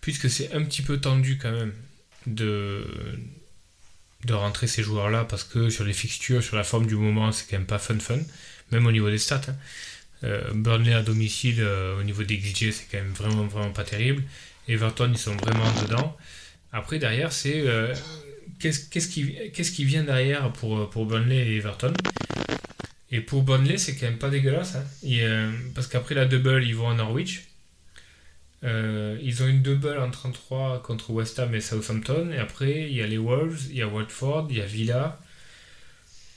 puisque 0.00 0.28
c'est 0.28 0.52
un 0.52 0.64
petit 0.64 0.82
peu 0.82 1.00
tendu 1.00 1.38
quand 1.38 1.52
même 1.52 1.74
de, 2.26 3.18
de 4.24 4.34
rentrer 4.34 4.66
ces 4.66 4.82
joueurs-là 4.82 5.24
parce 5.24 5.44
que 5.44 5.70
sur 5.70 5.84
les 5.84 5.92
fixtures, 5.92 6.42
sur 6.42 6.56
la 6.56 6.64
forme 6.64 6.86
du 6.86 6.96
moment, 6.96 7.32
c'est 7.32 7.46
quand 7.48 7.56
même 7.58 7.66
pas 7.66 7.78
fun 7.78 7.98
fun, 7.98 8.18
même 8.72 8.86
au 8.86 8.92
niveau 8.92 9.10
des 9.10 9.18
stats. 9.18 9.40
hein. 9.48 9.56
Euh, 10.24 10.42
Burnley 10.54 10.94
à 10.94 11.02
domicile, 11.02 11.56
euh, 11.60 11.98
au 12.00 12.02
niveau 12.02 12.22
des 12.22 12.38
XG, 12.38 12.72
c'est 12.72 12.86
quand 12.90 12.98
même 12.98 13.12
vraiment, 13.12 13.44
vraiment 13.44 13.72
pas 13.72 13.84
terrible. 13.84 14.22
Everton, 14.68 15.10
ils 15.12 15.18
sont 15.18 15.36
vraiment 15.36 15.70
dedans. 15.82 16.16
Après, 16.72 16.98
derrière, 16.98 17.32
c'est 17.32 17.60
euh, 17.66 17.94
qu'est-ce 18.58 19.08
qui, 19.08 19.34
qu'est-ce 19.52 19.72
qui 19.72 19.84
vient 19.84 20.02
derrière 20.04 20.50
pour, 20.52 20.88
Burnley 21.06 21.36
et 21.48 21.56
Everton? 21.56 21.92
Et 23.10 23.20
pour 23.20 23.42
Burnley, 23.42 23.78
c'est 23.78 23.94
quand 23.96 24.06
même 24.06 24.18
pas 24.18 24.30
dégueulasse. 24.30 24.76
hein. 24.76 25.52
Parce 25.74 25.86
qu'après 25.86 26.14
la 26.14 26.24
double, 26.24 26.64
ils 26.64 26.74
vont 26.74 26.88
à 26.90 26.94
Norwich. 26.94 27.44
Euh, 28.64 29.18
ils 29.22 29.42
ont 29.42 29.46
une 29.46 29.60
double 29.62 29.98
en 29.98 30.10
33 30.10 30.82
contre 30.82 31.10
West 31.10 31.38
Ham 31.38 31.54
et 31.54 31.60
Southampton. 31.60 32.30
Et 32.32 32.38
après, 32.38 32.88
il 32.90 32.94
y 32.96 33.02
a 33.02 33.06
les 33.06 33.18
Wolves, 33.18 33.66
il 33.70 33.76
y 33.76 33.82
a 33.82 33.88
Watford, 33.88 34.46
il 34.50 34.56
y 34.58 34.60
a 34.62 34.66
Villa. 34.66 35.20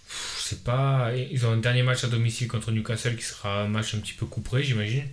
C'est 0.09 0.63
pas. 0.63 1.11
Ils 1.15 1.45
ont 1.45 1.51
un 1.51 1.57
dernier 1.57 1.83
match 1.83 2.03
à 2.03 2.07
domicile 2.07 2.47
contre 2.47 2.71
Newcastle 2.71 3.15
qui 3.15 3.23
sera 3.23 3.61
un 3.63 3.67
match 3.67 3.93
un 3.95 3.99
petit 3.99 4.13
peu 4.13 4.25
couperé, 4.25 4.63
j'imagine. 4.63 5.07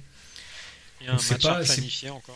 Il 1.00 1.06
y 1.06 1.08
a 1.08 1.12
un 1.12 1.16
Donc 1.16 1.30
match 1.30 1.42
pas- 1.42 1.56
à 1.58 1.62
planifier 1.64 2.10
encore. 2.10 2.34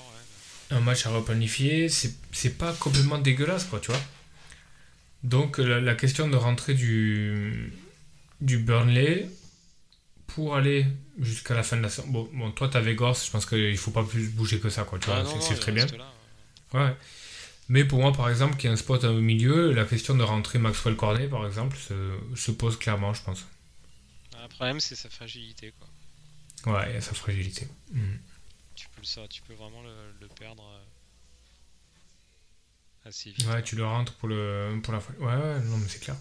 ouais. 0.71 0.77
Un 0.77 0.81
match 0.81 1.07
à 1.07 1.11
replanifier. 1.11 1.89
C'est 1.89 2.13
c'est 2.33 2.59
pas 2.59 2.73
complètement 2.75 3.19
dégueulasse, 3.19 3.65
quoi, 3.65 3.81
tu 3.81 3.91
vois. 3.91 4.01
Donc, 5.25 5.59
la, 5.59 5.81
la 5.81 5.95
question 5.95 6.29
de 6.29 6.37
rentrer 6.37 6.75
du, 6.75 7.73
du 8.41 8.59
Burnley 8.59 9.29
pour 10.29 10.55
aller 10.57 10.87
jusqu'à 11.21 11.55
la 11.55 11.63
fin 11.63 11.77
de 11.77 11.83
la 11.83 11.89
saison. 11.89 12.09
Bon, 12.09 12.29
bon 12.33 12.51
toi, 12.53 12.69
t'avais 12.69 12.95
Gorse, 12.95 13.27
je 13.27 13.31
pense 13.31 13.47
qu'il 13.47 13.77
faut 13.77 13.91
pas 13.91 14.05
plus 14.05 14.29
bouger 14.31 14.61
que 14.61 14.69
ça, 14.71 14.85
quoi, 14.85 14.99
tu 14.99 15.07
vois. 15.07 15.23
Ah, 15.27 15.41
c'est 15.41 15.55
il 15.55 15.61
très 15.61 15.73
bien. 15.73 15.87
là, 15.87 16.13
ouais. 16.75 16.81
Ouais. 16.81 16.97
Mais 17.69 17.85
pour 17.85 18.01
moi, 18.01 18.13
par 18.13 18.31
exemple, 18.31 18.57
qui 18.57 18.67
est 18.67 18.71
un 18.71 18.77
spot 18.77 19.05
au 19.05 19.21
milieu, 19.21 19.73
la 19.73 19.85
question 19.85 20.15
de 20.15 20.23
rentrer 20.23 20.59
Maxwell 20.59 20.97
Cornet, 20.97 21.29
par 21.29 21.47
exemple, 21.47 21.77
se, 21.77 22.19
se 22.35 22.51
pose 22.51 22.79
clairement, 22.79 23.13
je 23.13 23.23
pense. 23.23 23.45
Ah, 24.35 24.43
Le 24.43 24.49
problème, 24.49 24.81
c'est 24.81 24.95
sa 24.97 25.11
fragilité. 25.11 25.75
Quoi. 25.79 26.73
Ouais, 26.73 26.97
et 26.97 27.01
sa 27.01 27.13
fragilité. 27.15 27.69
Mhm. 27.93 28.19
Tu, 28.75 28.87
peux 28.89 29.03
le, 29.03 29.29
tu 29.29 29.43
peux 29.43 29.55
vraiment 29.55 29.83
le, 29.83 29.95
le 30.21 30.29
perdre 30.29 30.65
euh, 30.65 30.81
assez 33.09 33.31
vite. 33.33 33.47
Ouais, 33.49 33.63
tu 33.63 33.77
le 33.77 33.85
rentres 33.85 34.15
pour, 34.15 34.29
le, 34.29 34.81
pour 34.83 34.95
la. 34.95 35.01
Ouais, 35.19 35.27
ouais, 35.37 35.61
non, 35.65 35.77
mais 35.77 35.89
c'est 35.89 36.01
clair. 36.01 36.17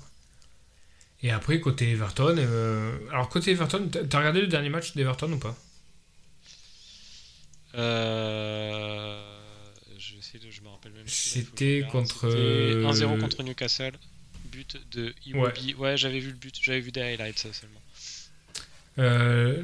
Et 1.24 1.32
après, 1.32 1.60
côté 1.60 1.92
Everton, 1.92 2.36
euh, 2.38 2.98
alors 3.12 3.30
côté 3.30 3.52
Everton, 3.52 3.90
t'as 3.90 4.20
regardé 4.20 4.42
le 4.42 4.48
dernier 4.48 4.70
match 4.70 4.94
d'Everton 4.96 5.32
ou 5.32 5.38
pas? 5.40 5.58
Euh, 8.08 9.22
je 9.98 10.16
sais, 10.22 10.38
de- 10.40 10.50
je 10.52 10.62
me 10.62 10.70
rappelle 10.70 10.92
même. 10.94 11.04
C'était 11.08 11.86
contre, 11.92 12.30
C'était 12.30 12.38
euh, 12.38 12.84
1-0 12.88 13.20
contre 13.20 13.44
Newcastle. 13.44 13.94
But 14.52 14.78
de 14.92 15.14
Iwobi. 15.26 15.74
Ouais, 15.76 15.98
j'avais 15.98 16.20
vu 16.20 16.30
le 16.30 16.36
but, 16.38 16.56
j'avais 16.62 16.80
vu 16.80 16.92
des 16.92 17.02
highlights 17.02 17.38
ça, 17.40 17.50
seulement. 17.54 17.82
Euh, 19.00 19.64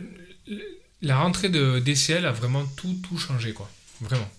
La 1.01 1.17
rentrée 1.17 1.49
de 1.49 1.79
DCL 1.79 2.25
a 2.25 2.31
vraiment 2.31 2.65
tout, 2.77 2.93
tout 3.07 3.17
changé, 3.17 3.53
quoi. 3.53 3.69
Vraiment. 4.01 4.29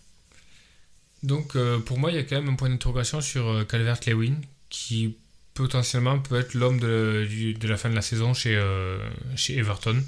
Donc, 1.23 1.57
euh, 1.57 1.79
pour 1.79 1.99
moi, 1.99 2.11
il 2.11 2.17
y 2.17 2.19
a 2.19 2.23
quand 2.23 2.37
même 2.37 2.49
un 2.51 2.55
point 2.55 2.69
d'interrogation 2.69 3.21
sur 3.21 3.67
Calvert-Lewin, 3.67 4.37
qui 4.69 5.17
potentiellement 5.55 6.19
peut 6.19 6.39
être 6.39 6.55
l'homme 6.55 6.81
de, 6.81 7.27
de 7.59 7.69
la 7.69 7.77
fin 7.77 7.89
de 7.89 7.95
la 7.95 8.03
saison 8.03 8.35
chez, 8.35 8.57
euh, 8.57 8.99
chez 9.37 9.57
Everton. 9.57 10.03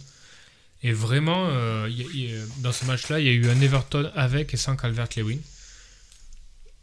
Et 0.83 0.93
vraiment, 0.93 1.49
euh, 1.51 1.89
dans 2.59 2.73
ce 2.73 2.85
match-là, 2.85 3.21
il 3.21 3.27
y 3.27 3.29
a 3.29 3.33
eu 3.33 3.49
un 3.49 3.61
Everton 3.61 4.11
avec 4.15 4.53
et 4.53 4.57
sans 4.57 4.77
Calvert-Lewin. 4.77 5.39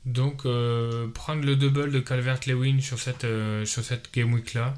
Donc, 0.05 0.45
euh, 0.45 1.07
prendre 1.07 1.45
le 1.45 1.55
double 1.55 1.91
de 1.91 1.99
Calvert-Lewin 1.99 2.81
sur 2.81 2.99
cette, 2.99 3.25
sur 3.65 3.83
cette 3.83 4.13
game 4.13 4.33
week-là 4.33 4.73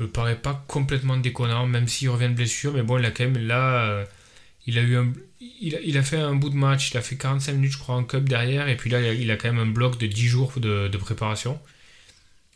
me 0.00 0.08
paraît 0.08 0.38
pas 0.38 0.64
complètement 0.66 1.16
déconnant, 1.16 1.66
même 1.66 1.86
s'il 1.86 2.08
revient 2.08 2.28
de 2.28 2.34
blessure. 2.34 2.72
Mais 2.72 2.82
bon, 2.82 2.98
il 2.98 3.04
a 3.04 3.10
quand 3.10 3.24
même 3.24 3.46
là, 3.46 4.04
il 4.66 4.78
a 4.78 4.82
eu 4.82 4.96
il 5.40 5.76
a, 5.76 5.80
il 5.80 5.98
a 5.98 6.02
fait 6.02 6.18
un 6.18 6.34
bout 6.34 6.50
de 6.50 6.56
match, 6.56 6.90
il 6.92 6.96
a 6.96 7.02
fait 7.02 7.16
45 7.16 7.52
minutes, 7.52 7.72
je 7.72 7.78
crois, 7.78 7.94
en 7.94 8.04
cup 8.04 8.28
derrière, 8.28 8.68
et 8.68 8.76
puis 8.76 8.90
là, 8.90 9.00
il 9.00 9.06
a, 9.06 9.12
il 9.12 9.30
a 9.30 9.36
quand 9.36 9.52
même 9.52 9.68
un 9.68 9.70
bloc 9.70 9.98
de 9.98 10.06
10 10.06 10.26
jours 10.28 10.52
de, 10.56 10.88
de 10.88 10.98
préparation. 10.98 11.60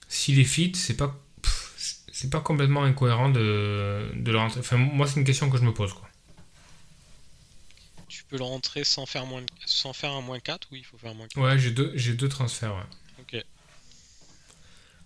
S'il 0.08 0.38
est 0.38 0.44
fit, 0.44 0.72
c'est 0.74 0.96
pas, 0.96 1.16
c'est 2.12 2.30
pas 2.30 2.40
complètement 2.40 2.84
incohérent 2.84 3.28
de, 3.28 4.08
de 4.14 4.30
le 4.32 4.38
rentrer. 4.38 4.60
Enfin, 4.60 4.76
moi, 4.76 5.06
c'est 5.06 5.18
une 5.20 5.26
question 5.26 5.50
que 5.50 5.58
je 5.58 5.62
me 5.64 5.72
pose, 5.74 5.92
quoi. 5.92 6.08
Tu 8.08 8.24
peux 8.24 8.36
le 8.38 8.44
rentrer 8.44 8.84
sans 8.84 9.06
faire, 9.06 9.26
moins 9.26 9.42
de- 9.42 9.46
sans 9.66 9.92
faire 9.92 10.12
un 10.12 10.20
moins 10.20 10.38
4 10.40 10.68
ou 10.72 10.76
il 10.76 10.84
faut 10.84 10.96
faire 10.98 11.10
un 11.10 11.14
moins 11.14 11.26
4 11.28 11.42
Ouais, 11.42 11.58
j'ai 11.58 11.70
deux, 11.70 11.92
j'ai 11.96 12.12
deux 12.14 12.28
transferts, 12.28 12.74
ouais. 12.74 12.82
Ok. 13.20 13.44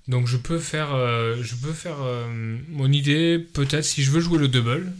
Donc 0.09 0.27
je 0.27 0.37
peux 0.37 0.59
faire, 0.59 0.93
euh, 0.93 1.37
je 1.43 1.55
peux 1.55 1.73
faire 1.73 2.01
euh, 2.01 2.27
mon 2.69 2.91
idée 2.91 3.39
peut-être 3.39 3.85
si 3.85 4.03
je 4.03 4.11
veux 4.11 4.21
jouer 4.21 4.39
le 4.39 4.49
double 4.49 4.93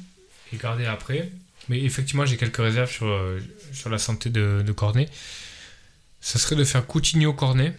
et 0.53 0.57
garder 0.57 0.87
après. 0.87 1.31
Mais 1.69 1.81
effectivement 1.83 2.25
j'ai 2.27 2.37
quelques 2.37 2.59
réserves 2.59 2.91
sur, 2.91 3.07
euh, 3.07 3.41
sur 3.73 3.91
la 3.91 3.99
santé 3.99 4.31
de, 4.31 4.63
de 4.65 4.73
Cornet. 4.73 5.09
Ça 6.21 6.39
serait 6.39 6.55
de 6.57 6.65
faire 6.65 6.87
Coutinho 6.87 7.33
Cornet 7.33 7.75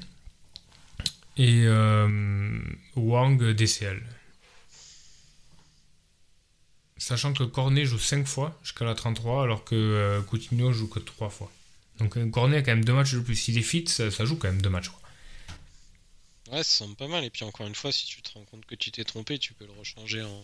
et 1.37 1.63
euh, 1.65 2.59
Wang 2.95 3.41
DCL. 3.53 4.01
Sachant 6.97 7.33
que 7.33 7.43
Cornet 7.43 7.85
joue 7.85 7.97
5 7.97 8.27
fois 8.27 8.59
jusqu'à 8.63 8.85
la 8.85 8.93
33 8.93 9.43
alors 9.43 9.63
que 9.63 9.75
euh, 9.75 10.21
Coutinho 10.21 10.71
joue 10.71 10.87
que 10.87 10.99
3 10.99 11.29
fois. 11.29 11.51
Donc 11.97 12.15
euh, 12.17 12.29
Cornet 12.29 12.57
a 12.57 12.61
quand 12.61 12.71
même 12.71 12.85
deux 12.85 12.93
matchs 12.93 13.13
de 13.13 13.19
plus. 13.19 13.35
S'il 13.35 13.57
est 13.57 13.61
fit, 13.63 13.85
ça, 13.87 14.11
ça 14.11 14.25
joue 14.25 14.35
quand 14.35 14.49
même 14.49 14.61
deux 14.61 14.69
matchs. 14.69 14.89
quoi. 14.89 14.99
Ouais, 16.51 16.63
ça 16.63 16.77
semble 16.79 16.95
pas 16.95 17.07
mal. 17.07 17.23
Et 17.23 17.29
puis 17.31 17.43
encore 17.43 17.65
une 17.65 17.75
fois, 17.75 17.91
si 17.91 18.05
tu 18.05 18.21
te 18.21 18.31
rends 18.33 18.43
compte 18.45 18.65
que 18.65 18.75
tu 18.75 18.91
t'es 18.91 19.03
trompé, 19.03 19.39
tu 19.39 19.53
peux 19.53 19.65
le 19.65 19.71
rechanger 19.73 20.21
en 20.21 20.43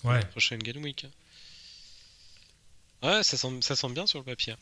pour 0.00 0.10
Ouais. 0.10 0.20
la 0.20 0.24
prochaine 0.26 0.60
Game 0.62 0.82
Week. 0.82 1.06
Ouais, 3.02 3.22
ça 3.22 3.36
semble, 3.36 3.62
ça 3.62 3.76
semble 3.76 3.94
bien 3.94 4.06
sur 4.06 4.18
le 4.20 4.24
papier. 4.24 4.54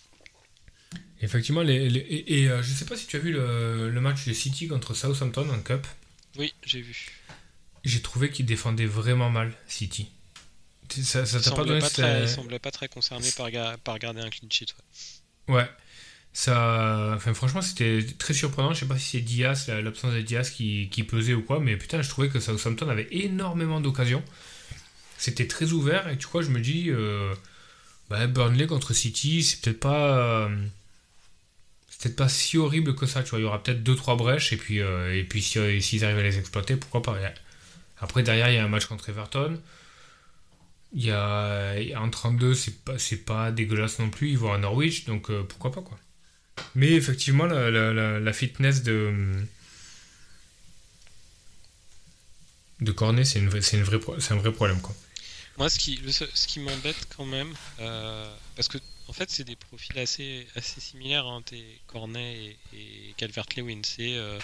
Effectivement, 1.20 1.62
les, 1.62 1.88
les- 1.88 2.00
et, 2.00 2.42
et, 2.42 2.50
euh, 2.50 2.62
je 2.62 2.72
sais 2.72 2.84
pas 2.84 2.96
si 2.96 3.06
tu 3.06 3.16
as 3.16 3.18
vu 3.20 3.32
le, 3.32 3.88
le 3.90 4.00
match 4.00 4.26
de 4.26 4.32
City 4.32 4.68
contre 4.68 4.94
Southampton 4.94 5.48
en 5.50 5.60
Cup. 5.60 5.86
Oui, 6.36 6.52
j'ai 6.64 6.80
vu. 6.82 7.08
J'ai 7.84 8.02
trouvé 8.02 8.30
qu'ils 8.30 8.46
défendaient 8.46 8.86
vraiment 8.86 9.30
mal 9.30 9.52
City. 9.68 10.10
Ça 10.90 11.24
t'a 11.24 11.50
pas 11.52 11.64
donné 11.64 11.80
pas, 11.80 11.86
cette- 11.88 12.04
très, 12.04 12.22
il 12.22 12.28
semblait 12.28 12.58
pas 12.58 12.70
très 12.70 12.88
concerné 12.88 13.28
par, 13.36 13.48
par 13.78 13.98
garder 13.98 14.20
un 14.20 14.28
clean 14.30 14.48
sheet. 14.50 14.66
ouais. 15.48 15.54
Ouais. 15.54 15.68
Ça, 16.36 17.12
enfin, 17.14 17.32
franchement, 17.32 17.62
c'était 17.62 18.04
très 18.18 18.34
surprenant. 18.34 18.74
Je 18.74 18.80
sais 18.80 18.86
pas 18.86 18.98
si 18.98 19.10
c'est 19.18 19.20
Diaz, 19.20 19.68
la- 19.68 19.80
l'absence 19.80 20.12
de 20.12 20.20
Diaz 20.20 20.50
qui, 20.50 20.88
qui 20.90 21.04
pesait 21.04 21.32
ou 21.34 21.42
quoi, 21.42 21.60
mais 21.60 21.76
putain, 21.76 22.02
je 22.02 22.08
trouvais 22.08 22.28
que 22.28 22.40
Southampton 22.40 22.88
avait 22.88 23.06
énormément 23.12 23.80
d'occasions. 23.80 24.22
C'était 25.16 25.46
très 25.46 25.70
ouvert 25.72 26.08
et 26.08 26.18
tu 26.18 26.26
vois, 26.26 26.42
je 26.42 26.50
me 26.50 26.60
dis, 26.60 26.90
euh, 26.90 27.32
Burnley 28.26 28.66
contre 28.66 28.94
City, 28.94 29.42
c'est 29.42 29.60
peut-être 29.60 29.80
pas, 29.80 30.18
euh, 30.18 30.48
c'est 31.88 32.02
peut-être 32.02 32.16
pas 32.16 32.28
si 32.28 32.58
horrible 32.58 32.94
que 32.94 33.06
ça. 33.06 33.22
Tu 33.22 33.30
vois, 33.30 33.38
il 33.38 33.42
y 33.42 33.44
aura 33.44 33.62
peut-être 33.62 33.82
2-3 33.82 34.16
brèches 34.16 34.52
et 34.52 34.56
puis, 34.56 34.80
euh, 34.80 35.16
et 35.16 35.24
puis 35.24 35.42
si, 35.42 35.58
euh, 35.58 35.80
s'ils 35.80 36.04
arrivent 36.04 36.18
à 36.18 36.22
les 36.22 36.38
exploiter, 36.38 36.76
pourquoi 36.76 37.02
pas. 37.02 37.18
Après, 38.00 38.22
derrière, 38.22 38.50
il 38.50 38.54
y 38.56 38.58
a 38.58 38.64
un 38.64 38.68
match 38.68 38.86
contre 38.86 39.08
Everton. 39.08 39.60
Il 40.92 41.04
y 41.04 41.10
a, 41.10 41.74
en 41.96 42.08
32, 42.08 42.54
c'est 42.54 42.84
pas, 42.84 42.94
pas 43.26 43.50
dégueulasse 43.52 43.98
non 43.98 44.10
plus. 44.10 44.30
Ils 44.30 44.38
vont 44.38 44.52
à 44.52 44.58
Norwich, 44.58 45.06
donc 45.06 45.30
euh, 45.30 45.42
pourquoi 45.42 45.72
pas 45.72 45.82
quoi. 45.82 45.98
Mais 46.76 46.92
effectivement, 46.92 47.46
la, 47.46 48.32
fitness 48.32 48.82
de 48.82 49.12
de 52.80 52.92
Cornet, 52.92 53.24
c'est 53.24 53.40
un 53.40 54.36
vrai 54.36 54.52
problème. 54.52 54.78
Moi, 55.56 55.70
ce 55.70 55.78
qui, 55.78 55.96
le 55.96 56.10
ce 56.12 56.46
qui 56.48 56.58
m'embête 56.60 57.06
quand 57.16 57.24
même, 57.26 57.54
euh, 57.80 58.34
parce 58.56 58.68
que 58.68 58.78
en 59.08 59.12
fait, 59.12 59.30
c'est 59.30 59.44
des 59.44 59.56
profils 59.56 59.98
assez, 59.98 60.46
assez 60.56 60.80
similaires, 60.80 61.26
hein, 61.26 61.42
tes 61.42 61.80
Cornet 61.86 62.56
et, 62.72 63.08
et 63.10 63.14
Calvert-Lewin. 63.16 63.82
C'est 63.84 64.14
euh, 64.16 64.38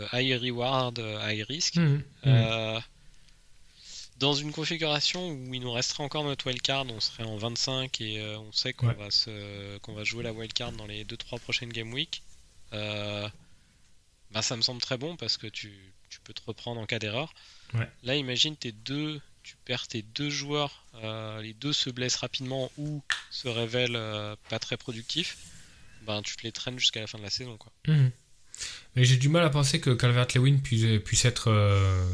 euh, 0.00 0.06
high 0.14 0.40
reward, 0.40 0.98
euh, 0.98 1.20
high 1.30 1.44
risk. 1.46 1.76
Mhm. 1.76 2.02
Euh, 2.26 2.80
dans 4.18 4.34
une 4.34 4.50
configuration 4.50 5.30
où 5.30 5.54
il 5.54 5.60
nous 5.60 5.70
resterait 5.70 6.02
encore 6.02 6.24
notre 6.24 6.46
wildcard, 6.48 6.86
on 6.90 6.98
serait 6.98 7.22
en 7.24 7.36
25 7.36 8.00
et 8.00 8.18
euh, 8.20 8.38
on 8.40 8.50
sait 8.52 8.72
qu'on 8.72 8.88
Ouais. 8.88 8.94
va, 8.94 9.10
se, 9.12 9.78
qu'on 9.78 9.92
va 9.92 10.02
jouer 10.02 10.24
la 10.24 10.32
wildcard 10.32 10.72
dans 10.72 10.86
les 10.86 11.04
2-3 11.04 11.38
prochaines 11.38 11.72
game 11.72 11.92
week. 11.92 12.22
euh, 12.72 13.28
bah, 14.30 14.42
ça 14.42 14.56
me 14.56 14.62
semble 14.62 14.80
très 14.80 14.98
bon 14.98 15.16
parce 15.16 15.36
que 15.36 15.46
tu, 15.46 15.72
tu 16.10 16.20
peux 16.20 16.34
te 16.34 16.42
reprendre 16.44 16.80
en 16.80 16.86
cas 16.86 16.98
d'erreur. 16.98 17.32
Ouais. 17.74 17.88
Là, 18.02 18.16
imagine 18.16 18.56
tes 18.56 18.72
deux, 18.72 19.20
tu 19.48 19.56
perds 19.64 19.88
tes 19.88 20.02
deux 20.02 20.28
joueurs, 20.28 20.84
euh, 21.02 21.40
les 21.40 21.54
deux 21.54 21.72
se 21.72 21.88
blessent 21.88 22.16
rapidement 22.16 22.70
ou 22.76 23.02
se 23.30 23.48
révèlent 23.48 23.96
euh, 23.96 24.36
pas 24.50 24.58
très 24.58 24.76
productifs. 24.76 25.38
Ben, 26.06 26.20
tu 26.22 26.36
te 26.36 26.42
les 26.42 26.52
traînes 26.52 26.78
jusqu'à 26.78 27.00
la 27.00 27.06
fin 27.06 27.16
de 27.16 27.22
la 27.22 27.30
saison. 27.30 27.56
Quoi. 27.56 27.72
Mhm. 27.86 28.10
Mais 28.94 29.04
j'ai 29.04 29.16
du 29.16 29.28
mal 29.30 29.44
à 29.44 29.50
penser 29.50 29.80
que 29.80 29.90
Calvert-Lewin 29.90 30.58
puisse, 30.58 31.00
puisse 31.02 31.24
être 31.24 31.48
euh, 31.50 32.06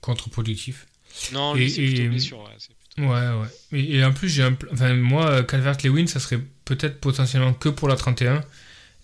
contre-productif. 0.00 0.86
Non, 1.32 1.54
lui, 1.54 1.68
c'est 1.70 1.82
plutôt 1.84 2.08
blessure. 2.10 2.38
ouais, 2.40 2.50
plutôt- 2.56 3.10
Ouais, 3.10 3.40
ouais. 3.42 3.48
Et, 3.72 3.96
et 3.96 4.04
en 4.04 4.12
plus, 4.12 4.28
j'ai 4.28 4.42
un 4.44 4.56
enfin, 4.72 4.94
moi, 4.94 5.42
Calvert-Lewin, 5.42 6.06
ça 6.06 6.20
serait 6.20 6.40
peut-être 6.64 7.00
potentiellement 7.00 7.54
que 7.54 7.68
pour 7.68 7.88
la 7.88 7.96
31. 7.96 8.44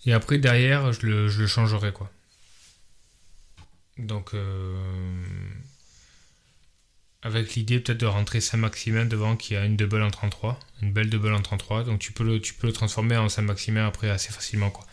Et 0.05 0.13
après, 0.13 0.37
derrière, 0.37 0.93
je 0.93 1.05
le, 1.05 1.27
je 1.27 1.41
le 1.41 1.47
changerais, 1.47 1.91
quoi. 1.91 2.09
Donc, 3.97 4.33
euh, 4.33 4.75
avec 7.23 7.55
l'idée 7.55 7.79
peut-être 7.79 7.99
de 7.99 8.05
rentrer 8.05 8.41
Saint-Maximin 8.41 9.05
devant 9.05 9.35
qui 9.35 9.55
a 9.55 9.65
une 9.65 9.77
double 9.77 10.01
en 10.01 10.11
33, 10.11 10.59
une 10.81 10.91
belle 10.91 11.09
double 11.09 11.33
en 11.33 11.41
33. 11.41 11.83
Donc, 11.83 11.99
tu 11.99 12.11
peux 12.11 12.23
le, 12.23 12.71
transformer 12.73 13.17
en 13.17 13.29
Saint-Maximin 13.29 13.87
après 13.87 14.09
assez 14.09 14.31
facilement. 14.31 14.69
quoi. 14.69 14.85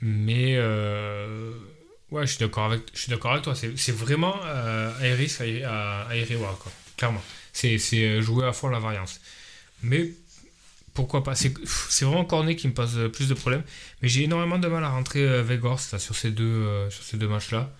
Mais, 0.00 0.54
euh, 0.56 1.52
ouais, 2.10 2.26
je 2.26 2.32
suis 2.32 2.40
d'accord 2.40 2.64
avec, 2.66 2.82
je 2.92 3.00
suis 3.00 3.10
d'accord 3.10 3.32
avec 3.32 3.44
toi. 3.44 3.54
C'est, 3.54 3.92
vraiment 3.92 4.36
euh, 4.44 4.98
Aeris 5.00 5.36
à, 5.64 6.08
à 6.08 6.16
Aeriwa, 6.16 6.56
quoi. 6.60 6.72
Clairement. 6.96 7.22
C'est, 7.52 7.78
euh, 7.94 8.20
jouer 8.20 8.46
à 8.46 8.52
fond 8.52 8.68
la 8.68 8.78
variance. 8.78 9.20
Mais 9.82 10.12
pourquoi 10.98 11.22
pas? 11.22 11.36
C'est 11.36 12.04
vraiment 12.04 12.24
Cornet 12.24 12.56
qui 12.56 12.66
me 12.66 12.74
pose 12.74 12.98
euh, 12.98 13.08
plus 13.08 13.28
de 13.28 13.34
problèmes. 13.34 13.62
Mais 14.02 14.08
j'ai 14.08 14.24
énormément 14.24 14.58
de 14.58 14.66
mal 14.66 14.82
à 14.82 14.88
rentrer 14.88 15.20
euh, 15.20 15.44
Vegors 15.44 15.80
là, 15.92 15.98
sur 16.00 16.16
ces 16.16 16.32
deux, 16.32 16.44
euh, 16.44 16.90
sur 16.90 17.04
ces 17.04 17.16
deux 17.16 17.28
matchs-là. 17.28 17.70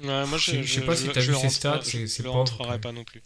Ouais, 0.00 0.26
moi, 0.26 0.38
Je- 0.38 0.62
je 0.62 0.74
sais 0.74 0.80
pas 0.84 0.96
si 0.96 1.06
t'as 1.08 1.20
je 1.20 1.26
vu 1.26 1.32
le 1.32 1.38
ses 1.38 1.50
stats, 1.50 1.80
je- 1.80 2.06
c'est- 2.06 2.06
je 2.06 2.22
quand 2.22 2.68
même. 2.70 2.80
pas 2.80 2.92
non 2.92 3.04
plus. 3.04 3.22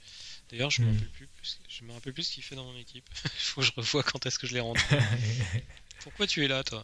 D'ailleurs, 0.51 0.71
je 0.71 0.83
me 0.83 0.91
Hmm. 0.91 0.95
rappelle 0.95 1.09
plus. 1.11 1.29
Je 1.69 1.85
me 1.85 1.93
rappelle 1.93 2.13
plus 2.13 2.23
ce 2.25 2.33
qu'il 2.33 2.43
fait 2.43 2.55
dans 2.55 2.65
mon 2.65 2.77
équipe. 2.79 3.09
Il 3.25 3.31
faut 3.39 3.61
que 3.61 3.67
je 3.67 3.73
revoie 3.77 4.03
quand 4.03 4.25
est-ce 4.27 4.39
que 4.39 4.47
je 4.47 4.55
les 4.55 4.61
rentre. 4.61 4.81
Pourquoi 6.01 6.27
tu 6.27 6.45
es 6.45 6.49
là, 6.49 6.63
toi? 6.65 6.83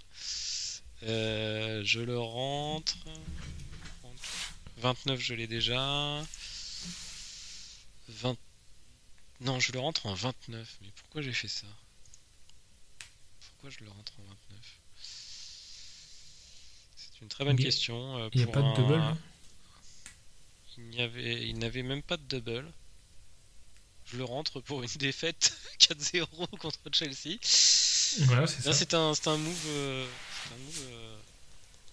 Euh, 1.04 1.82
Je 1.84 2.00
le 2.00 2.18
rentre. 2.18 2.96
29, 4.78 5.20
je 5.20 5.34
l'ai 5.34 5.46
déjà. 5.46 6.22
20. 8.08 8.36
Non, 9.40 9.58
je 9.60 9.72
le 9.72 9.80
rentre 9.80 10.06
en 10.06 10.14
29. 10.14 10.76
Mais 10.82 10.88
pourquoi 10.96 11.22
j'ai 11.22 11.32
fait 11.32 11.48
ça? 11.48 11.66
Pourquoi 13.40 13.70
je 13.70 13.84
le 13.84 13.90
rentre 13.90 14.12
en 14.18 14.22
29 14.22 14.78
C'est 16.96 17.20
une 17.22 17.28
très 17.28 17.44
bonne 17.44 17.56
question. 17.56 18.18
euh, 18.18 18.28
Il 18.34 18.38
n'y 18.44 18.48
a 18.48 18.52
pas 18.52 18.62
de 18.62 18.76
double 18.76 19.16
Il 20.78 21.58
n'avait 21.58 21.82
même 21.82 22.02
pas 22.02 22.16
de 22.16 22.38
double. 22.38 22.72
Je 24.06 24.16
le 24.16 24.24
rentre 24.24 24.60
pour 24.60 24.82
une 24.82 24.88
défaite 24.98 25.56
4-0 25.80 26.26
contre 26.58 26.78
Chelsea. 26.92 27.36
Voilà, 28.26 28.46
c'est 28.46 28.64
Là, 28.64 28.72
ça. 28.72 28.78
c'est 28.78 28.94
un, 28.94 29.14
c'est 29.14 29.28
un 29.28 29.36
move, 29.36 29.64
euh, 29.68 30.06
c'est 30.44 30.54
un 30.54 30.58
move 30.58 30.82
euh, 30.92 31.16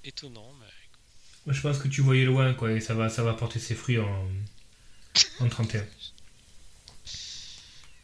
étonnant. 0.05 0.49
Mais... 0.61 1.53
Je 1.53 1.61
pense 1.61 1.77
que 1.77 1.87
tu 1.89 2.01
voyais 2.01 2.23
loin, 2.25 2.53
quoi, 2.53 2.71
et 2.71 2.79
ça 2.79 2.93
va, 2.93 3.09
ça 3.09 3.21
va 3.23 3.33
porter 3.33 3.59
ses 3.59 3.75
fruits 3.75 3.99
en, 3.99 4.27
en 5.39 5.49
31. 5.49 5.85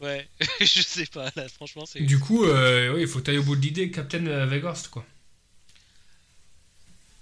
Ouais, 0.00 0.28
je 0.60 0.82
sais 0.82 1.06
pas. 1.06 1.30
Là, 1.36 1.48
franchement, 1.48 1.86
c'est. 1.86 2.00
Du 2.00 2.18
coup, 2.18 2.44
euh, 2.44 2.92
oui, 2.92 3.02
il 3.02 3.06
faut 3.06 3.20
tailler 3.20 3.38
au 3.38 3.44
bout 3.44 3.54
de 3.54 3.60
l'idée, 3.60 3.88
Captain 3.92 4.46
Vegorst, 4.46 4.88
quoi. 4.88 5.06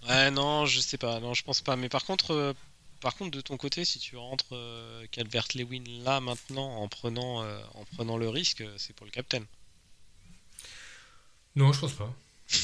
Ouais, 0.08 0.30
non, 0.30 0.64
je 0.64 0.80
sais 0.80 0.96
pas. 0.96 1.20
Non, 1.20 1.34
je 1.34 1.42
pense 1.42 1.60
pas. 1.60 1.76
Mais 1.76 1.90
par 1.90 2.06
contre, 2.06 2.54
par 3.00 3.16
contre, 3.16 3.30
de 3.30 3.40
ton 3.40 3.56
côté, 3.56 3.84
si 3.84 3.98
tu 3.98 4.16
rentres 4.16 4.52
euh, 4.52 5.06
Calvert-Lewin 5.10 5.84
là 6.04 6.20
maintenant 6.20 6.76
en 6.76 6.88
prenant, 6.88 7.42
euh, 7.42 7.60
en 7.74 7.84
prenant 7.96 8.16
le 8.16 8.28
risque, 8.28 8.62
c'est 8.76 8.94
pour 8.94 9.06
le 9.06 9.12
captain. 9.12 9.42
Non, 11.56 11.72
je 11.72 11.80
pense 11.80 11.92
pas. 11.92 12.14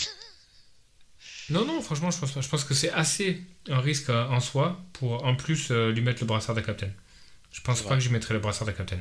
non, 1.51 1.65
non, 1.65 1.81
franchement, 1.83 2.11
je 2.11 2.19
pense 2.19 2.33
pas. 2.33 2.41
Je 2.41 2.49
pense 2.49 2.65
que 2.65 2.75
c'est 2.75 2.91
assez 2.91 3.43
un 3.69 3.81
risque 3.81 4.11
euh, 4.11 4.27
en 4.29 4.41
soi 4.41 4.81
pour 4.93 5.25
en 5.25 5.35
plus 5.35 5.71
euh, 5.71 5.91
lui 5.91 6.03
mettre 6.03 6.23
le 6.23 6.27
brassard 6.27 6.55
de 6.55 6.61
Captain. 6.61 6.91
Je 7.53 7.61
pense 7.63 7.83
pas 7.83 7.95
que 7.95 8.01
j'y 8.01 8.11
mettrais 8.11 8.35
le 8.35 8.41
brassard 8.41 8.67
de 8.67 8.73
Captain. 8.73 8.99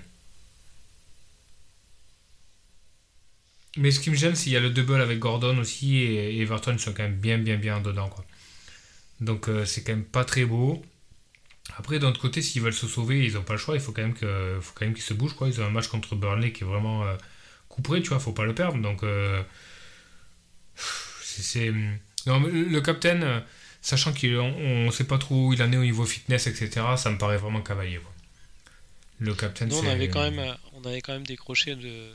Mais 3.77 3.91
ce 3.91 3.99
qui 3.99 4.09
me 4.09 4.15
gêne, 4.15 4.35
c'est 4.35 4.45
qu'il 4.45 4.53
y 4.53 4.57
a 4.57 4.61
le 4.61 4.69
double 4.69 5.01
avec 5.01 5.19
Gordon 5.19 5.57
aussi 5.57 5.97
et 5.97 6.41
Everton 6.41 6.77
sont 6.77 6.93
quand 6.93 7.03
même 7.03 7.17
bien, 7.17 7.37
bien, 7.37 7.57
bien 7.57 7.81
dedans, 7.81 8.07
quoi. 8.09 8.25
Donc 9.19 9.49
euh, 9.49 9.65
c'est 9.65 9.83
quand 9.83 9.93
même 9.93 10.05
pas 10.05 10.25
très 10.25 10.45
beau. 10.45 10.83
Après, 11.77 11.99
d'un 11.99 12.09
autre 12.09 12.21
côté, 12.21 12.41
s'ils 12.41 12.61
veulent 12.61 12.73
se 12.73 12.87
sauver, 12.87 13.25
ils 13.25 13.33
n'ont 13.33 13.43
pas 13.43 13.53
le 13.53 13.59
choix. 13.59 13.75
Il 13.75 13.81
faut 13.81 13.91
quand 13.91 14.01
même 14.03 14.13
que, 14.13 14.59
faut 14.61 14.71
quand 14.75 14.85
même 14.85 14.93
qu'ils 14.93 15.03
se 15.03 15.13
bougent, 15.13 15.33
quoi. 15.35 15.47
Ils 15.49 15.59
ont 15.61 15.65
un 15.65 15.69
match 15.69 15.87
contre 15.87 16.15
Burnley 16.15 16.51
qui 16.53 16.63
est 16.63 16.67
vraiment 16.67 17.03
euh, 17.05 17.15
couperé, 17.69 18.01
tu 18.01 18.09
vois. 18.09 18.19
Faut 18.19 18.31
pas 18.33 18.45
le 18.45 18.55
perdre. 18.55 18.77
Donc 18.81 19.03
euh, 19.03 19.41
c'est, 21.21 21.71
non, 22.27 22.39
le 22.39 22.79
capitaine, 22.81 23.23
euh, 23.23 23.39
sachant 23.81 24.13
qu'on 24.13 24.53
on 24.87 24.91
sait 24.91 25.03
pas 25.05 25.17
trop 25.17 25.47
où 25.49 25.53
il 25.53 25.61
en 25.61 25.71
est 25.71 25.77
au 25.77 25.83
niveau 25.83 26.05
fitness, 26.05 26.47
etc. 26.47 26.85
Ça 26.97 27.09
me 27.11 27.17
paraît 27.17 27.37
vraiment 27.37 27.61
cavalier, 27.61 27.97
quoi. 27.97 28.11
Le 29.19 29.33
capitaine, 29.33 29.71
on 29.71 29.81
c'est- 29.81 29.89
avait 29.89 30.09
quand 30.09 30.21
même, 30.23 30.39
euh, 30.39 30.53
on 30.73 30.83
avait 30.85 31.01
quand 31.01 31.13
même 31.13 31.25
décroché 31.25 31.75
de, 31.75 32.09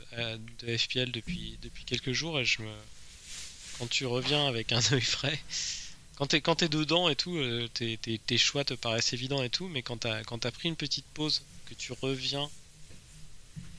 de 0.65 0.77
FPL 0.77 1.11
depuis, 1.11 1.57
depuis 1.61 1.83
quelques 1.83 2.11
jours 2.11 2.39
et 2.39 2.45
je 2.45 2.61
me, 2.61 2.69
quand 3.79 3.89
tu 3.89 4.05
reviens 4.05 4.47
avec 4.47 4.71
un 4.71 4.79
œil 4.91 5.01
frais, 5.01 5.39
quand 6.21 6.27
t'es, 6.27 6.39
quand 6.41 6.53
t'es 6.53 6.69
dedans 6.69 7.09
et 7.09 7.15
tout, 7.15 7.35
euh, 7.35 7.67
tes, 7.73 7.97
tes- 7.97 8.19
tes 8.19 8.37
choix 8.37 8.63
te 8.63 8.75
paraissent 8.75 9.11
évidents 9.11 9.41
et 9.41 9.49
tout, 9.49 9.67
mais 9.67 9.81
quand 9.81 9.97
t'as, 9.97 10.21
quand 10.23 10.37
t'as 10.37 10.51
pris 10.51 10.69
une 10.69 10.75
petite 10.75 11.07
pause, 11.15 11.41
que 11.65 11.73
tu 11.73 11.93
reviens, 11.93 12.47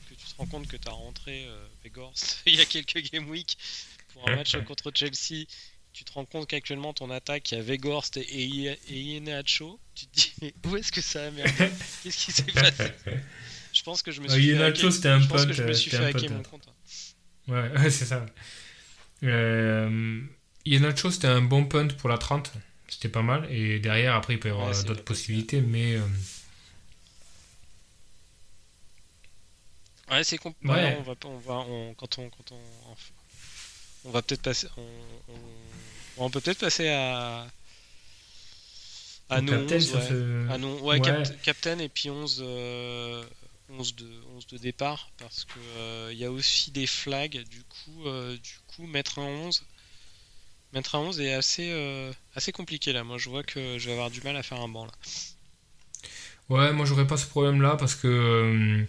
que 0.09 0.13
tu 0.13 0.25
te 0.25 0.35
rends 0.37 0.45
compte 0.47 0.67
que 0.67 0.75
t'as 0.75 0.91
rentré 0.91 1.45
euh, 1.45 1.65
il 2.45 2.55
y 2.55 2.59
a 2.59 2.65
quelques 2.65 2.97
game 3.13 3.29
week 3.29 3.57
pour 4.11 4.27
un 4.29 4.35
match 4.35 4.57
contre 4.67 4.91
Chelsea, 4.93 5.45
tu 5.93 6.03
te 6.03 6.11
rends 6.11 6.25
compte 6.25 6.45
qu'actuellement 6.47 6.91
ton 6.91 7.11
attaque, 7.11 7.49
il 7.53 7.59
y 7.59 7.61
a 7.61 7.63
Weghorst 7.63 8.17
et, 8.17 8.75
Iheanacho, 8.89 9.79
tu 9.95 10.07
te 10.07 10.13
dis 10.13 10.33
mais 10.41 10.53
où 10.65 10.75
est-ce 10.75 10.91
que 10.91 10.99
ça 10.99 11.27
a 11.27 11.31
merdé? 11.31 11.69
Qu'est-ce 12.03 12.25
qui 12.25 12.31
s'est 12.33 12.43
passé? 12.43 12.91
Je 13.71 13.83
pense 13.83 14.01
que 14.01 14.11
je 14.11 14.19
me 14.19 14.27
suis 14.27 14.41
fait 14.41 14.47
Iheanacho, 14.49 14.87
hacker- 14.89 14.91
c'était 14.91 15.07
un 15.07 15.21
je 15.21 15.27
pense 15.29 15.43
punt, 15.43 15.47
que 15.47 15.53
je 15.53 15.63
me 15.63 15.69
euh, 15.69 15.73
suis 15.73 15.91
fait 15.91 16.03
hacker 16.03 16.29
mon 16.29 16.39
hein. 16.39 16.43
compte. 16.43 16.67
Ouais, 17.47 17.69
ouais, 17.69 17.89
c'est 17.89 18.05
ça. 18.05 18.25
Euh, 19.23 20.21
Iheanacho, 20.65 21.11
c'était 21.11 21.27
un 21.27 21.41
bon 21.41 21.65
punt 21.65 21.87
pour 21.97 22.09
la 22.09 22.17
30. 22.17 22.51
C'était 22.87 23.09
pas 23.09 23.21
mal. 23.21 23.51
Et 23.51 23.79
derrière, 23.79 24.15
après, 24.15 24.33
il 24.33 24.39
peut 24.39 24.49
y 24.49 24.51
avoir 24.51 24.69
Ouais, 24.69 24.83
d'autres 24.83 25.03
possibilités. 25.03 25.61
Mais 25.61 25.95
euh, 25.95 26.01
Ouais, 30.11 30.23
c'est 30.23 30.37
compl- 30.37 30.53
Ouais. 30.63 30.73
ouais, 30.75 30.97
on 30.99 31.01
va, 31.03 31.13
on 31.25 31.37
va, 31.39 31.53
on, 31.67 31.93
quand 31.95 32.17
on, 32.19 32.29
quand 32.29 32.51
on, 32.51 32.59
on 34.05 34.11
va 34.11 34.21
peut-être 34.21 34.41
passer, 34.41 34.67
on, 34.77 34.85
on, 36.17 36.29
peut 36.29 36.41
peut-être 36.41 36.59
passer 36.59 36.89
à, 36.89 37.47
à 39.29 39.41
nos 39.41 39.53
captain 39.53 39.75
11, 39.75 39.87
sur 39.87 39.95
ouais. 39.99 40.07
ce- 40.09 40.49
À 40.51 40.57
nos- 40.57 40.79
ouais, 40.81 40.99
Ouais. 40.99 41.01
Cap- 41.01 41.41
Captain 41.41 41.79
et 41.79 41.89
puis 41.89 42.09
11, 42.09 42.39
euh, 42.45 43.23
11 43.69 43.95
de, 43.95 44.07
11 44.35 44.45
de 44.47 44.57
départ 44.57 45.09
parce 45.17 45.45
que 45.45 45.57
euh, 45.77 46.09
il 46.11 46.19
y 46.19 46.25
a 46.25 46.31
aussi 46.31 46.69
des 46.71 46.85
flags. 46.85 47.43
Du 47.49 47.63
coup, 47.63 48.05
euh, 48.05 48.35
du 48.37 48.57
coup, 48.67 48.85
mettre 48.85 49.19
un 49.19 49.23
11, 49.25 49.63
mettre 50.73 50.95
un 50.95 50.99
11 50.99 51.19
est 51.21 51.33
assez, 51.33 51.69
euh, 51.71 52.11
assez 52.35 52.51
compliqué 52.51 52.93
là. 52.93 53.03
Moi, 53.03 53.17
je 53.17 53.29
vois 53.29 53.43
que 53.43 53.77
je 53.77 53.85
vais 53.87 53.93
avoir 53.93 54.09
du 54.11 54.21
mal 54.21 54.35
à 54.35 54.43
faire 54.43 54.61
un 54.61 54.67
banc 54.69 54.85
là. 54.85 54.91
Ouais, 56.49 56.73
moi, 56.73 56.85
j'aurais 56.85 57.07
pas 57.07 57.17
ce 57.17 57.25
problème-là 57.27 57.75
parce 57.77 57.95
que. 57.95 58.07
euh, 58.07 58.85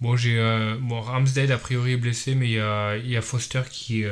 Bon, 0.00 0.16
j'ai 0.16 0.38
euh, 0.38 0.76
bon, 0.80 1.00
Ramsdale 1.00 1.52
a 1.52 1.58
priori 1.58 1.92
est 1.92 1.96
blessé, 1.96 2.34
mais 2.34 2.46
il 2.48 2.52
y 2.54 2.60
a, 2.60 2.96
y 2.98 3.16
a 3.16 3.22
Foster 3.22 3.62
qui, 3.70 4.04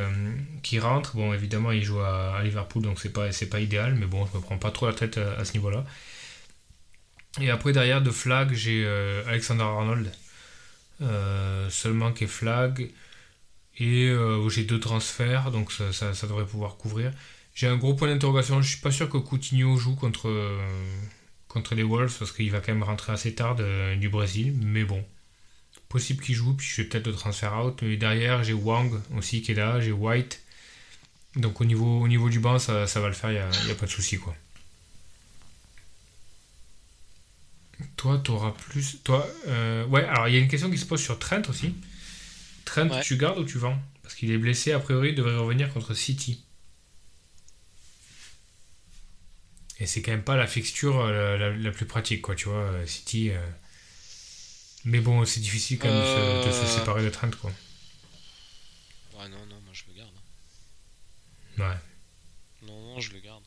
qui 0.63 0.79
rentre. 0.79 1.17
Bon, 1.17 1.35
évidemment, 1.35 1.73
il 1.73 1.83
joue 1.83 2.01
à, 2.01 2.41
Liverpool, 2.45 2.83
donc 2.83 3.01
c'est 3.01 3.13
pas, 3.13 3.29
pas 3.51 3.61
idéal, 3.61 3.97
mais 3.97 4.07
bon, 4.07 4.27
je 4.27 4.37
me 4.39 4.43
prends 4.43 4.59
pas 4.59 4.71
trop 4.71 4.87
la 4.87 4.95
tête 4.95 5.19
à, 5.19 5.35
à 5.35 5.45
ce 5.45 5.53
niveau-là. 5.55 5.85
Et 7.41 7.51
après, 7.51 7.73
derrière, 7.73 8.03
de 8.03 8.11
flag, 8.11 8.53
j'ai 8.55 8.87
Alexander 9.27 9.65
Arnold, 9.65 10.13
seulement 11.71 12.13
qui 12.13 12.25
est 12.25 12.27
flag, 12.27 12.91
et 13.81 14.09
euh, 14.09 14.49
j'ai 14.49 14.65
deux 14.65 14.79
transferts, 14.79 15.51
donc 15.51 15.73
ça, 15.73 16.13
devrait 16.27 16.47
pouvoir 16.47 16.77
couvrir. 16.77 17.13
J'ai 17.55 17.67
un 17.67 17.77
gros 17.77 17.95
point 17.95 18.09
d'interrogation, 18.09 18.63
je 18.63 18.69
suis 18.71 18.81
pas 18.81 18.93
sûr 18.93 19.09
que 19.09 19.19
Coutinho 19.19 19.77
joue 19.77 19.97
contre, 19.97 20.29
euh, 20.29 20.59
contre 21.49 21.75
les 21.75 21.83
Wolves, 21.83 22.15
parce 22.19 22.31
qu'il 22.33 22.51
va 22.53 22.61
quand 22.61 22.73
même 22.73 22.85
rentrer 22.85 23.13
assez 23.13 23.35
tard 23.35 23.57
de- 23.57 23.97
du 23.97 24.09
Brésil, 24.09 24.55
mais 24.63 24.85
bon 24.85 25.05
possible 25.91 26.23
qu'il 26.23 26.37
joue, 26.37 26.55
puis 26.55 26.67
je 26.67 26.81
vais 26.81 26.89
peut-être 26.89 27.09
le 27.09 27.13
transfert 27.13 27.53
out. 27.63 27.79
Mais 27.83 27.99
derrière, 27.99 28.43
j'ai 28.43 28.55
Wang 28.55 28.99
aussi 29.17 29.43
qui 29.43 29.53
est 29.53 29.57
là, 29.57 29.81
j'ai 29.81 29.93
White. 29.93 30.41
Donc 31.37 31.61
au 31.61 31.65
niveau, 31.67 32.01
au 32.01 32.09
niveau 32.09 32.31
du 32.31 32.41
banc, 32.41 32.59
ça, 32.59 32.87
ça 32.87 33.01
va 33.01 33.09
le 33.09 33.15
faire, 33.15 33.31
il 33.31 33.67
n'y 33.67 33.73
a, 33.73 33.75
pas 33.75 33.87
de 33.87 33.91
souci. 33.91 34.17
quoi. 34.19 34.35
Toi, 37.97 38.21
tu 38.25 38.31
auras 38.31 38.53
plus. 38.53 38.99
Toi, 39.03 39.27
euh, 39.49 39.85
ouais, 39.87 40.05
alors 40.05 40.29
il 40.29 40.35
y 40.35 40.39
a 40.39 40.41
une 40.41 40.49
question 40.49 40.71
qui 40.71 40.79
se 40.79 40.87
pose 40.87 41.01
sur 41.01 41.19
Trent 41.19 41.43
aussi. 41.49 41.75
Trent, 42.71 42.89
Ouais. 42.91 43.03
tu 43.03 43.17
gardes 43.17 43.39
ou 43.39 43.45
tu 43.45 43.59
vends? 43.59 43.79
Parce 44.03 44.15
qu'il 44.15 44.31
est 44.31 44.39
blessé, 44.39 44.73
a 44.73 44.79
priori, 44.81 45.09
il 45.11 45.15
devrait 45.17 45.37
revenir 45.37 45.73
contre 45.73 45.95
City. 45.95 46.45
Et 49.79 49.87
c'est 49.87 50.03
quand 50.03 50.11
même 50.13 50.25
pas 50.25 50.37
la 50.37 50.47
fixture 50.47 51.01
euh, 51.01 51.37
la, 51.39 51.51
la- 51.51 51.57
la 51.57 51.71
plus 51.73 51.87
pratique, 51.87 52.23
quoi, 52.23 52.35
tu 52.35 52.49
vois. 52.49 52.59
euh, 52.59 52.87
City. 52.87 53.31
euh, 53.31 53.51
Mais 54.85 55.01
bon, 55.01 55.25
c'est 55.25 55.41
difficile 55.41 55.79
quand 55.79 55.89
même 55.89 56.01
de 56.01 56.05
se- 56.05 56.47
de, 56.49 56.67
se, 56.67 56.79
séparer 56.79 57.03
de 57.05 57.11
Trent, 57.11 57.31
quoi. 57.41 57.51
Ouais, 59.19 59.29
non, 59.29 59.45
non, 59.47 59.61
moi 59.61 59.73
je 59.73 59.83
le 59.89 59.95
garde. 59.95 60.15
Ouais. 61.59 61.77
Non, 62.63 62.81
non, 62.95 63.01
je 63.01 63.13
le 63.13 63.21
garde. 63.21 63.43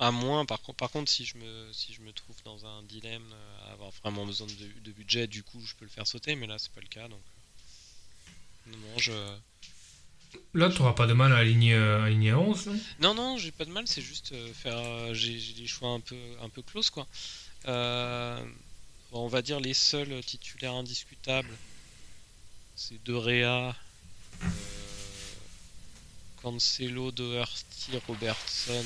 À 0.00 0.10
moins, 0.12 0.46
par, 0.46 0.60
contre- 0.62 0.76
par 0.76 0.90
contre, 0.90 1.10
si 1.10 1.24
je, 1.24 1.36
me, 1.38 1.72
si 1.72 1.92
je 1.92 2.00
me 2.02 2.12
trouve 2.12 2.36
dans 2.44 2.64
un 2.66 2.82
dilemme, 2.84 3.32
à 3.66 3.72
avoir 3.72 3.90
vraiment 4.02 4.24
besoin 4.26 4.46
de, 4.46 4.80
de 4.80 4.92
budget, 4.92 5.26
du 5.26 5.42
coup, 5.42 5.60
je 5.64 5.74
peux 5.74 5.84
le 5.84 5.90
faire 5.90 6.06
sauter, 6.06 6.34
mais 6.36 6.46
là, 6.46 6.56
c'est 6.58 6.72
pas 6.72 6.80
le 6.80 6.86
cas, 6.88 7.08
donc. 7.08 7.20
Non, 8.70 8.78
non, 8.78 8.98
je, 8.98 9.12
Là, 10.54 10.68
tu 10.70 10.78
n'auras 10.78 10.92
pas 10.94 11.06
de 11.06 11.12
mal 11.14 11.32
à 11.32 11.36
aligner, 11.38 11.74
euh, 11.74 12.04
aligner 12.04 12.30
à 12.30 12.38
11, 12.38 12.66
non? 12.66 12.80
Non, 13.00 13.14
non, 13.14 13.38
j'ai 13.38 13.50
pas 13.52 13.64
de 13.64 13.70
mal, 13.70 13.86
c'est 13.86 14.02
juste 14.02 14.32
euh, 14.32 14.52
faire. 14.52 14.76
euh, 14.78 15.14
j'ai 15.14 15.38
des 15.54 15.66
choix 15.66 15.90
un 15.90 16.00
peu, 16.00 16.16
un 16.42 16.48
peu 16.48 16.62
close, 16.62 16.90
quoi. 16.90 17.06
Euh, 17.66 18.42
on 19.12 19.26
va 19.28 19.42
dire 19.42 19.58
les 19.60 19.74
seuls 19.74 20.22
titulaires 20.24 20.74
indiscutables 20.74 21.54
c'est 22.76 23.02
De 23.02 23.12
Rea, 23.12 23.74
euh, 24.44 24.46
Cancelo, 26.40 27.10
Doherty, 27.10 27.96
Robertson. 28.06 28.84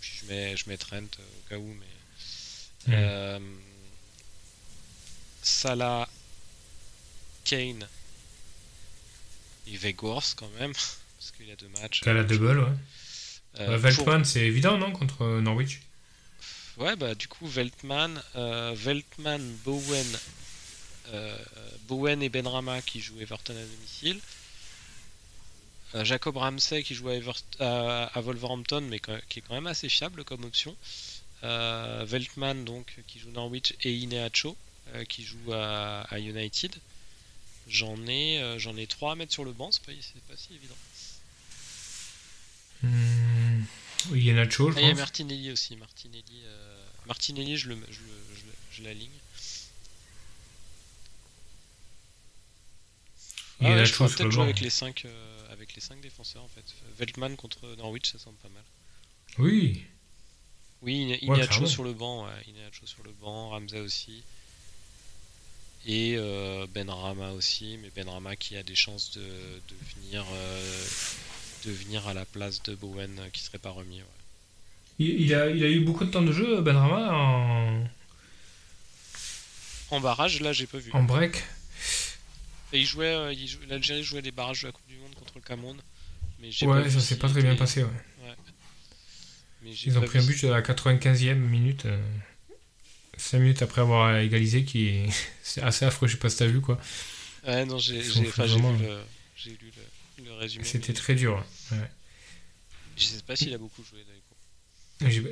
Puis 0.00 0.20
je 0.22 0.26
mets, 0.32 0.56
je 0.56 0.68
mets 0.68 0.76
Trent 0.76 0.98
au 1.18 1.48
cas 1.48 1.56
où, 1.58 1.74
mais. 1.74 2.94
Euh, 2.94 3.40
Salah, 5.42 6.08
Kane 7.44 7.88
et 9.66 9.76
Weghorst 9.76 10.38
quand 10.38 10.50
même, 10.60 10.72
parce 11.18 11.30
qu'il 11.36 11.46
y 11.48 11.52
a 11.52 11.56
deux 11.56 11.68
matchs. 11.80 12.00
T'as 12.02 12.12
la 12.12 12.24
double, 12.24 12.58
ouais. 12.60 12.66
Euh, 13.60 13.72
Euh, 13.72 13.76
Veltman, 13.76 14.24
c'est 14.24 14.40
évident, 14.46 14.78
non 14.78 14.92
Contre 14.92 15.22
euh, 15.22 15.40
Norwich 15.42 15.80
Ouais, 16.78 16.96
bah 16.96 17.14
du 17.14 17.28
coup, 17.28 17.46
Veltman, 17.46 18.22
euh, 18.36 18.72
Veltman, 18.74 19.42
Bowen, 19.64 20.06
Bowen 21.86 22.22
et 22.22 22.28
Benrama 22.30 22.80
qui 22.80 23.00
jouent 23.00 23.20
Everton 23.20 23.52
à 23.54 23.62
domicile. 23.62 24.18
Jacob 26.04 26.38
Ramsey 26.38 26.82
qui 26.82 26.94
joue 26.94 27.10
à, 27.10 27.14
Evert- 27.16 27.42
à- 27.60 28.04
à 28.16 28.20
Wolverhampton, 28.22 28.80
mais 28.88 28.98
qui 29.28 29.38
est 29.38 29.42
quand 29.42 29.54
même 29.54 29.66
assez 29.66 29.90
fiable 29.90 30.24
comme 30.24 30.44
option. 30.44 30.74
Euh, 31.44 32.04
Veltman 32.06 32.64
donc 32.64 32.94
qui 33.08 33.18
joue 33.18 33.30
Norwich 33.32 33.74
et 33.82 33.92
Ineacho 33.92 34.56
euh, 34.94 35.04
qui 35.04 35.24
joue 35.24 35.52
à, 35.52 36.02
à 36.02 36.18
United. 36.18 36.74
J'en 37.72 37.96
ai, 38.06 38.38
euh, 38.38 38.58
j'en 38.58 38.76
ai 38.76 38.86
trois 38.86 39.12
à 39.12 39.14
mettre 39.14 39.32
sur 39.32 39.44
le 39.44 39.52
banc, 39.52 39.70
c'est 39.72 39.82
pas, 39.82 40.36
si 40.36 40.54
évident. 40.54 40.76
Hmm, 42.82 43.62
Il 44.12 44.22
y 44.22 44.30
a 44.30 44.34
Nacho, 44.34 44.70
je 44.72 44.76
Ah, 44.76 44.80
il 44.80 44.84
y 44.84 44.88
a 44.88 44.90
pense. 44.90 44.98
Martinelli 45.00 45.50
aussi. 45.50 45.76
Martinelli, 45.76 46.42
euh, 46.44 46.84
Martinelli 47.06 47.56
je, 47.56 47.68
le, 47.70 47.76
je, 47.88 48.00
le- 48.00 48.36
je, 48.36 48.42
le- 48.46 48.52
je 48.72 48.82
l'aligne. 48.82 49.08
Il 53.60 53.64
y 53.64 53.66
a 53.68 53.70
Ah 53.70 53.74
ouais, 53.74 53.80
Nacho 53.80 53.94
sur 53.94 54.16
peut-être 54.16 54.24
le 54.24 54.30
jouer 54.30 54.38
banc. 54.38 54.44
avec 54.44 54.60
les 54.60 54.70
5 54.70 55.06
avec 55.50 55.74
les 55.74 55.80
cinq 55.80 56.00
défenseurs 56.00 56.42
en 56.42 56.48
fait. 56.48 56.64
Veltman 56.98 57.36
contre 57.36 57.66
Norwich, 57.76 58.10
ça 58.12 58.18
semble 58.18 58.36
pas 58.38 58.48
mal. 58.48 58.64
Oui. 59.38 59.82
Oui, 60.82 60.94
Ine- 60.96 61.10
Ouais, 61.10 61.18
Ineacho 61.36 61.46
clairement. 61.48 61.66
sur 61.68 61.84
le 61.84 61.92
banc, 61.94 62.24
ouais, 62.26 62.32
sur 62.84 63.02
le 63.04 63.12
banc, 63.12 63.50
Ramsey 63.50 63.78
aussi. 63.80 64.24
Et 65.84 66.14
euh, 66.16 66.66
Benrama 66.72 67.30
aussi, 67.32 67.76
mais 67.82 67.90
Benrama 67.96 68.36
qui 68.36 68.56
a 68.56 68.62
des 68.62 68.74
chances 68.76 69.10
de, 69.12 69.20
de 69.20 69.74
venir 69.96 70.24
euh, 70.32 70.84
de 71.66 71.72
venir 71.72 72.06
à 72.06 72.14
la 72.14 72.24
place 72.24 72.62
de 72.62 72.74
Bowen 72.76 73.18
euh, 73.18 73.28
qui 73.32 73.40
serait 73.42 73.58
pas 73.58 73.70
remis. 73.70 73.98
ouais. 73.98 74.06
Il, 75.00 75.22
il 75.22 75.34
a, 75.34 75.48
il 75.50 75.64
a 75.64 75.68
eu 75.68 75.80
beaucoup 75.80 76.04
de 76.04 76.10
temps 76.10 76.22
de 76.22 76.30
jeu, 76.32 76.60
Benrama, 76.60 77.12
en, 77.12 77.84
En 79.90 80.00
barrage, 80.00 80.40
là 80.40 80.52
j'ai 80.52 80.66
pas 80.66 80.78
vu. 80.78 80.92
en 80.92 81.02
break. 81.02 81.42
Et 82.72 82.78
il 82.80 82.86
jouait, 82.86 83.34
il 83.34 83.46
jou- 83.48 83.58
l'Algérie 83.68 84.02
jouait 84.04 84.22
les 84.22 84.30
barrages 84.30 84.62
de 84.62 84.68
la 84.68 84.72
Coupe 84.72 84.86
du 84.88 84.96
Monde 84.96 85.14
contre 85.14 85.32
le 85.34 85.40
Cameroun. 85.42 85.76
Mais 86.40 86.50
j'ai 86.50 86.66
Ouais, 86.66 86.88
ça 86.90 87.00
s'est 87.00 87.18
pas 87.18 87.28
très 87.28 87.42
bien 87.42 87.56
passé, 87.56 87.82
ouais. 87.82 87.90
mais 89.62 89.70
Ils 89.84 89.98
ont 89.98 90.02
pris 90.02 90.18
un 90.18 90.22
but 90.24 90.44
à 90.44 90.50
la 90.50 90.62
95e 90.62 91.34
minute. 91.34 91.86
5 93.16 93.38
minutes 93.38 93.62
après 93.62 93.80
avoir 93.82 94.16
égalisé, 94.18 94.64
qui 94.64 94.88
est 94.88 95.06
c'est 95.42 95.62
assez 95.62 95.84
affreux, 95.84 96.06
je 96.08 96.12
sais 96.12 96.18
pas 96.18 96.30
si 96.30 96.38
t'as 96.38 96.46
vu 96.46 96.60
quoi. 96.60 96.78
Ouais, 97.46 97.64
non, 97.64 97.78
j'ai 97.78 98.00
vraiment- 98.00 98.72
lu 98.72 98.84
le, 100.24 100.32
résumé. 100.34 100.64
C'était 100.64 100.92
mais 100.92 100.98
très 100.98 101.14
dur. 101.14 101.44
ouais. 101.72 101.78
Je 102.96 103.04
sais 103.04 103.22
pas 103.26 103.36
s'il 103.36 103.52
a 103.54 103.58
beaucoup 103.58 103.82
joué. 103.84 104.04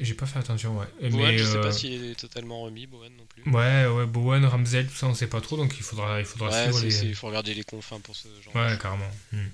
J'ai 0.00 0.14
pas 0.14 0.26
fait 0.26 0.38
attention, 0.40 0.76
ouais. 0.78 1.10
Bowen, 1.10 1.26
Mais, 1.26 1.38
je 1.38 1.44
sais 1.44 1.56
euh, 1.58 1.62
pas 1.62 1.70
s'il 1.72 2.04
est 2.04 2.14
totalement 2.18 2.62
remis, 2.62 2.86
Bowen 2.86 3.12
non 3.16 3.24
plus. 3.26 3.42
Ouais, 3.52 3.86
ouais, 3.86 4.06
Bowen, 4.06 4.44
Ramsey, 4.44 4.84
tout 4.84 4.94
ça, 4.96 5.06
on 5.06 5.14
sait 5.14 5.28
pas 5.28 5.40
trop, 5.40 5.56
donc 5.56 5.76
il 5.76 5.82
faudra, 5.84 6.18
il 6.18 6.26
faudra 6.26 6.48
Ouais, 6.50 6.64
suivre 6.72 6.80
les. 6.80 7.04
il 7.10 7.14
faut 7.14 7.28
regarder 7.28 7.54
les 7.54 7.62
confins 7.62 8.00
pour 8.00 8.16
ce 8.16 8.26
genre. 8.42 8.52
de 8.52 8.58
Ouais, 8.72 8.78
carrément. 8.82 9.08
Hmm. 9.32 9.46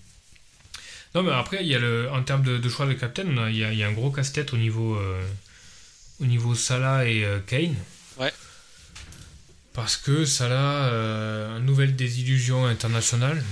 Non, 1.15 1.23
mais 1.23 1.33
après, 1.33 1.59
il 1.61 1.67
y 1.67 1.75
a 1.75 1.79
le, 1.79 2.11
en 2.11 2.23
termes 2.23 2.43
de, 2.45 2.57
de 2.57 2.69
choix 2.71 2.87
de 2.87 2.95
captain, 2.95 3.25
on 3.27 3.37
a- 3.37 3.51
il 3.51 3.57
y 3.59 3.65
a, 3.65 3.73
il 3.73 3.79
y 3.79 3.83
a 3.83 3.89
un 3.89 3.93
gros 3.93 4.11
casse-tête 4.11 4.55
au 4.55 4.57
niveau, 4.57 4.95
euh, 4.97 5.23
au 6.21 6.25
niveau 6.27 6.55
Salah 6.55 7.07
et 7.07 7.23
euh, 7.25 7.41
Kane. 7.41 7.75
Ouais. 8.19 8.33
Parce 9.73 9.97
que 9.97 10.25
Salah, 10.25 10.87
euh, 10.87 11.59
nouvelle 11.59 11.97
désillusion 11.97 12.65
internationale, 12.67 13.45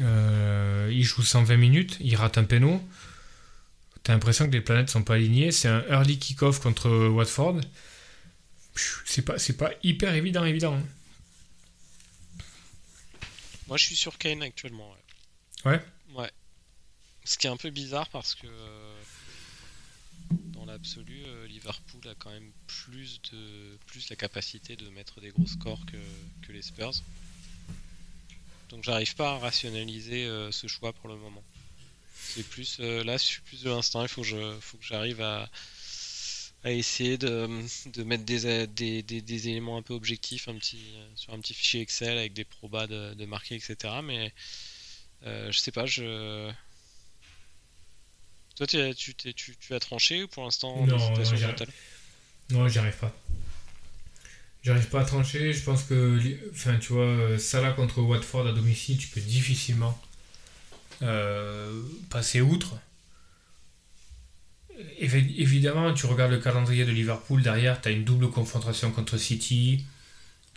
euh, 0.00 0.88
il 0.90 1.04
joue 1.04 1.22
120 1.22 1.56
minutes, 1.56 1.96
il 2.00 2.16
rate 2.16 2.38
un 2.38 2.44
péno. 2.44 2.82
T'as 4.02 4.14
l'impression 4.14 4.46
que 4.46 4.52
les 4.52 4.60
planètes 4.60 4.90
sont 4.90 5.04
pas 5.04 5.14
alignées. 5.14 5.52
C'est 5.52 5.68
un 5.68 5.84
early 5.88 6.18
kick-off 6.18 6.58
contre 6.60 6.90
Watford. 7.08 7.60
C'est 9.04 9.22
pas, 9.22 9.38
c'est 9.38 9.56
pas 9.56 9.70
hyper 9.82 10.14
évident, 10.14 10.44
évident. 10.44 10.80
Moi, 13.68 13.76
je 13.76 13.84
suis 13.84 13.96
sur 13.96 14.18
Kane 14.18 14.42
actuellement. 14.42 14.90
Ouais. 15.64 15.72
Ouais. 15.72 15.80
Ouais. 16.14 16.30
Ce 17.24 17.38
qui 17.38 17.46
est 17.46 17.50
un 17.50 17.56
peu 17.56 17.70
bizarre 17.70 18.08
parce 18.08 18.34
que 18.34 18.46
euh, 18.46 19.02
dans 20.54 20.64
l'absolu, 20.64 21.22
euh, 21.24 21.41
Liverpool 21.62 22.08
a 22.08 22.14
quand 22.16 22.30
même 22.30 22.50
plus 22.66 23.20
de 23.32 23.78
plus 23.86 24.08
la 24.10 24.16
capacité 24.16 24.76
de 24.76 24.88
mettre 24.90 25.20
des 25.20 25.30
gros 25.30 25.46
scores 25.46 25.84
que, 25.86 26.46
que 26.46 26.52
les 26.52 26.62
Spurs. 26.62 26.92
Donc, 28.70 28.84
j'arrive 28.84 29.14
pas 29.14 29.34
à 29.34 29.38
rationaliser 29.38 30.24
euh, 30.24 30.50
ce 30.50 30.66
choix 30.66 30.92
pour 30.92 31.08
le 31.08 31.16
moment. 31.16 31.42
C'est 32.14 32.48
plus 32.48 32.78
euh, 32.80 33.04
là, 33.04 33.16
je 33.16 33.24
suis 33.24 33.40
plus 33.42 33.62
de 33.62 33.70
l'instant. 33.70 34.02
Il 34.02 34.08
faut 34.08 34.22
que 34.22 34.84
j'arrive 34.84 35.20
à 35.20 35.48
à 36.64 36.70
essayer 36.70 37.18
de, 37.18 37.48
de 37.86 38.02
mettre 38.04 38.24
des, 38.24 38.66
des, 38.68 39.02
des, 39.02 39.48
éléments 39.48 39.76
un 39.76 39.82
peu 39.82 39.94
objectifs 39.94 40.48
un 40.48 40.54
petit, 40.54 40.94
sur 41.16 41.32
un 41.32 41.40
petit 41.40 41.54
fichier 41.54 41.80
Excel 41.80 42.16
avec 42.16 42.34
des 42.34 42.44
probas 42.44 42.86
de, 42.86 43.14
de 43.14 43.24
marquer, 43.26 43.56
etc. 43.56 43.94
Mais 44.04 44.32
euh, 45.24 45.50
je 45.50 45.58
sais 45.58 45.72
pas, 45.72 45.86
je. 45.86 46.52
Toi, 48.56 48.66
tu, 48.66 49.14
t'es- 49.14 49.32
tu, 49.32 49.56
tu 49.56 49.74
as 49.74 49.80
tranché 49.80 50.22
ou 50.24 50.28
pour 50.28 50.44
l'instant 50.44 50.86
Non, 52.50 52.68
j'y 52.68 52.78
arrive 52.78 52.96
pas. 52.96 53.14
J'arrive 54.62 54.86
pas 54.88 55.00
à 55.00 55.04
trancher. 55.04 55.52
Je 55.52 55.62
pense 55.62 55.82
que, 55.84 56.20
enfin, 56.52 56.76
tu 56.78 56.92
vois, 56.92 57.02
euh, 57.04 57.38
Salah 57.38 57.72
contre 57.72 58.00
Watford 58.00 58.46
à 58.46 58.52
domicile, 58.52 58.96
tu 58.98 59.08
peux 59.08 59.20
difficilement 59.20 60.00
euh, 61.02 61.82
passer 62.10 62.40
outre. 62.40 62.76
Évi- 65.00 65.34
Évidemment, 65.38 65.92
tu 65.94 66.06
regardes 66.06 66.32
le 66.32 66.38
calendrier 66.38 66.84
de 66.84 66.90
Liverpool, 66.92 67.42
derrière, 67.42 67.80
tu 67.80 67.88
as 67.88 67.92
une 67.92 68.04
double 68.04 68.30
confrontation 68.30 68.90
contre 68.90 69.18
City, 69.18 69.84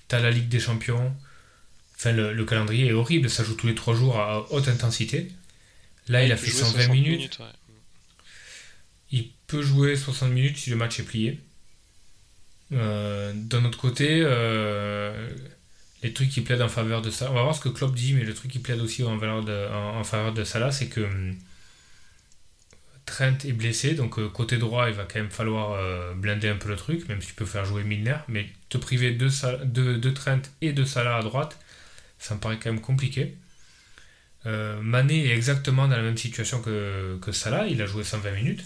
tu 0.07 0.15
as 0.15 0.19
la 0.19 0.31
Ligue 0.31 0.49
des 0.49 0.59
Champions. 0.59 1.13
Enfin, 1.95 2.11
le, 2.11 2.33
le 2.33 2.45
calendrier 2.45 2.87
est 2.87 2.93
horrible, 2.93 3.29
ça 3.29 3.43
joue 3.43 3.55
tous 3.55 3.67
les 3.67 3.75
trois 3.75 3.95
jours 3.95 4.19
à 4.19 4.51
haute 4.51 4.67
intensité. 4.67 5.31
Là, 6.07 6.23
il 6.23 6.31
a 6.31 6.37
fait 6.37 6.51
jouer 6.51 6.59
120 6.61 6.73
60 6.83 6.95
minutes. 6.95 7.39
ouais. 7.39 7.45
Peut 9.47 9.63
jouer 9.63 9.95
60 9.95 10.29
minutes 10.31 10.57
si 10.57 10.69
le 10.69 10.75
match 10.75 10.99
est 10.99 11.03
plié. 11.03 11.39
Euh, 12.71 13.31
D'un 13.35 13.65
autre 13.65 13.77
côté, 13.77 14.21
euh, 14.23 15.29
les 16.03 16.13
trucs 16.13 16.29
qui 16.29 16.41
plaident 16.41 16.61
en 16.63 16.69
faveur 16.69 17.01
de 17.01 17.09
ça, 17.11 17.31
on 17.31 17.35
va 17.35 17.43
voir 17.43 17.55
ce 17.55 17.61
que 17.61 17.69
Klopp 17.69 17.95
dit, 17.95 18.13
mais 18.13 18.23
le 18.23 18.33
truc 18.33 18.51
qui 18.51 18.59
plaide 18.59 18.81
aussi 18.81 19.03
en, 19.03 19.15
de- 19.17 19.67
en, 19.73 20.03
faveur 20.03 20.33
de 20.33 20.43
Salah, 20.43 20.71
c'est 20.71 20.87
que 20.87 21.01
hum, 21.01 21.35
Trent 23.05 23.37
est 23.45 23.51
blessé, 23.53 23.93
donc 23.93 24.17
euh, 24.19 24.29
côté 24.29 24.57
droit, 24.57 24.89
il 24.89 24.95
va 24.95 25.03
quand 25.05 25.19
même 25.19 25.29
falloir 25.29 25.77
blinder 26.15 26.49
un 26.49 26.55
peu 26.57 26.69
le 26.69 26.75
truc, 26.75 27.07
même 27.07 27.21
si 27.21 27.27
tu 27.29 27.33
peux 27.35 27.45
faire 27.45 27.63
jouer 27.65 27.83
Milner, 27.83 28.17
mais 28.27 28.47
te 28.69 28.77
priver 28.77 29.11
de, 29.11 29.27
de, 29.65 29.95
de 29.97 30.09
Trent 30.09 30.41
et 30.61 30.73
de 30.73 30.83
Salah 30.83 31.17
à 31.17 31.21
droite, 31.21 31.57
ça 32.19 32.35
me 32.35 32.39
paraît 32.39 32.59
quand 32.59 32.71
même 32.71 32.81
compliqué. 32.81 33.37
Mané 34.45 35.25
est 35.27 35.35
exactement 35.35 35.87
dans 35.87 35.95
la 35.97 36.03
même 36.03 36.17
situation 36.17 36.61
que, 36.61 37.17
que 37.21 37.31
Salah, 37.31 37.67
il 37.67 37.81
a 37.81 37.85
joué 37.87 38.03
120 38.03 38.31
minutes. 38.31 38.63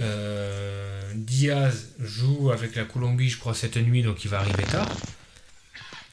Euh, 0.00 1.12
Diaz 1.14 1.94
joue 1.98 2.50
avec 2.50 2.74
la 2.74 2.84
Colombie, 2.84 3.28
je 3.28 3.38
crois, 3.38 3.54
cette 3.54 3.76
nuit, 3.76 4.02
donc 4.02 4.24
il 4.24 4.30
va 4.30 4.40
arriver 4.40 4.64
tard. 4.64 4.88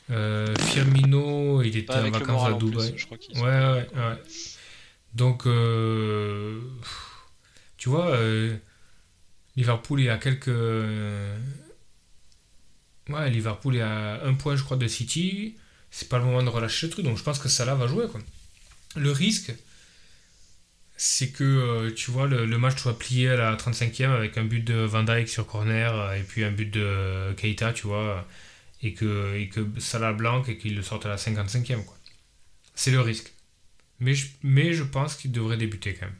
Euh, 0.10 0.56
Firmino, 0.56 1.62
il 1.62 1.78
était 1.78 1.94
en 1.94 2.10
vacances 2.10 2.50
à 2.50 2.56
plus, 2.56 2.70
Dubaï. 2.70 2.94
je 2.96 3.06
crois 3.06 3.18
qu'ils 3.18 3.38
Ouais, 3.40 3.50
ouais, 3.50 3.88
ouais. 3.96 4.22
Donc, 5.14 5.46
euh, 5.48 6.60
tu 7.78 7.90
vois, 7.90 8.18
Liverpool 9.56 10.02
est 10.02 10.10
à 10.10 10.18
quelques. 10.18 10.48
Ouais, 13.10 13.30
Liverpool 13.30 13.78
est 13.78 13.82
à 13.82 14.26
un 14.26 14.34
point, 14.34 14.56
je 14.56 14.64
crois, 14.64 14.78
de 14.78 14.88
City. 14.88 15.56
C'est 15.92 16.10
pas 16.10 16.20
le 16.20 16.26
moment 16.26 16.44
de 16.44 16.50
relâcher 16.50 16.88
le 16.88 16.92
truc, 16.92 17.06
donc 17.06 17.18
je 17.18 17.24
pense 17.24 17.40
que 17.40 17.48
Salah 17.48 17.76
va 17.76 17.88
jouer. 17.88 18.08
Quoi. 18.08 18.20
Le 18.96 19.12
risque, 19.12 19.54
c'est 20.98 21.30
que 21.30 21.44
euh, 21.44 21.94
tu 21.94 22.10
vois 22.10 22.28
le, 22.28 22.46
match 22.58 22.80
soit 22.82 22.98
plié 22.98 23.30
à 23.30 23.36
la 23.36 23.56
35e 23.56 24.10
avec 24.10 24.38
un 24.38 24.44
but 24.44 24.62
de 24.62 24.74
Van 24.74 25.04
Dijk 25.04 25.30
sur 25.30 25.46
corner 25.46 25.94
euh, 25.94 26.16
et 26.16 26.24
puis 26.24 26.44
un 26.44 26.52
but 26.52 26.70
de 26.72 27.34
Keita, 27.38 27.72
tu 27.72 27.86
vois, 27.88 28.28
et 28.82 28.94
que, 28.94 29.36
et 29.38 29.48
que 29.48 29.66
Salah 29.80 30.14
blanc 30.14 30.44
et 30.46 30.58
qu'il 30.58 30.76
le 30.76 30.82
sorte 30.82 31.06
à 31.06 31.10
la 31.10 31.18
55e. 31.18 31.86
quoi. 31.86 31.98
C'est 32.76 32.92
le 32.92 33.02
risque. 33.02 33.32
Mais 34.00 34.14
je, 34.16 34.84
pense 34.84 35.16
qu'il 35.16 35.32
devrait 35.32 35.58
débuter 35.58 35.94
quand 35.94 36.06
même. 36.08 36.16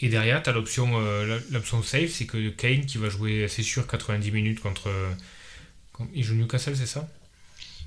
Et 0.00 0.08
derrière, 0.08 0.42
tu 0.42 0.50
as 0.50 0.52
l'option 0.52 1.00
euh, 1.00 1.40
l'option 1.50 1.82
safe, 1.82 2.10
c'est 2.10 2.26
que 2.26 2.50
Kane 2.50 2.84
qui 2.86 2.98
va 2.98 3.08
jouer, 3.08 3.46
c'est 3.48 3.62
sûr, 3.62 3.86
90 3.86 4.30
minutes 4.32 4.60
contre. 4.60 4.90
Il 6.14 6.24
joue 6.24 6.34
Newcastle, 6.34 6.76
c'est 6.76 6.86
ça? 6.86 7.08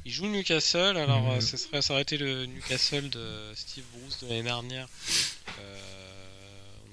Il 0.07 0.13
joue 0.13 0.27
Newcastle, 0.27 0.95
alors 0.95 1.31
euh, 1.31 1.41
ça, 1.41 1.81
serait, 1.81 2.01
été 2.01 2.17
le 2.17 2.45
Newcastle 2.45 3.09
de 3.09 3.51
Steve 3.55 3.83
Bruce 3.91 4.19
de 4.21 4.27
l'année 4.27 4.43
dernière. 4.43 4.87
Euh, 5.59 5.77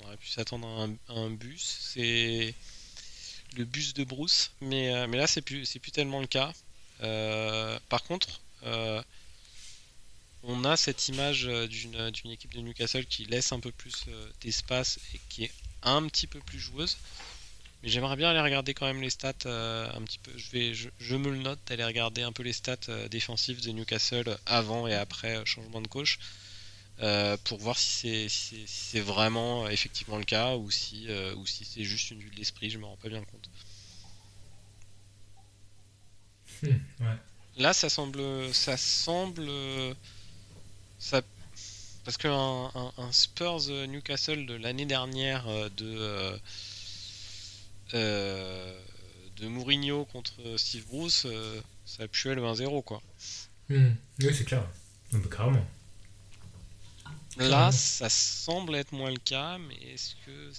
on 0.00 0.06
aurait 0.06 0.16
pu 0.16 0.26
s'attendre 0.26 0.66
à, 1.08 1.12
un, 1.12 1.30
bus. 1.30 1.78
C'est 1.94 2.52
le 3.56 3.64
bus 3.64 3.94
de 3.94 4.02
Bruce, 4.02 4.50
mais, 4.60 5.06
mais 5.06 5.16
là, 5.16 5.28
c'est 5.28 5.42
plus, 5.42 5.78
plus 5.78 5.92
tellement 5.92 6.20
le 6.20 6.26
cas. 6.26 6.52
par 7.88 8.02
contre, 8.02 8.40
on 10.46 10.64
a 10.64 10.76
cette 10.76 11.08
image 11.08 11.46
euh, 11.46 11.66
d'une 11.66 12.30
équipe 12.30 12.54
de 12.54 12.60
Newcastle 12.60 13.06
qui 13.06 13.24
laisse 13.24 13.52
un 13.52 13.60
peu 13.60 13.72
plus 13.72 14.04
euh, 14.08 14.28
d'espace 14.42 14.98
et 15.14 15.20
qui 15.28 15.44
est 15.44 15.52
un 15.82 16.06
petit 16.06 16.26
peu 16.26 16.38
plus 16.40 16.58
joueuse. 16.58 16.96
Mais 17.84 17.90
j'aimerais 17.90 18.16
bien 18.16 18.30
aller 18.30 18.40
regarder 18.40 18.74
quand 18.74 18.86
même 18.86 19.00
les 19.00 19.10
stats 19.10 19.32
euh, 19.46 19.88
un 19.94 20.02
petit 20.02 20.18
peu. 20.18 20.32
Je, 20.36 20.50
vais, 20.50 20.74
je, 20.74 21.16
me 21.16 21.30
le 21.30 21.36
note 21.38 21.60
d'aller 21.66 21.84
regarder 21.84 22.22
un 22.22 22.32
peu 22.32 22.42
les 22.42 22.52
stats 22.52 23.08
défensives 23.10 23.62
de 23.62 23.70
Newcastle 23.70 24.36
avant 24.46 24.88
et 24.88 24.94
après 24.94 25.44
changement 25.46 25.80
de 25.80 25.88
coach 25.88 26.18
pour 27.44 27.58
voir 27.58 27.78
si 27.78 28.28
c'est 28.66 29.00
vraiment 29.00 29.68
effectivement 29.68 30.16
le 30.16 30.24
cas 30.24 30.56
ou 30.56 30.70
si, 30.70 31.08
ou 31.36 31.46
si 31.46 31.64
c'est 31.64 31.84
juste 31.84 32.10
une 32.10 32.20
vue 32.20 32.30
de 32.30 32.36
l'esprit. 32.36 32.70
Je 32.70 32.78
me 32.78 32.86
rends 32.86 32.96
pas 32.96 33.08
bien 33.08 33.22
compte. 33.22 33.50
Hmm, 36.62 37.16
Là, 37.58 37.72
ça 37.72 37.88
semble, 37.88 38.22
ça 38.52 38.76
semble 38.76 39.48
ça, 40.98 41.20
parce 42.04 42.16
qu'un 42.16 42.70
un, 42.74 43.12
Spurs 43.12 43.68
euh, 43.68 43.86
Newcastle 43.86 44.46
de 44.46 44.54
l'année 44.54 44.86
dernière 44.86 45.46
euh, 45.48 45.68
de 45.76 45.86
euh, 45.86 46.36
de 47.92 49.48
Mourinho 49.48 50.04
contre 50.06 50.34
Steve 50.56 50.86
Bruce, 50.86 51.26
ça 51.84 52.04
a 52.04 52.08
pu 52.08 52.34
le 52.34 52.42
1-0 52.42 52.82
quoi. 52.82 53.02
Hmm. 53.68 53.92
Oui, 54.20 54.34
c'est 54.34 54.44
clair. 54.44 54.66
carrément. 55.30 55.64
Là, 57.36 57.72
ça 57.72 58.08
semble 58.08 58.76
être 58.76 58.92
moins 58.92 59.10
le 59.10 59.18
cas, 59.18 59.58
mais 59.58 59.74
est-ce 59.92 60.14
que 60.24 60.52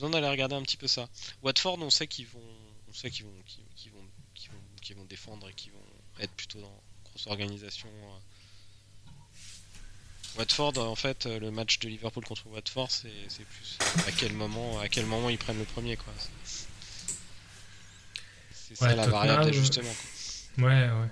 besoin 0.00 0.10
d'aller 0.10 0.28
regarder 0.28 0.54
un 0.54 0.62
petit 0.62 0.78
peu 0.78 0.88
ça. 0.88 1.08
Watford, 1.42 1.78
on 1.80 1.90
sait 1.90 2.06
qu'ils 2.06 2.26
vont, 2.26 2.40
on 2.88 2.92
sait 2.92 3.10
qu'ils 3.10 3.26
vont, 3.26 3.42
qu'ils 3.44 3.92
vont, 3.92 4.06
qu'ils 4.34 4.50
vont, 4.52 5.00
vont, 5.02 5.04
défendre 5.04 5.46
et 5.48 5.52
qu'ils 5.52 5.72
vont 5.72 5.84
être 6.20 6.32
plutôt 6.32 6.60
dans 6.60 6.82
grosse 7.04 7.26
organisation 7.26 7.88
Watford, 10.38 10.78
en 10.78 10.94
fait, 10.94 11.26
le 11.26 11.50
match 11.50 11.78
de 11.80 11.88
Liverpool 11.88 12.24
contre 12.24 12.46
Watford, 12.48 12.90
c'est 12.90 13.44
plus 13.44 13.78
à 14.06 14.12
quel 14.12 14.32
moment, 14.32 14.80
à 14.80 14.88
quel 14.88 15.06
moment 15.06 15.28
ils 15.28 15.38
prennent 15.38 15.58
le 15.58 15.64
premier, 15.64 15.96
quoi. 15.96 16.12
C'est 18.68 18.76
ça 18.76 18.94
la 18.94 19.06
variable 19.06 19.44
d'ajustement. 19.46 19.94
Ouais, 20.58 20.64
ouais. 20.64 21.10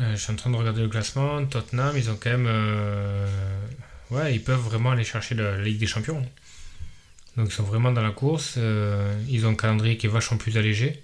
Euh, 0.00 0.16
je 0.16 0.20
suis 0.20 0.32
en 0.32 0.36
train 0.36 0.50
de 0.50 0.56
regarder 0.56 0.82
le 0.82 0.88
classement. 0.88 1.44
Tottenham, 1.46 1.96
ils 1.96 2.10
ont 2.10 2.16
quand 2.16 2.30
même, 2.30 2.46
euh, 2.48 3.28
ouais, 4.10 4.34
ils 4.34 4.42
peuvent 4.42 4.60
vraiment 4.60 4.90
aller 4.90 5.04
chercher 5.04 5.34
la, 5.34 5.58
Ligue 5.58 5.78
des 5.78 5.86
Champions. 5.86 6.26
Donc 7.36 7.48
ils 7.48 7.54
sont 7.54 7.62
vraiment 7.62 7.92
dans 7.92 8.02
la 8.02 8.10
course. 8.10 8.54
Euh, 8.56 9.14
ils 9.28 9.46
ont 9.46 9.50
un 9.50 9.54
calendrier 9.54 9.96
qui 9.96 10.06
est 10.06 10.10
vachement 10.10 10.36
plus 10.36 10.56
allégé. 10.56 11.02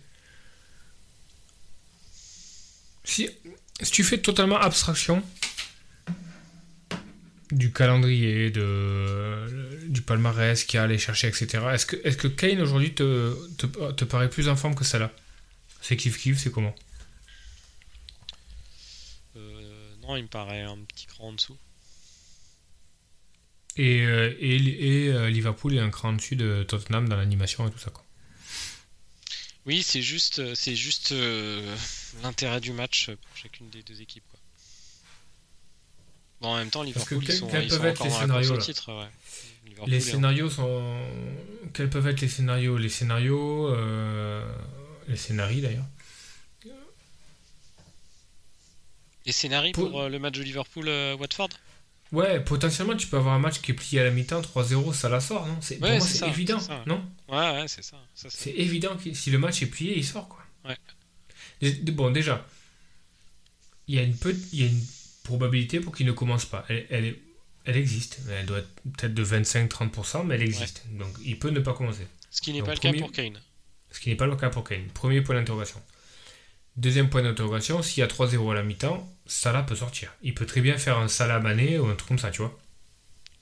Si, 3.04 3.28
si 3.80 3.90
tu 3.92 4.04
fais 4.04 4.18
totalement 4.18 4.58
abstraction 4.58 5.22
du 7.52 7.72
calendrier, 7.72 8.50
de, 8.50 9.86
du 9.88 10.02
palmarès 10.02 10.64
qu'il 10.64 10.78
a 10.78 10.84
allé 10.84 10.98
chercher, 10.98 11.28
etc. 11.28 11.64
Est-ce 11.72 11.86
que, 11.86 11.96
est 12.04 12.16
que 12.16 12.28
Kane 12.28 12.60
aujourd'hui 12.60 12.94
te, 12.94 13.36
te, 13.56 14.04
paraît 14.04 14.30
plus 14.30 14.48
en 14.48 14.56
forme 14.56 14.74
que 14.74 14.84
celle-là 14.84 15.12
C'est 15.80 15.96
kiff 15.96 16.18
kiff, 16.18 16.38
c'est 16.38 16.52
comment? 16.52 16.74
Euh, 19.36 19.94
Non, 20.02 20.16
il 20.16 20.24
me 20.24 20.28
paraît 20.28 20.62
un 20.62 20.78
petit 20.78 21.06
cran 21.06 21.28
en 21.28 21.32
dessous. 21.32 21.56
Et, 23.76 24.02
euh, 24.02 24.34
et, 24.38 24.56
et 24.56 25.08
euh, 25.08 25.30
Liverpool 25.30 25.74
est 25.74 25.80
un 25.80 25.90
cran 25.90 26.10
en 26.10 26.12
dessus 26.14 26.36
de 26.36 26.64
Tottenham 26.64 27.08
dans 27.08 27.16
l'animation 27.16 27.66
et 27.66 27.70
tout 27.70 27.78
ça 27.78 27.90
quoi. 27.90 28.04
Oui, 29.66 29.82
c'est 29.82 30.02
juste, 30.02 30.54
c'est 30.54 30.74
juste 30.74 31.14
l'intérêt 32.22 32.60
du 32.60 32.72
match 32.72 33.10
pour 33.10 33.36
chacune 33.36 33.68
des 33.68 33.82
deux 33.82 34.00
équipes. 34.00 34.24
Quoi 34.30 34.39
en 36.48 36.56
même 36.56 36.70
temps, 36.70 36.82
Liverpool, 36.82 37.22
ils 37.22 37.32
sont, 37.32 37.46
quels 37.48 37.68
peuvent 37.68 37.84
être 37.84 38.04
les 38.04 38.10
scénarios 38.10 38.56
titre, 38.56 39.08
Les 39.86 40.00
scénarios 40.00 40.50
sont. 40.50 40.98
Quels 41.74 41.90
peuvent 41.90 42.06
être 42.06 42.20
les 42.20 42.28
scénarios 42.28 42.78
Les 42.78 42.88
scénarios. 42.88 43.68
Euh, 43.68 44.44
les 45.08 45.16
scénarios 45.16 45.60
d'ailleurs. 45.60 45.86
Les 49.26 49.32
scénarios 49.32 49.72
pour, 49.72 50.00
euh, 50.00 50.08
le 50.08 50.18
match 50.18 50.38
de 50.38 50.42
Liverpool-Watford 50.42 51.50
euh, 51.52 52.16
Ouais, 52.16 52.40
potentiellement, 52.40 52.96
tu 52.96 53.06
peux 53.06 53.18
avoir 53.18 53.34
un 53.34 53.38
match 53.38 53.60
qui 53.60 53.70
est 53.70 53.74
plié 53.74 54.00
à 54.00 54.04
la 54.04 54.10
mi-temps, 54.10 54.40
3-0, 54.40 54.94
ça 54.94 55.08
la 55.08 55.20
sort, 55.20 55.46
non? 55.46 55.56
Pour 55.78 55.88
moi, 55.88 56.00
c'est 56.00 56.26
évident, 56.26 56.58
non? 56.86 57.04
Ouais, 57.28 57.36
ouais, 57.36 57.68
c'est 57.68 57.84
ça. 57.84 57.96
c'est 58.14 58.50
évident 58.50 58.96
que 58.96 59.12
si 59.12 59.30
le 59.30 59.38
match 59.38 59.62
est 59.62 59.66
plié, 59.66 59.96
il 59.96 60.04
sort, 60.04 60.26
quoi. 60.28 60.42
Ouais. 60.64 61.70
Bon, 61.92 62.10
déjà, 62.10 62.44
il 63.86 63.96
y 63.96 63.98
a 63.98 64.02
une, 64.02 64.16
peu, 64.16 64.34
il 64.52 64.60
y 64.60 64.64
a 64.64 64.66
une 64.66 64.82
probabilité 65.22 65.80
pour 65.80 65.94
qu'il 65.94 66.06
ne 66.06 66.12
commence 66.12 66.44
pas. 66.44 66.64
Elle, 66.68 66.86
elle, 66.90 67.16
elle 67.64 67.76
existe. 67.76 68.20
Elle 68.30 68.46
doit 68.46 68.58
être 68.58 68.74
peut-être 68.96 69.14
de 69.14 69.24
25-30%, 69.24 70.26
mais 70.26 70.34
elle 70.36 70.42
existe. 70.42 70.84
Donc 70.92 71.14
il 71.24 71.38
peut 71.38 71.50
ne 71.50 71.60
pas 71.60 71.74
commencer. 71.74 72.06
Ce 72.30 72.40
qui 72.40 72.52
n'est 72.52 72.62
pas 72.62 72.74
le 72.74 72.80
cas 72.80 72.92
pour 72.92 73.12
Kane. 73.12 73.40
Ce 73.90 74.00
qui 74.00 74.08
n'est 74.08 74.16
pas 74.16 74.26
le 74.26 74.36
cas 74.36 74.50
pour 74.50 74.64
Kane. 74.64 74.86
Premier 74.94 75.20
point 75.20 75.34
d'interrogation. 75.34 75.80
Deuxième 76.76 77.10
point 77.10 77.22
d'interrogation, 77.22 77.82
s'il 77.82 78.00
y 78.00 78.02
a 78.02 78.06
3-0 78.06 78.52
à 78.52 78.54
la 78.54 78.62
mi-temps, 78.62 79.12
Salah 79.26 79.62
peut 79.62 79.74
sortir. 79.74 80.14
Il 80.22 80.34
peut 80.34 80.46
très 80.46 80.60
bien 80.60 80.78
faire 80.78 80.98
un 80.98 81.08
Salah 81.08 81.40
Mané 81.40 81.78
ou 81.78 81.86
un 81.86 81.96
truc 81.96 82.08
comme 82.08 82.18
ça, 82.18 82.30
tu 82.30 82.42
vois. 82.42 82.56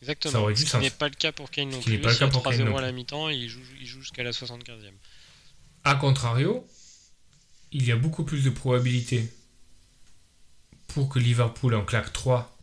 Exactement. 0.00 0.32
Ça 0.32 0.40
aurait 0.40 0.56
ce 0.56 0.64
qui 0.64 0.76
n'est 0.78 0.90
pas 0.90 1.08
le 1.08 1.14
cas 1.14 1.32
pour 1.32 1.50
Kane 1.50 1.68
non 1.68 1.80
plus. 1.80 1.92
N'est 1.92 1.98
pas 1.98 2.10
le 2.10 2.16
cas 2.16 2.28
pour 2.28 2.42
3-0 2.42 2.76
à 2.76 2.80
la 2.80 2.92
mi-temps, 2.92 3.28
il 3.28 3.48
joue, 3.48 3.60
il 3.80 3.86
joue 3.86 4.00
jusqu'à 4.00 4.22
la 4.22 4.30
75e. 4.30 4.92
A 5.84 5.94
contrario, 5.96 6.66
il 7.72 7.86
y 7.86 7.92
a 7.92 7.96
beaucoup 7.96 8.24
plus 8.24 8.44
de 8.44 8.50
probabilités 8.50 9.28
pour 10.99 11.09
que 11.09 11.20
Liverpool 11.20 11.76
en 11.76 11.84
claque 11.84 12.12
3 12.12 12.59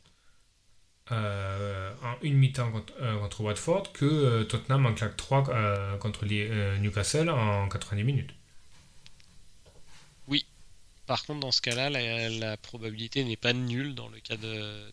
euh, 1.09 1.95
en 2.03 2.17
une 2.21 2.33
mi-temps 2.33 2.69
euh, 2.99 3.17
contre, 3.17 3.39
Watford 3.39 3.93
que 3.93 4.03
euh, 4.03 4.43
Tottenham 4.43 4.85
en 4.85 4.93
claque 4.93 5.15
3 5.15 5.97
contre 5.99 6.25
Newcastle 6.25 7.29
en 7.29 7.69
90 7.69 8.03
minutes. 8.03 8.31
Oui. 10.27 10.45
Par 11.05 11.25
contre, 11.25 11.39
dans 11.39 11.53
ce 11.53 11.61
cas-là, 11.61 11.89
la, 11.89 12.57
probabilité 12.57 13.23
n'est 13.23 13.37
pas 13.37 13.53
nulle 13.53 13.95
dans 13.95 14.09
le 14.09 14.19
cas 14.19 14.35
de, 14.35 14.91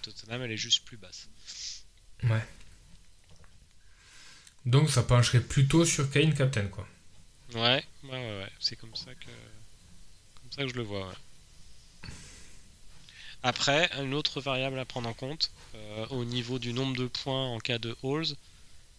Tottenham, 0.00 0.40
elle 0.40 0.52
est 0.52 0.56
juste 0.56 0.86
plus 0.86 0.96
basse. 0.96 1.28
Ouais. 2.22 2.42
Donc 4.64 4.88
ça 4.88 5.02
pencherait 5.02 5.42
plutôt 5.42 5.84
sur 5.84 6.10
Kane 6.10 6.32
captain 6.32 6.68
quoi. 6.68 6.88
Ouais, 7.52 7.84
ouais, 8.04 8.10
ouais, 8.10 8.52
c'est 8.58 8.76
comme 8.76 8.96
ça 8.96 9.14
que 9.14 9.26
comme 10.40 10.52
ça 10.52 10.62
que 10.62 10.68
je 10.68 10.76
le 10.76 10.82
vois. 10.82 11.06
Ouais. 11.06 11.14
Après, 13.42 13.88
une 13.98 14.14
autre 14.14 14.40
variable 14.40 14.78
à 14.78 14.84
prendre 14.84 15.08
en 15.08 15.14
compte, 15.14 15.50
euh, 15.74 16.06
au 16.10 16.24
niveau 16.24 16.58
du 16.58 16.72
nombre 16.72 16.96
de 16.96 17.06
points 17.06 17.46
en 17.46 17.58
cas 17.58 17.78
de 17.78 17.96
halls, 18.02 18.36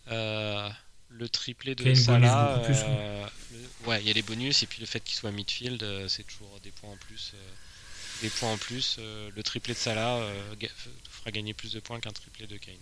euh, 0.10 0.70
le 1.10 1.30
triplé 1.30 1.76
de 1.76 1.94
Salah, 1.94 2.60
euh, 2.64 3.28
ouais, 3.86 4.02
il 4.02 4.08
y 4.08 4.10
a 4.10 4.14
les 4.14 4.22
bonus 4.24 4.64
et 4.64 4.66
puis 4.66 4.80
le 4.80 4.88
fait 4.88 5.00
qu'il 5.02 5.16
soit 5.16 5.32
midfield, 5.32 5.86
c'est 6.08 6.24
toujours 6.24 6.60
des 6.64 6.72
points 6.72 6.92
en 6.92 6.98
plus. 6.98 7.34
des 8.22 8.30
points 8.30 8.52
en 8.52 8.58
plus, 8.58 8.98
le 9.00 9.44
triplé 9.44 9.74
de 9.74 9.80
Salah 9.80 10.20
fera 11.10 11.32
gagner 11.32 11.54
plus 11.54 11.74
de 11.74 11.80
points 11.80 12.00
qu'un 12.00 12.12
triplé 12.12 12.48
de 12.48 12.58
Kane. 12.58 12.76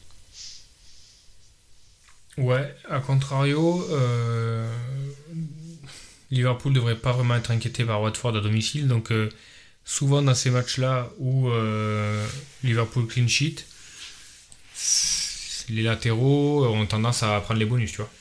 Ouais, 2.38 2.74
à 2.88 3.00
contrario, 3.00 3.86
Liverpool 6.32 6.72
devrait 6.72 7.00
pas 7.00 7.12
vraiment 7.12 7.36
être 7.36 7.52
inquiété 7.52 7.84
par 7.84 8.02
Watford 8.02 8.38
à 8.38 8.40
domicile, 8.40 8.88
donc 8.88 9.12
souvent 9.90 10.22
dans 10.22 10.36
ces 10.36 10.52
matchs-là 10.52 11.10
où 11.18 11.50
euh, 11.50 12.28
Liverpool 12.64 13.08
clean 13.08 13.28
sheet, 13.28 13.66
les 15.70 15.82
latéraux 15.82 16.68
ont 16.68 16.86
tendance 16.86 17.24
à 17.24 17.42
prendre 17.42 17.60
les 17.60 17.66
bonus, 17.66 17.92
tu 17.92 17.98
vois. 17.98 18.12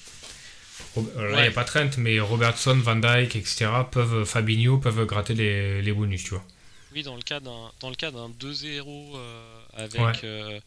Là, 1.16 1.40
il 1.40 1.42
n'y 1.42 1.48
a 1.48 1.50
pas 1.50 1.64
Trent, 1.64 1.90
mais 1.98 2.18
Robertson, 2.20 2.74
Van 2.76 2.96
Dyke, 2.96 3.36
etc. 3.36 3.70
peuvent, 3.90 4.24
Fabinho 4.24 4.78
peuvent 4.78 5.04
gratter 5.04 5.34
les, 5.34 5.92
bonus, 5.92 6.24
tu 6.24 6.30
vois. 6.30 6.44
Oui, 6.94 7.02
dans 7.02 7.16
le 7.16 7.22
cas 7.22 7.38
d'un, 7.38 7.70
dans 7.80 7.90
le 7.90 7.96
cas 7.96 8.10
d'un 8.10 8.30
2-0 8.30 9.12
euh, 9.14 9.60
avec 9.74 10.24
euh, 10.24 10.58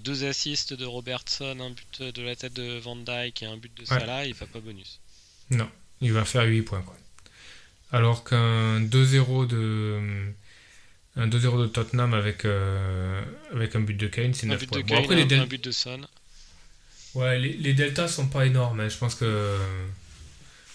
deux 0.00 0.24
assists 0.24 0.74
de 0.74 0.84
Robertson, 0.84 1.56
un 1.60 1.70
but 1.70 2.02
de 2.02 2.22
la 2.22 2.34
tête 2.34 2.52
de 2.54 2.80
Van 2.80 2.96
Dyke 2.96 3.44
et 3.44 3.46
un 3.46 3.56
but 3.56 3.72
de 3.78 3.84
Salah, 3.84 4.24
il 4.26 4.30
ne 4.30 4.34
fait 4.34 4.46
pas 4.46 4.60
bonus. 4.60 5.00
Non, 5.50 5.70
il 6.00 6.12
va 6.12 6.24
faire 6.24 6.44
8 6.44 6.62
points, 6.62 6.82
quoi 6.82 6.96
alors 7.92 8.24
qu'un 8.24 8.80
2-0 8.80 9.46
de, 9.46 9.98
Un 11.16 11.26
2-0 11.28 11.60
de 11.62 11.66
Tottenham 11.66 12.14
avec, 12.14 12.44
euh, 12.44 13.20
avec 13.52 13.74
un 13.76 13.80
but 13.80 13.94
de 13.96 14.06
Kane, 14.06 14.32
c'est 14.34 14.46
Un 14.46 14.50
9 14.50 14.60
but 14.60 14.66
points. 14.68 14.78
de 14.80 14.86
Bon, 14.86 14.98
après, 14.98 15.14
les, 15.16 15.22
un, 15.22 15.26
del- 15.26 15.40
un 15.40 15.46
but 15.46 15.62
de 15.64 15.72
ouais, 17.14 17.38
les, 17.38 17.52
les 17.54 17.74
deltas 17.74 18.08
sont 18.08 18.28
pas 18.28 18.46
énormes. 18.46 18.80
hein. 18.80 18.88
Je 18.88 18.96
pense 18.96 19.14
que. 19.14 19.58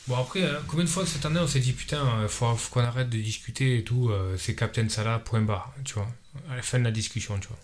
Bon, 0.08 0.18
après, 0.18 0.44
hein, 0.44 0.62
combien 0.68 0.86
de 0.86 0.90
fois 0.90 1.06
cette 1.06 1.26
année 1.26 1.40
on 1.40 1.48
s'est 1.48 1.60
dit 1.60 1.74
putain, 1.74 2.06
euh, 2.20 2.28
faut, 2.28 2.54
faut 2.56 2.74
qu'on 2.74 2.82
arrête 2.86 3.10
de 3.10 3.18
discuter 3.18 3.78
et 3.80 3.84
tout, 3.84 4.10
euh, 4.10 4.38
c'est 4.38 4.54
Captain 4.56 4.88
Salah, 4.90 5.18
point 5.20 5.42
barre, 5.42 5.74
tu 5.84 5.96
vois. 5.96 6.08
À 6.50 6.56
la 6.58 6.62
fin 6.62 6.78
de 6.80 6.84
la 6.84 6.92
discussion, 6.92 7.40
tu 7.40 7.48
vois. 7.48 7.58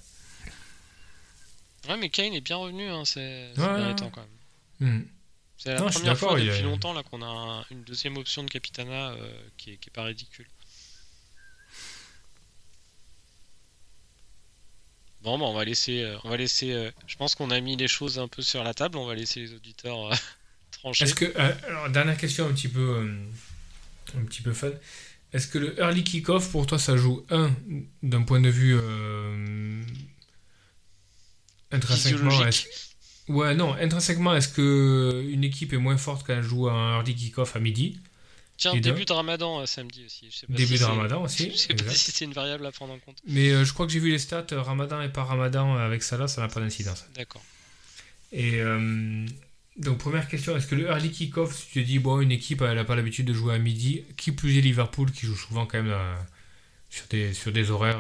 Ouais, 1.90 1.98
mais 2.00 2.10
Kane 2.10 2.34
est 2.34 2.42
bien 2.42 2.56
revenu, 2.58 2.88
hein, 2.90 3.04
c'est 3.06 3.20
ouais. 3.58 3.96
quand 3.98 4.12
même. 4.80 5.00
Hmm. 5.02 5.04
C'est 5.64 5.74
la 5.74 5.80
Non, 5.80 5.90
première 5.92 6.18
fois 6.18 6.30
d'accord, 6.30 6.40
il 6.40 6.46
y 6.46 6.48
depuis 6.48 6.60
a- 6.62 6.64
longtemps 6.64 6.92
là 6.94 7.04
qu'on 7.04 7.22
a 7.22 7.26
un- 7.28 7.66
une 7.70 7.84
deuxième 7.84 8.18
option 8.18 8.44
de 8.44 8.50
Capitana 8.50 9.12
euh, 9.12 9.32
qui, 9.58 9.72
est, 9.74 9.78
qui 9.78 9.90
est 9.90 9.94
pas 9.94 10.04
ridicule. 10.06 10.48
Bon, 15.22 15.38
bah, 15.38 15.46
on 15.46 15.54
va 15.54 15.64
laisser. 15.66 16.02
euh, 16.02 16.18
on 16.24 16.30
va 16.30 16.38
laisser 16.38 16.72
euh, 16.72 16.90
je 17.06 17.16
pense 17.16 17.36
qu'on 17.36 17.52
a 17.52 17.60
mis 17.60 17.76
les 17.78 17.88
choses 17.88 18.18
un 18.18 18.28
peu 18.28 18.42
sur 18.42 18.64
la 18.64 18.74
table. 18.74 18.98
On 18.98 19.06
va 19.06 19.14
laisser 19.14 19.42
les 19.42 19.54
auditeurs 19.54 20.12
euh, 20.12 20.16
trancher. 20.72 21.04
Est-ce 21.06 21.14
que. 21.14 21.38
alors, 21.38 21.90
dernière 21.92 22.18
question 22.18 22.48
un 22.48 22.54
petit 22.54 22.68
peu. 22.68 23.08
un 24.18 24.24
petit 24.26 24.42
peu 24.42 24.54
fun. 24.54 24.72
Est-ce 25.34 25.48
que 25.48 25.60
le 25.60 25.80
early 25.80 26.04
kick-off, 26.04 26.52
pour 26.52 26.66
toi, 26.66 26.78
ça 26.80 26.98
joue, 26.98 27.24
un, 27.30 27.52
d'un 28.02 28.24
point 28.24 28.42
de 28.42 28.50
vue. 28.50 28.76
intrinsèquement. 31.72 32.30
Physiologique. 32.32 32.68
Ouais, 33.32 33.56
non, 33.56 33.74
intrinsèquement, 33.74 34.36
est-ce 34.36 34.50
que 34.50 35.26
une 35.32 35.44
équipe 35.44 35.74
est 35.74 35.78
moins 35.78 35.98
forte 35.98 36.26
quand 36.26 36.34
elle 36.34 36.44
joue 36.44 36.70
un 36.70 36.98
early 36.98 37.16
kick-off 37.16 37.56
à 37.56 37.60
midi? 37.60 38.00
Tiens, 38.58 38.74
et 38.74 38.80
début 38.80 39.06
de 39.06 39.14
Ramadan 39.14 39.62
euh, 39.62 39.66
samedi 39.66 40.04
aussi. 40.06 40.28
Je 40.30 40.36
sais 40.38 40.48
pas 40.48 40.54
Début 40.54 40.78
si 40.78 40.80
de 40.80 40.86
Ramadan 40.86 41.24
aussi, 41.26 41.52
Je 41.52 41.58
sais 41.58 41.68
pas 41.70 41.84
exact. 41.84 41.96
si 41.96 42.12
c'est 42.12 42.26
une 42.26 42.34
variable 42.34 42.66
à 42.66 42.72
prendre 42.72 42.94
en 42.94 43.00
compte. 43.00 43.18
Mais 43.26 43.50
euh, 43.50 43.66
je 43.66 43.74
crois 43.74 43.88
que 43.88 43.92
j'ai 43.92 44.00
vu 44.00 44.12
les 44.12 44.20
stats, 44.20 44.46
euh, 44.52 44.62
Ramadan 44.62 45.02
et 45.02 45.10
pas 45.10 45.24
Ramadan 45.24 45.76
avec 45.76 46.04
Salah, 46.04 46.28
ça 46.28 46.42
n'a 46.42 46.48
pas 46.48 46.60
d'incidence. 46.60 47.06
D'accord. 47.16 47.44
Et 48.32 48.62
euh, 48.62 49.26
donc, 49.78 49.98
première 49.98 50.28
question, 50.28 50.56
est-ce 50.56 50.68
que 50.68 50.76
le 50.76 50.86
early 50.86 51.10
kick-off, 51.12 51.56
si 51.56 51.68
tu 51.68 51.82
te 51.82 51.88
dis, 51.88 51.98
bon, 51.98 52.22
une 52.22 52.32
équipe, 52.32 52.62
elle 52.62 52.76
n'a 52.76 52.84
pas 52.86 52.96
l'habitude 52.96 53.26
de 53.26 53.34
jouer 53.34 53.56
à 53.56 53.58
midi, 53.58 54.04
qui 54.16 54.32
plus 54.32 54.58
est 54.58 54.62
Liverpool, 54.62 55.12
qui 55.12 55.26
joue 55.26 55.36
souvent 55.36 55.66
quand 55.66 55.82
même 55.82 55.96
sur, 56.92 57.08
des, 57.08 57.34
sur 57.34 57.52
des 57.52 57.72
horaires 57.72 58.00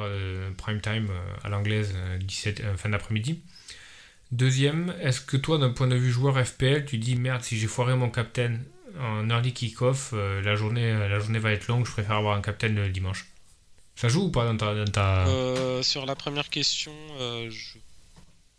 prime 0.58 0.80
time 0.80 1.10
à 1.44 1.50
l'anglaise, 1.50 1.92
euh, 1.96 2.18
17, 2.20 2.60
euh, 2.60 2.78
fin 2.78 2.90
d'après-midi? 2.90 3.40
Deuxième, 4.32 4.96
est-ce 5.02 5.22
que 5.22 5.38
toi, 5.38 5.58
d'un 5.58 5.72
point 5.72 5.88
de 5.88 5.96
vue 5.96 6.12
joueur 6.12 6.46
FPL, 6.46 6.86
tu 6.86 6.98
dis, 6.98 7.16
merde, 7.16 7.44
si 7.44 7.58
j'ai 7.58 7.68
foiré 7.68 7.96
mon 7.96 8.10
captain 8.10 8.60
en 9.00 9.30
early 9.30 9.54
kick-off, 9.54 10.12
euh, 10.14 10.42
la, 10.42 10.56
journée, 10.56 10.94
la 10.94 11.20
journée 11.20 11.40
va 11.40 11.52
être 11.52 11.68
longue, 11.68 11.86
je 11.86 11.92
préfère 11.92 12.18
avoir 12.18 12.38
un 12.38 12.42
captain 12.42 12.70
le 12.70 12.90
dimanche? 12.90 13.28
Ça 13.96 14.08
joue 14.08 14.24
ou 14.24 14.32
pas 14.32 14.46
dans 14.46 14.58
ta. 14.58 14.74
Dans 14.74 14.92
ta... 14.92 15.28
Euh, 15.28 15.84
sur 15.84 16.06
la 16.06 16.16
première 16.16 16.50
question, 16.50 16.94
euh, 17.20 17.50
je 17.50 17.78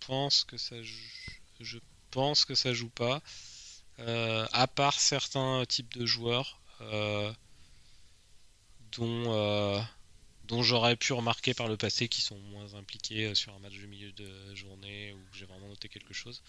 pense 0.06 0.44
que 0.44 0.56
ça 0.56 0.80
joue, 0.82 0.94
je 1.60 1.78
pense 2.10 2.44
que 2.44 2.54
ça 2.54 2.72
joue 2.72 2.90
pas. 2.90 3.22
Euh, 3.98 4.46
à 4.52 4.66
part 4.66 4.98
certains 4.98 5.64
types 5.68 5.96
de 5.96 6.06
joueurs 6.06 6.60
euh, 6.80 7.32
dont, 8.96 9.24
euh, 9.26 9.80
dont 10.52 10.62
j'aurais 10.62 10.96
pu 10.96 11.12
remarquer 11.14 11.54
par 11.54 11.66
le 11.66 11.76
passé 11.76 12.08
qui 12.08 12.20
sont 12.20 12.38
moins 12.52 12.74
impliqués 12.74 13.24
euh, 13.26 13.34
sur 13.34 13.52
un 13.54 13.58
match 13.58 13.72
de 13.80 13.86
milieu 13.86 14.12
de 14.12 14.54
journée 14.54 15.12
où 15.14 15.18
j'ai 15.36 15.46
vraiment 15.46 15.66
noté 15.68 15.88
quelque 15.88 16.12
chose. 16.14 16.42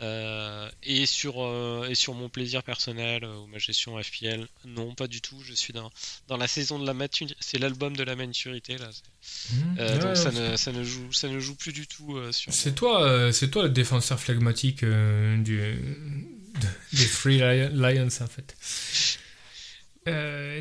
Euh, 0.00 0.70
et, 0.84 1.06
sur, 1.06 1.42
euh, 1.44 1.88
et 1.88 1.94
sur 1.96 2.14
mon 2.14 2.28
plaisir 2.28 2.62
personnel 2.62 3.24
euh, 3.24 3.36
ou 3.38 3.46
ma 3.46 3.58
gestion 3.58 4.00
FPL, 4.00 4.46
non, 4.64 4.94
pas 4.94 5.08
du 5.08 5.20
tout. 5.20 5.40
Je 5.42 5.52
suis 5.54 5.72
dans, 5.72 5.90
dans 6.28 6.36
la 6.36 6.46
saison 6.46 6.78
de 6.78 6.86
la 6.86 6.94
maturité. 6.94 7.36
C'est 7.40 7.58
l'album 7.58 7.96
de 7.96 8.04
la 8.04 8.14
maturité 8.14 8.76
là. 8.78 8.90
Ouais, 9.76 9.98
donc 9.98 10.16
ça 10.16 10.30
ne, 10.30 10.56
ça, 10.56 10.70
ne 10.72 10.84
joue, 10.84 11.12
ça 11.12 11.28
ne 11.28 11.38
joue 11.40 11.56
plus 11.56 11.72
du 11.72 11.86
tout 11.88 12.16
sur. 12.32 12.52
C'est 12.52 12.74
toi, 12.76 13.32
c'est 13.32 13.50
toi 13.50 13.64
le 13.64 13.70
défenseur 13.70 14.20
flegmatique 14.20 14.82
euh, 14.84 15.36
du, 15.38 15.56
de- 15.58 16.96
des 16.96 17.06
Free 17.06 17.38
Lion- 17.38 17.70
Lions 17.74 18.08
en 18.20 18.26
fait. 18.28 18.56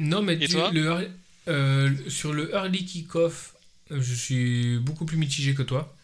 Non 0.02 0.22
mais 0.24 0.34
Et 0.34 0.48
du- 0.48 0.54
toi? 0.54 0.72
le 0.74 1.10
euh, 1.48 1.92
sur 2.10 2.34
le 2.34 2.54
early 2.54 2.86
kick-off, 2.86 3.56
je 3.90 4.14
suis 4.14 4.78
beaucoup 4.80 5.06
plus 5.06 5.18
mitigé 5.18 5.54
que 5.54 5.64
toi. 5.64 5.96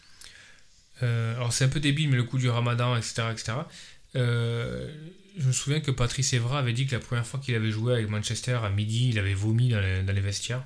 Euh, 1.02 1.36
alors 1.36 1.52
c'est 1.52 1.66
un 1.66 1.70
peu 1.70 1.80
débile, 1.80 2.10
mais 2.10 2.16
le 2.16 2.24
coup 2.24 2.38
du 2.38 2.50
Ramadan, 2.50 2.96
etc., 2.96 3.24
etc. 3.32 3.54
Euh, 4.16 4.90
je 5.38 5.48
me 5.48 5.52
souviens 5.52 5.82
que 5.82 5.92
Patrice 5.92 6.34
Evra 6.34 6.60
avait 6.60 6.74
dit 6.74 6.86
que 6.86 6.94
la 6.94 7.02
première 7.02 7.26
fois 7.26 7.40
qu'il 7.40 7.56
avait 7.56 7.72
joué 7.72 7.94
avec 7.94 8.10
Manchester 8.10 8.60
à 8.64 8.70
midi, 8.70 9.10
il 9.10 9.20
avait 9.20 9.34
vomi 9.34 9.70
dans 9.70 9.80
les, 9.80 10.22
vestiaires. 10.22 10.64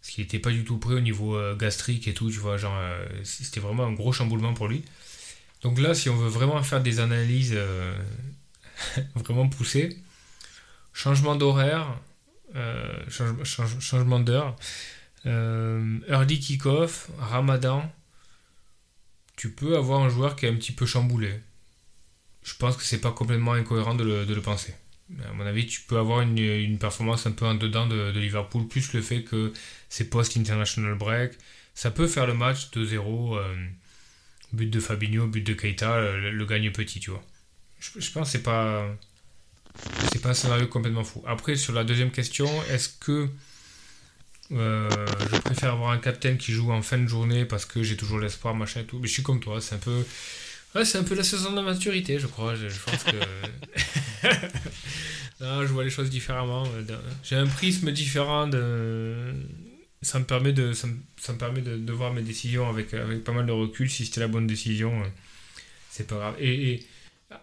Parce 0.00 0.12
qu'il 0.12 0.22
n'était 0.22 0.38
pas 0.38 0.50
du 0.50 0.64
tout 0.64 0.76
prêt 0.76 0.94
au 0.94 1.00
niveau 1.00 1.38
gastrique 1.56 2.06
et 2.06 2.12
tout, 2.12 2.30
tu 2.30 2.36
vois, 2.36 2.58
genre, 2.58 2.78
c'était 3.22 3.60
vraiment 3.60 3.84
un 3.86 3.92
gros 3.92 4.12
chamboulement 4.12 4.52
pour 4.52 4.68
lui. 4.68 4.84
Donc 5.62 5.78
là, 5.78 5.94
si 5.94 6.10
on 6.10 6.16
veut 6.16 6.28
vraiment 6.28 6.62
faire 6.62 6.82
des 6.82 7.00
analyses 7.00 7.56
vraiment 9.14 9.48
poussées, 9.48 9.96
changement 10.92 11.36
d'horaire, 11.36 11.98
change- 13.08 13.80
changement 13.80 14.20
d'heure, 14.20 14.56
euh, 15.26 15.98
early 16.08 16.38
kick-off, 16.38 17.10
ramadan, 17.18 17.90
tu 19.36 19.50
peux 19.50 19.76
avoir 19.76 20.00
un 20.02 20.08
joueur 20.08 20.36
qui 20.36 20.46
est 20.46 20.48
un 20.48 20.54
petit 20.54 20.72
peu 20.72 20.86
chamboulé. 20.86 21.40
Je 22.42 22.54
pense 22.54 22.76
que 22.76 22.82
c'est 22.82 23.00
pas 23.00 23.12
complètement 23.12 23.52
incohérent 23.54 23.94
de 23.94 24.04
le, 24.04 24.40
penser. 24.40 24.74
À 25.26 25.32
mon 25.32 25.46
avis, 25.46 25.66
tu 25.66 25.80
peux 25.82 25.98
avoir 25.98 26.20
une, 26.20 26.78
performance 26.78 27.26
un 27.26 27.32
peu 27.32 27.46
en 27.46 27.54
dedans 27.54 27.86
de, 27.86 28.10
Liverpool, 28.10 28.68
plus 28.68 28.92
le 28.92 29.00
fait 29.00 29.22
que 29.22 29.52
c'est 29.88 30.10
post-international 30.10 30.94
break. 30.94 31.32
Ça 31.74 31.90
peut 31.90 32.06
faire 32.06 32.26
le 32.26 32.34
match 32.34 32.70
2-0, 32.70 33.36
euh, 33.36 33.56
but 34.52 34.70
de 34.70 34.78
Fabinho, 34.78 35.26
but 35.26 35.42
de 35.42 35.54
Keita, 35.54 36.00
le, 36.00 36.30
le 36.30 36.46
gagne 36.46 36.70
petit, 36.70 37.00
tu 37.00 37.10
vois. 37.10 37.24
Je, 37.80 37.98
je 37.98 38.10
pense 38.12 38.28
que 38.28 38.32
c'est 38.32 38.42
pas. 38.42 38.86
C'est 40.12 40.22
pas 40.22 40.30
un 40.30 40.34
scénario 40.34 40.66
complètement 40.66 41.04
fou. 41.04 41.22
Après, 41.26 41.56
sur 41.56 41.72
la 41.72 41.84
deuxième 41.84 42.10
question, 42.10 42.48
est-ce 42.70 42.88
que 42.88 43.28
euh, 44.52 45.06
je 45.32 45.38
préfère 45.38 45.72
avoir 45.72 45.90
un 45.90 45.98
captain 45.98 46.36
qui 46.36 46.52
joue 46.52 46.70
en 46.70 46.82
fin 46.82 46.98
de 46.98 47.06
journée 47.06 47.44
parce 47.44 47.64
que 47.64 47.82
j'ai 47.82 47.96
toujours 47.96 48.18
l'espoir, 48.18 48.54
machin 48.54 48.80
et 48.80 48.84
tout 48.84 48.98
Mais 48.98 49.08
je 49.08 49.12
suis 49.12 49.22
comme 49.22 49.40
toi, 49.40 49.60
c'est 49.60 49.74
un 49.74 49.78
peu. 49.78 50.04
Ouais, 50.74 50.84
c'est 50.84 50.98
un 50.98 51.04
peu 51.04 51.14
la 51.14 51.22
saison 51.22 51.50
de 51.52 51.56
la 51.56 51.62
maturité, 51.62 52.18
je 52.18 52.26
crois. 52.26 52.54
Je, 52.54 52.66
pense 52.66 53.04
que. 53.04 53.16
non, 55.40 55.62
je 55.62 55.72
vois 55.72 55.84
les 55.84 55.90
choses 55.90 56.10
différemment. 56.10 56.64
J'ai 57.22 57.36
un 57.36 57.46
prisme 57.46 57.90
différent. 57.92 58.50
Ça 60.02 60.18
me 60.18 60.24
permet 60.24 60.52
de, 60.52 60.72
ça 60.74 60.88
me, 60.88 61.38
permet 61.38 61.62
de, 61.62 61.92
voir 61.92 62.12
mes 62.12 62.22
décisions 62.22 62.68
avec, 62.68 62.92
avec 62.92 63.24
pas 63.24 63.32
mal 63.32 63.46
de 63.46 63.52
recul. 63.52 63.88
Si 63.88 64.04
c'était 64.04 64.20
la 64.20 64.28
bonne 64.28 64.46
décision, 64.46 65.00
euh, 65.00 65.06
c'est 65.90 66.06
pas 66.06 66.16
grave. 66.16 66.34
Et 66.38 66.84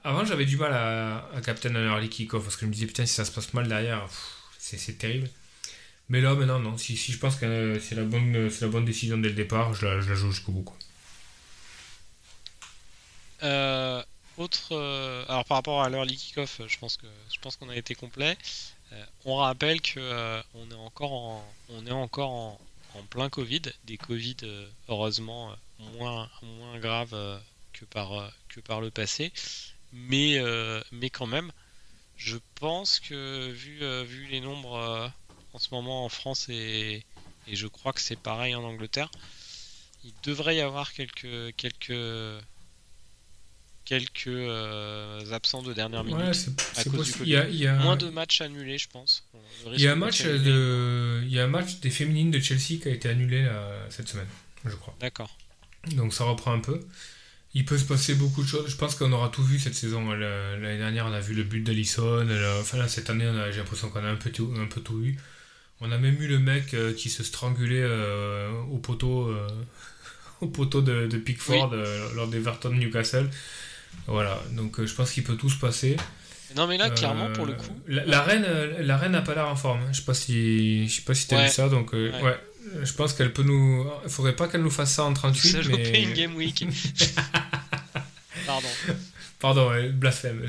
avant, 0.03 0.25
j'avais 0.25 0.45
du 0.45 0.57
mal 0.57 0.73
à, 0.73 1.27
à 1.35 1.41
captain 1.41 1.73
early 1.75 2.09
kick-off 2.09 2.43
parce 2.43 2.55
que 2.55 2.61
je 2.61 2.67
me 2.67 2.73
disais, 2.73 2.87
putain, 2.87 3.05
si 3.05 3.13
ça 3.13 3.25
se 3.25 3.31
passe 3.31 3.53
mal 3.53 3.67
derrière, 3.67 4.07
c'est 4.57 4.97
terrible. 4.97 5.29
Mais 6.09 6.21
là, 6.21 6.35
maintenant, 6.35 6.59
non. 6.59 6.77
Si, 6.77 6.97
si 6.97 7.11
je 7.13 7.17
pense 7.19 7.35
que 7.37 7.45
euh, 7.45 7.79
c'est 7.79 7.95
la, 7.95 8.03
bonne- 8.03 8.49
c'est 8.49 8.65
la 8.65 8.71
bonne 8.71 8.85
décision 8.85 9.17
dès 9.17 9.29
le 9.29 9.35
départ, 9.35 9.73
je 9.73 9.85
la, 9.85 10.01
joue 10.01 10.31
jusqu'au 10.31 10.51
bout. 10.53 10.65
Euh, 13.43 14.03
autre, 14.37 14.69
euh, 14.73 15.25
alors 15.27 15.45
par 15.45 15.57
rapport 15.57 15.81
à 15.83 15.89
l'early 15.89 16.15
kick-off, 16.15 16.61
je 16.67 16.77
pense 16.79 16.97
qu'on 17.57 17.69
a 17.69 17.75
été 17.75 17.95
complet. 17.95 18.37
Euh, 18.93 19.05
on 19.25 19.37
rappelle 19.37 19.81
que 19.81 19.99
euh, 19.99 20.41
on 20.53 20.69
est 20.69 20.75
encore 20.75 21.13
en, 21.13 21.55
on 21.69 21.85
est 21.85 21.91
encore 21.91 22.31
en, 22.31 22.61
plein 23.09 23.29
Covid, 23.29 23.61
des 23.85 23.97
Covid 23.97 24.37
euh, 24.43 24.67
heureusement 24.89 25.51
euh, 25.51 25.55
moins 25.97 26.29
moins 26.41 26.77
graves 26.79 27.13
euh, 27.13 27.39
que 27.73 27.85
par 27.85 28.13
euh, 28.13 28.27
que 28.49 28.59
par 28.59 28.81
le 28.81 28.91
passé, 28.91 29.31
mais 29.93 30.37
euh, 30.39 30.81
mais 30.91 31.09
quand 31.09 31.27
même, 31.27 31.51
je 32.17 32.37
pense 32.55 32.99
que 32.99 33.49
vu 33.51 33.79
euh, 33.81 34.03
vu 34.03 34.25
les 34.27 34.39
nombres 34.41 34.75
euh, 34.75 35.07
en 35.53 35.59
ce 35.59 35.67
moment 35.71 36.05
en 36.05 36.09
France 36.09 36.47
et 36.49 37.03
et 37.47 37.55
je 37.55 37.67
crois 37.67 37.91
que 37.93 38.01
c'est 38.01 38.15
pareil 38.19 38.53
en 38.55 38.63
Angleterre, 38.63 39.09
il 40.03 40.13
devrait 40.23 40.55
y 40.57 40.61
avoir 40.61 40.93
quelques 40.93 41.55
quelques 41.55 42.41
quelques 43.85 44.27
absents 45.31 45.63
de 45.63 45.73
dernière 45.73 46.03
minute. 46.03 46.19
Ouais, 46.19 46.33
c'est 46.33 46.51
à 46.61 46.63
c'est 46.75 46.89
cause 46.89 47.05
du 47.07 47.11
possible. 47.11 47.25
Il 47.27 47.31
y 47.31 47.35
a, 47.35 47.47
il 47.49 47.55
y 47.55 47.67
a- 47.67 47.75
Moins 47.77 47.97
de 47.97 48.09
matchs 48.09 48.41
annulés, 48.41 48.77
je 48.77 48.87
pense. 48.87 49.23
Il 49.73 49.81
y 49.81 49.87
a 49.87 49.91
un 49.91 49.95
match 49.95 50.21
de, 50.23 51.21
il 51.23 51.31
y 51.31 51.39
a 51.39 51.43
un 51.43 51.47
match 51.47 51.79
des 51.79 51.89
féminines 51.89 52.31
de 52.31 52.39
Chelsea 52.39 52.79
qui 52.81 52.87
a 52.87 52.91
été 52.91 53.09
annulé 53.09 53.43
là, 53.43 53.85
cette 53.89 54.07
semaine, 54.07 54.27
je 54.65 54.75
crois. 54.75 54.95
D'accord. 54.99 55.35
Donc 55.95 56.13
ça 56.13 56.23
reprend 56.25 56.53
un 56.53 56.59
peu. 56.59 56.87
Il 57.53 57.65
peut 57.65 57.77
se 57.77 57.83
passer 57.83 58.15
beaucoup 58.15 58.43
de 58.43 58.47
choses. 58.47 58.69
Je 58.69 58.75
pense 58.77 58.95
qu'on 58.95 59.11
aura 59.11 59.27
tout 59.29 59.43
vu 59.43 59.59
cette 59.59 59.75
saison. 59.75 60.11
L'année 60.11 60.77
dernière, 60.77 61.05
on 61.07 61.13
a 61.13 61.19
vu 61.19 61.33
le 61.33 61.43
but 61.43 61.61
d'Alisson. 61.61 62.25
Enfin 62.61 62.77
là, 62.77 62.87
cette 62.87 63.09
année, 63.09 63.29
j'ai 63.51 63.57
l'impression 63.57 63.89
qu'on 63.89 64.03
a 64.03 64.07
un 64.09 64.15
peu, 64.15 64.29
tout, 64.29 64.53
un 64.57 64.67
peu 64.67 64.79
tout 64.79 64.97
vu. 64.99 65.17
On 65.81 65.91
a 65.91 65.97
même 65.97 66.21
eu 66.21 66.27
le 66.27 66.39
mec 66.39 66.73
euh, 66.73 66.93
qui 66.93 67.09
se 67.09 67.23
strangulait 67.23 67.81
euh, 67.81 68.51
au 68.71 68.77
poteau, 68.77 69.27
euh, 69.27 69.47
au 70.41 70.47
poteau 70.47 70.81
de, 70.81 71.07
de 71.07 71.17
Pickford 71.17 71.71
euh, 71.73 72.13
lors 72.13 72.27
d'Everton 72.27 72.69
Newcastle. 72.69 73.29
Voilà, 74.07 74.39
donc 74.51 74.83
je 74.85 74.93
pense 74.93 75.11
qu'il 75.11 75.23
peut 75.23 75.35
tout 75.35 75.49
se 75.49 75.57
passer. 75.59 75.97
Non, 76.55 76.67
mais 76.67 76.77
là, 76.77 76.89
clairement, 76.89 77.31
pour 77.33 77.45
le 77.45 77.53
coup, 77.53 77.75
La, 77.87 78.05
la 78.05 78.21
reine, 78.21 78.45
la 78.79 78.97
reine 78.97 79.13
n'a 79.13 79.21
pas 79.21 79.33
l'air 79.35 79.47
en 79.49 79.55
forme. 79.55 79.81
Je 79.91 79.97
sais 79.97 80.03
pas 80.05 80.13
si, 80.13 80.87
je 80.87 80.95
sais 80.95 81.01
pas 81.01 81.13
si 81.13 81.27
t'as 81.27 81.37
Ouais. 81.37 81.45
vu 81.47 81.51
ça. 81.51 81.67
Donc, 81.67 81.93
Ouais. 81.93 82.11
ouais. 82.21 82.37
Je 82.83 82.93
pense 82.93 83.13
qu'elle 83.13 83.33
peut 83.33 83.43
nous. 83.43 83.85
Il 84.03 84.09
faudrait 84.09 84.35
pas 84.35 84.47
qu'elle 84.47 84.61
nous 84.61 84.69
fasse 84.69 84.93
ça 84.93 85.03
en 85.03 85.13
38. 85.13 85.49
Ça 85.49 85.69
mais... 85.69 86.03
une 86.03 86.13
Game 86.13 86.35
Week. 86.35 86.65
Pardon. 88.45 88.67
Pardon, 89.41 89.71
blasphème. 89.93 90.45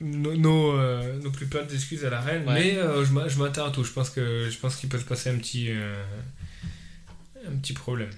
Nos, 0.00 0.34
nos, 0.34 0.72
euh, 0.72 1.16
nos, 1.20 1.30
plus 1.30 1.46
plates 1.46 1.72
excuses 1.72 2.04
à 2.04 2.10
la 2.10 2.20
reine, 2.20 2.42
mais 2.44 2.76
euh, 2.76 3.04
je 3.04 3.38
m'attends 3.38 3.66
à 3.66 3.70
tout. 3.70 3.84
Je 3.84 3.92
pense 3.92 4.10
que 4.10 4.50
je 4.50 4.58
pense 4.58 4.76
qu'il 4.76 4.88
peut 4.88 4.98
se 4.98 5.04
passer 5.04 5.30
un 5.30 5.36
petit 5.36 5.68
euh, 5.70 6.02
un 7.48 7.56
petit 7.56 7.72
problème. 7.72 8.10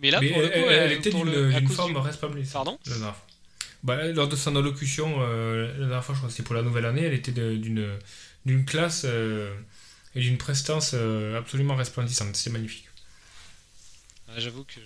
Mais 0.00 0.12
là, 0.12 0.20
pour 0.20 0.40
le 0.40 0.48
coup, 0.48 0.70
elle, 0.70 0.92
était 0.92 1.10
d'une 1.10 1.68
forme 1.68 1.92
du... 1.92 2.46
Pardon 2.52 2.78
bah, 3.82 4.04
Lors 4.12 4.28
de 4.28 4.36
son 4.36 4.54
allocution, 4.54 5.18
la 5.20 5.72
dernière 5.72 6.04
fois, 6.04 6.14
je 6.14 6.20
crois 6.20 6.28
que 6.28 6.36
c'était 6.36 6.46
pour 6.46 6.54
la 6.54 6.62
nouvelle 6.62 6.86
année, 6.86 7.02
elle 7.02 7.14
était 7.14 7.32
d'une 7.32 7.88
d'une 8.46 8.64
classe 8.64 9.04
et 10.14 10.20
d'une 10.20 10.38
prestance 10.38 10.94
absolument 11.36 11.76
resplendissante. 11.76 12.36
C'est 12.36 12.50
magnifique. 12.50 12.88
J'avoue 14.36 14.64
que 14.64 14.80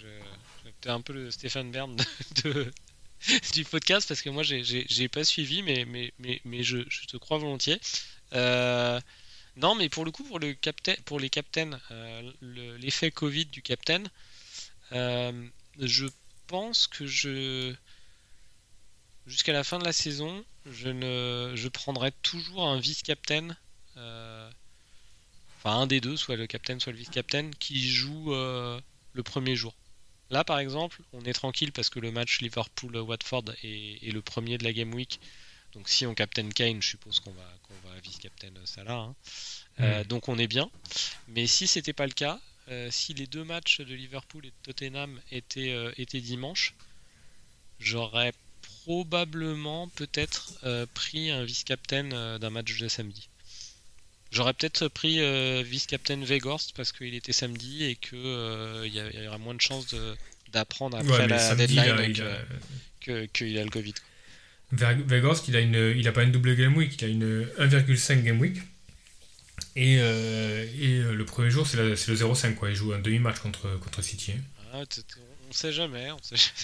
j'étais 0.64 0.90
un 0.90 1.00
peu 1.00 1.12
le 1.12 1.30
Stéphane 1.30 1.70
Bern 1.70 1.96
de, 2.44 2.72
du 3.52 3.64
podcast 3.64 4.08
parce 4.08 4.22
que 4.22 4.30
moi 4.30 4.42
j'ai 4.42 5.08
pas 5.08 5.24
suivi, 5.24 5.62
mais, 5.62 5.84
mais, 5.84 6.12
mais, 6.18 6.40
mais 6.44 6.62
je, 6.62 6.78
te 7.06 7.16
crois 7.16 7.38
volontiers. 7.38 7.80
Euh, 8.32 9.00
non, 9.56 9.74
mais 9.74 9.88
pour 9.88 10.04
le 10.04 10.10
coup, 10.10 10.24
pour, 10.24 10.38
le 10.38 10.56
pour 11.04 11.20
les 11.20 11.30
captains, 11.30 11.78
euh, 11.90 12.32
l'effet 12.40 13.10
Covid 13.10 13.46
du 13.46 13.62
captain, 13.62 14.02
euh, 14.92 15.32
je 15.78 16.06
pense 16.46 16.86
que 16.86 17.06
je. 17.06 17.74
Jusqu'à 19.26 19.52
la 19.52 19.62
fin 19.62 19.78
de 19.78 19.84
la 19.84 19.92
saison, 19.92 20.44
je, 20.66 20.88
ne, 20.88 21.52
je 21.54 21.68
prendrai 21.68 22.10
toujours 22.22 22.66
un 22.66 22.80
vice-captain. 22.80 23.56
Enfin, 25.64 25.80
un 25.80 25.86
des 25.86 26.00
deux, 26.00 26.16
soit 26.16 26.36
le 26.36 26.46
captain, 26.46 26.78
soit 26.78 26.92
le 26.92 26.98
vice-captain, 26.98 27.50
qui 27.58 27.90
joue 27.90 28.32
le 28.32 29.22
premier 29.22 29.56
jour. 29.56 29.74
Là, 30.32 30.44
par 30.44 30.58
exemple, 30.58 31.02
on 31.12 31.22
est 31.26 31.34
tranquille 31.34 31.72
parce 31.72 31.90
que 31.90 32.00
le 32.00 32.10
match 32.10 32.40
Liverpool-Watford 32.40 33.44
est, 33.62 34.10
le 34.10 34.22
premier 34.22 34.56
de 34.56 34.64
la 34.64 34.72
Game 34.72 34.94
Week. 34.94 35.20
Donc, 35.74 35.90
si 35.90 36.06
on 36.06 36.14
captain 36.14 36.48
Kane, 36.48 36.80
je 36.80 36.88
suppose 36.88 37.20
qu'on 37.20 37.32
va, 37.32 37.54
qu'on 37.62 37.88
va 37.88 38.00
vice-captain 38.00 38.48
Salah. 38.64 38.94
Hein. 38.94 39.14
Euh, 39.80 40.04
donc, 40.04 40.28
on 40.28 40.38
est 40.38 40.46
bien. 40.46 40.70
Mais 41.28 41.46
si 41.46 41.66
c'était 41.66 41.92
pas 41.92 42.06
le 42.06 42.14
cas, 42.14 42.40
euh, 42.68 42.90
si 42.90 43.12
les 43.12 43.26
deux 43.26 43.44
matchs 43.44 43.82
de 43.82 43.94
Liverpool 43.94 44.46
et 44.46 44.50
de 44.50 44.54
Tottenham 44.62 45.20
étaient, 45.30 45.72
euh, 45.72 45.92
étaient 45.98 46.22
dimanche, 46.22 46.74
j'aurais 47.78 48.32
probablement 48.84 49.88
peut-être 49.88 50.54
pris 50.94 51.30
un 51.30 51.44
vice-captain 51.44 52.38
d'un 52.38 52.50
match 52.50 52.78
de 52.78 52.88
samedi. 52.88 53.28
J'aurais 54.32 54.54
peut-être 54.54 54.88
pris 54.88 55.20
euh, 55.20 55.62
vice-captain 55.62 56.24
Vegorst 56.24 56.74
parce 56.74 56.90
qu'il 56.90 57.14
était 57.14 57.34
samedi 57.34 57.84
et 57.84 57.96
qu'il 57.96 58.16
euh, 58.16 58.82
il 58.86 58.94
y, 58.94 59.28
aurait 59.28 59.38
moins 59.38 59.54
de 59.54 59.60
chances 59.60 59.94
d'apprendre 60.52 60.96
après 60.96 61.28
la 61.28 61.54
deadline 61.54 62.14
qu'il 63.00 63.28
que, 63.28 63.58
a 63.58 63.64
le 63.64 63.70
Covid. 63.70 63.94
Vegorst, 64.72 65.48
il 65.48 65.56
a, 65.56 65.60
une, 65.60 65.94
il 65.94 66.08
a 66.08 66.12
pas 66.12 66.22
une 66.22 66.32
double 66.32 66.56
game 66.56 66.74
week, 66.74 66.98
il 66.98 67.04
a 67.04 67.08
une 67.08 67.44
1,5 67.58 68.22
game 68.22 68.40
week. 68.40 68.56
Et, 69.76 69.98
euh, 70.00 70.66
et 70.80 71.00
le 71.14 71.24
premier 71.26 71.50
jour, 71.50 71.66
c'est 71.66 71.76
le 71.76 71.94
0-5. 71.94 72.56
Il 72.70 72.74
joue 72.74 72.94
un 72.94 73.00
demi-match 73.00 73.38
contre, 73.40 73.78
contre 73.80 74.00
City. 74.00 74.32
Hein. 74.32 74.64
Ah, 74.72 74.82
on 75.48 75.52
sait 75.52 75.72
jamais. 75.72 76.10
On 76.10 76.22
sait 76.22 76.36
jamais. 76.36 76.50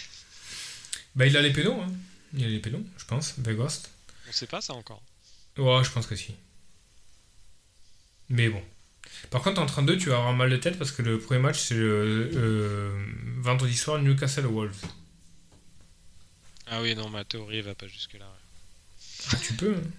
Bah, 1.16 1.26
il 1.26 1.36
a 1.36 1.42
les 1.42 1.52
pédons. 1.52 1.82
Hein. 1.82 1.90
Il 2.34 2.44
a 2.44 2.48
les 2.48 2.60
pédons, 2.60 2.84
je 2.96 3.04
pense, 3.04 3.34
Vegorst. 3.38 3.90
On 4.28 4.32
sait 4.32 4.46
pas 4.46 4.60
ça 4.60 4.74
encore. 4.74 5.02
Ouais, 5.56 5.82
je 5.82 5.90
pense 5.90 6.06
que 6.06 6.14
si. 6.14 6.34
Mais 8.30 8.48
bon. 8.48 8.62
Par 9.30 9.42
contre, 9.42 9.60
en 9.60 9.66
32, 9.66 9.98
tu 9.98 10.08
vas 10.10 10.16
avoir 10.16 10.34
mal 10.34 10.50
de 10.50 10.56
tête 10.56 10.78
parce 10.78 10.92
que 10.92 11.02
le 11.02 11.18
premier 11.18 11.40
match, 11.40 11.58
c'est 11.58 11.74
le 11.74 12.30
euh, 12.34 13.06
vendredi 13.38 13.76
soir, 13.76 14.00
Newcastle 14.00 14.46
Wolves. 14.46 14.84
Ah 16.66 16.82
oui, 16.82 16.94
non, 16.94 17.08
ma 17.08 17.24
théorie 17.24 17.62
va 17.62 17.74
pas 17.74 17.86
jusque-là. 17.86 18.26
Ah, 19.32 19.36
tu 19.36 19.54
peux. 19.54 19.74
Hein. 19.74 19.90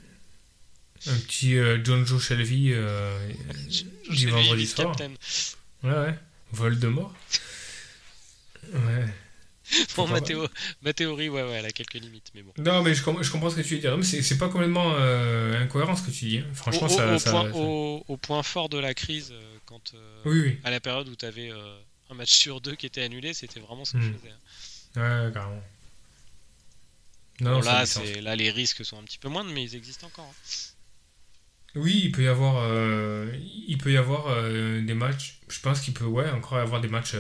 Un 1.08 1.18
petit 1.20 1.58
euh, 1.58 1.80
John 1.84 2.06
Joe 2.06 2.22
Shelby 2.22 2.72
euh, 2.74 3.32
du 4.10 4.28
vendredi 4.28 4.68
soir. 4.68 4.96
Ouais, 5.84 5.92
ouais. 5.92 6.16
Vol 6.52 6.78
de 6.80 6.88
mort. 6.88 7.14
Ouais. 8.74 9.06
bon, 9.95 10.07
ma, 10.07 10.22
théorie, 10.93 11.30
ouais, 11.30 11.43
ouais, 11.43 11.51
elle 11.51 11.65
a 11.65 11.72
quelques 11.72 11.95
limites, 11.95 12.32
mais 12.34 12.41
bon. 12.41 12.53
Non, 12.57 12.82
mais 12.82 12.93
je, 12.93 13.01
je 13.03 13.32
comprends 13.32 13.49
ce 13.49 13.55
que 13.55 13.61
tu 13.61 13.76
veux 13.76 13.82
dire. 13.82 13.97
Mais 13.97 14.03
c'est 14.03 14.38
pas 14.38 14.49
complètement 14.49 14.93
euh, 14.95 15.61
incohérent 15.61 15.95
ce 15.95 16.03
que 16.03 16.11
tu 16.11 16.26
dis. 16.26 16.43
Franchement, 16.53 16.88
au, 16.88 16.89
ça, 16.89 17.13
au, 17.13 17.20
ça, 17.20 17.32
point, 17.32 17.51
Au, 17.51 18.17
point, 18.17 18.43
fort 18.43 18.70
de 18.70 18.78
la 18.78 18.93
crise, 18.93 19.32
euh, 19.32 19.57
quand 19.65 19.93
euh, 19.93 20.22
oui, 20.26 20.41
oui. 20.41 20.59
à 20.63 20.72
la 20.72 20.80
période 20.80 21.07
où 21.07 21.15
tu 21.15 21.26
avais 21.26 21.51
un 22.09 22.13
match 22.13 22.32
sur 22.32 22.61
deux 22.61 22.76
qui 22.76 22.86
était 22.86 23.03
annulé, 23.03 23.34
c'était 23.34 23.59
vraiment 23.59 23.86
ce 23.86 23.93
que 23.93 24.01
je 24.01 24.09
hmm. 24.09 24.15
faisais. 24.15 24.34
Hein. 24.95 25.26
Ouais, 25.28 25.34
carrément. 25.34 25.63
Non, 27.41 27.61
là, 27.61 27.86
là, 28.22 28.36
les 28.36 28.51
risques 28.51 28.84
sont 28.84 28.99
un 28.99 29.03
petit 29.03 29.17
peu 29.17 29.30
moindres, 29.30 29.51
mais 29.53 29.63
ils 29.63 29.76
existent 29.76 30.07
encore. 30.07 30.26
Hein. 30.26 31.76
Oui, 31.76 32.01
il 32.03 32.11
peut 32.11 32.24
y 32.24 32.28
avoir, 32.28 32.67
il 33.67 33.78
peut 33.78 33.91
y 33.91 33.97
avoir 33.97 34.43
des 34.51 34.93
matchs. 34.95 35.38
Je 35.47 35.59
pense 35.59 35.80
qu'il 35.82 35.93
peut, 35.93 36.05
ouais, 36.05 36.30
encore 36.32 36.57
y 36.57 36.61
avoir 36.61 36.82
des 36.82 36.88
matchs, 36.88 37.15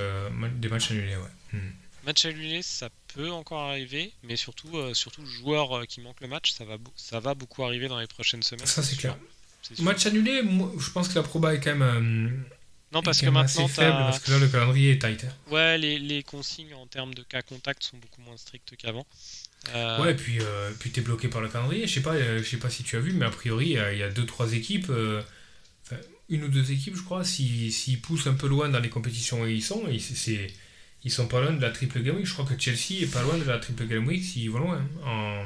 des 0.55 0.67
matchs 0.67 0.91
annulés, 0.91 1.15
ouais. 1.15 1.57
Hmm. 1.59 1.71
Match 2.09 2.25
annulé, 2.25 2.63
ça 2.63 2.89
peut 3.13 3.29
encore 3.29 3.69
arriver, 3.69 4.11
mais 4.23 4.35
surtout, 4.35 4.75
euh, 4.79 4.95
surtout 4.95 5.21
le 5.21 5.27
joueur 5.27 5.77
euh, 5.77 5.85
qui 5.85 6.01
manque 6.01 6.19
le 6.21 6.27
match, 6.27 6.53
ça 6.53 6.65
va, 6.65 6.77
ça 6.95 7.19
va 7.19 7.35
beaucoup 7.35 7.63
arriver 7.63 7.87
dans 7.87 7.99
les 7.99 8.07
prochaines 8.07 8.41
semaines. 8.41 8.65
Ça, 8.65 8.81
c'est 8.81 8.95
clair. 8.95 9.15
Match 9.77 10.07
annulé, 10.07 10.41
je 10.41 10.89
pense 10.89 11.07
que 11.07 11.13
la 11.13 11.21
proba 11.21 11.53
est 11.53 11.59
quand 11.59 11.75
même. 11.75 11.83
Euh, 11.83 12.55
non, 12.91 13.03
parce 13.03 13.21
que 13.21 13.27
maintenant. 13.27 13.67
faible, 13.67 13.95
parce 13.95 14.17
que 14.21 14.31
là, 14.31 14.39
le 14.39 14.47
calendrier 14.47 14.93
est 14.93 14.99
tight. 14.99 15.23
Ouais, 15.51 15.77
les, 15.77 15.99
les, 15.99 16.23
consignes 16.23 16.73
en 16.73 16.87
termes 16.87 17.13
de 17.13 17.21
cas 17.21 17.43
contact 17.43 17.83
sont 17.83 17.97
beaucoup 17.97 18.21
moins 18.21 18.37
strictes 18.37 18.75
qu'avant. 18.75 19.05
Ouais, 20.01 20.13
et 20.13 20.15
puis, 20.15 20.39
puis 20.79 20.89
t'es 20.89 21.01
bloqué 21.01 21.27
par 21.27 21.41
le 21.41 21.49
calendrier. 21.49 21.85
Je 21.85 21.93
sais 21.93 22.01
pas, 22.01 22.17
je 22.17 22.43
sais 22.43 22.57
pas 22.57 22.71
si 22.71 22.81
tu 22.81 22.97
as 22.97 23.01
vu, 23.01 23.13
mais 23.13 23.27
a 23.27 23.29
priori, 23.29 23.77
il 23.91 23.97
y 23.99 24.03
a 24.03 24.09
deux, 24.09 24.25
trois 24.25 24.53
équipes. 24.53 24.91
une 26.27 26.43
ou 26.43 26.47
deux 26.47 26.71
équipes, 26.71 26.95
je 26.95 27.03
crois, 27.03 27.23
s'ils 27.23 27.71
si, 27.71 27.97
poussent 27.97 28.25
un 28.25 28.33
peu 28.33 28.47
loin 28.47 28.67
dans 28.67 28.79
les 28.79 28.89
compétitions 28.89 29.41
où 29.41 29.45
ils 29.45 29.61
sont, 29.61 29.83
c'est 29.99 30.47
ils 31.03 31.11
sont 31.11 31.27
pas 31.27 31.41
loin 31.41 31.53
de 31.53 31.61
la 31.61 31.71
triple 31.71 32.01
game 32.01 32.15
week. 32.15 32.25
Je 32.25 32.33
crois 32.33 32.45
que 32.45 32.59
Chelsea 32.59 33.01
est 33.01 33.11
pas 33.11 33.23
loin 33.23 33.37
de 33.37 33.43
la 33.43 33.59
triple 33.59 33.85
game 33.87 34.05
week 34.07 34.23
s'ils 34.23 34.49
vont 34.49 34.59
loin 34.59 34.85
hein, 35.05 35.45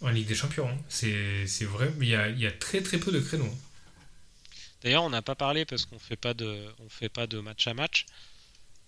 en, 0.00 0.06
en 0.06 0.10
Ligue 0.10 0.26
des 0.26 0.34
Champions. 0.34 0.68
Hein. 0.68 0.78
C'est 0.88 1.64
vrai, 1.64 1.92
il 2.00 2.08
y 2.08 2.14
a, 2.14 2.28
il 2.28 2.40
y 2.40 2.46
a 2.46 2.52
très 2.52 2.82
très 2.82 2.98
peu 2.98 3.12
de 3.12 3.20
créneaux. 3.20 3.54
D'ailleurs, 4.82 5.04
on 5.04 5.10
n'a 5.10 5.22
pas 5.22 5.34
parlé 5.34 5.64
parce 5.64 5.86
qu'on 5.86 5.98
fait 5.98 6.16
pas 6.16 6.34
de, 6.34 6.66
on 6.78 6.88
fait 6.88 7.08
pas 7.08 7.26
de 7.26 7.40
match 7.40 7.66
à 7.66 7.74
match. 7.74 8.06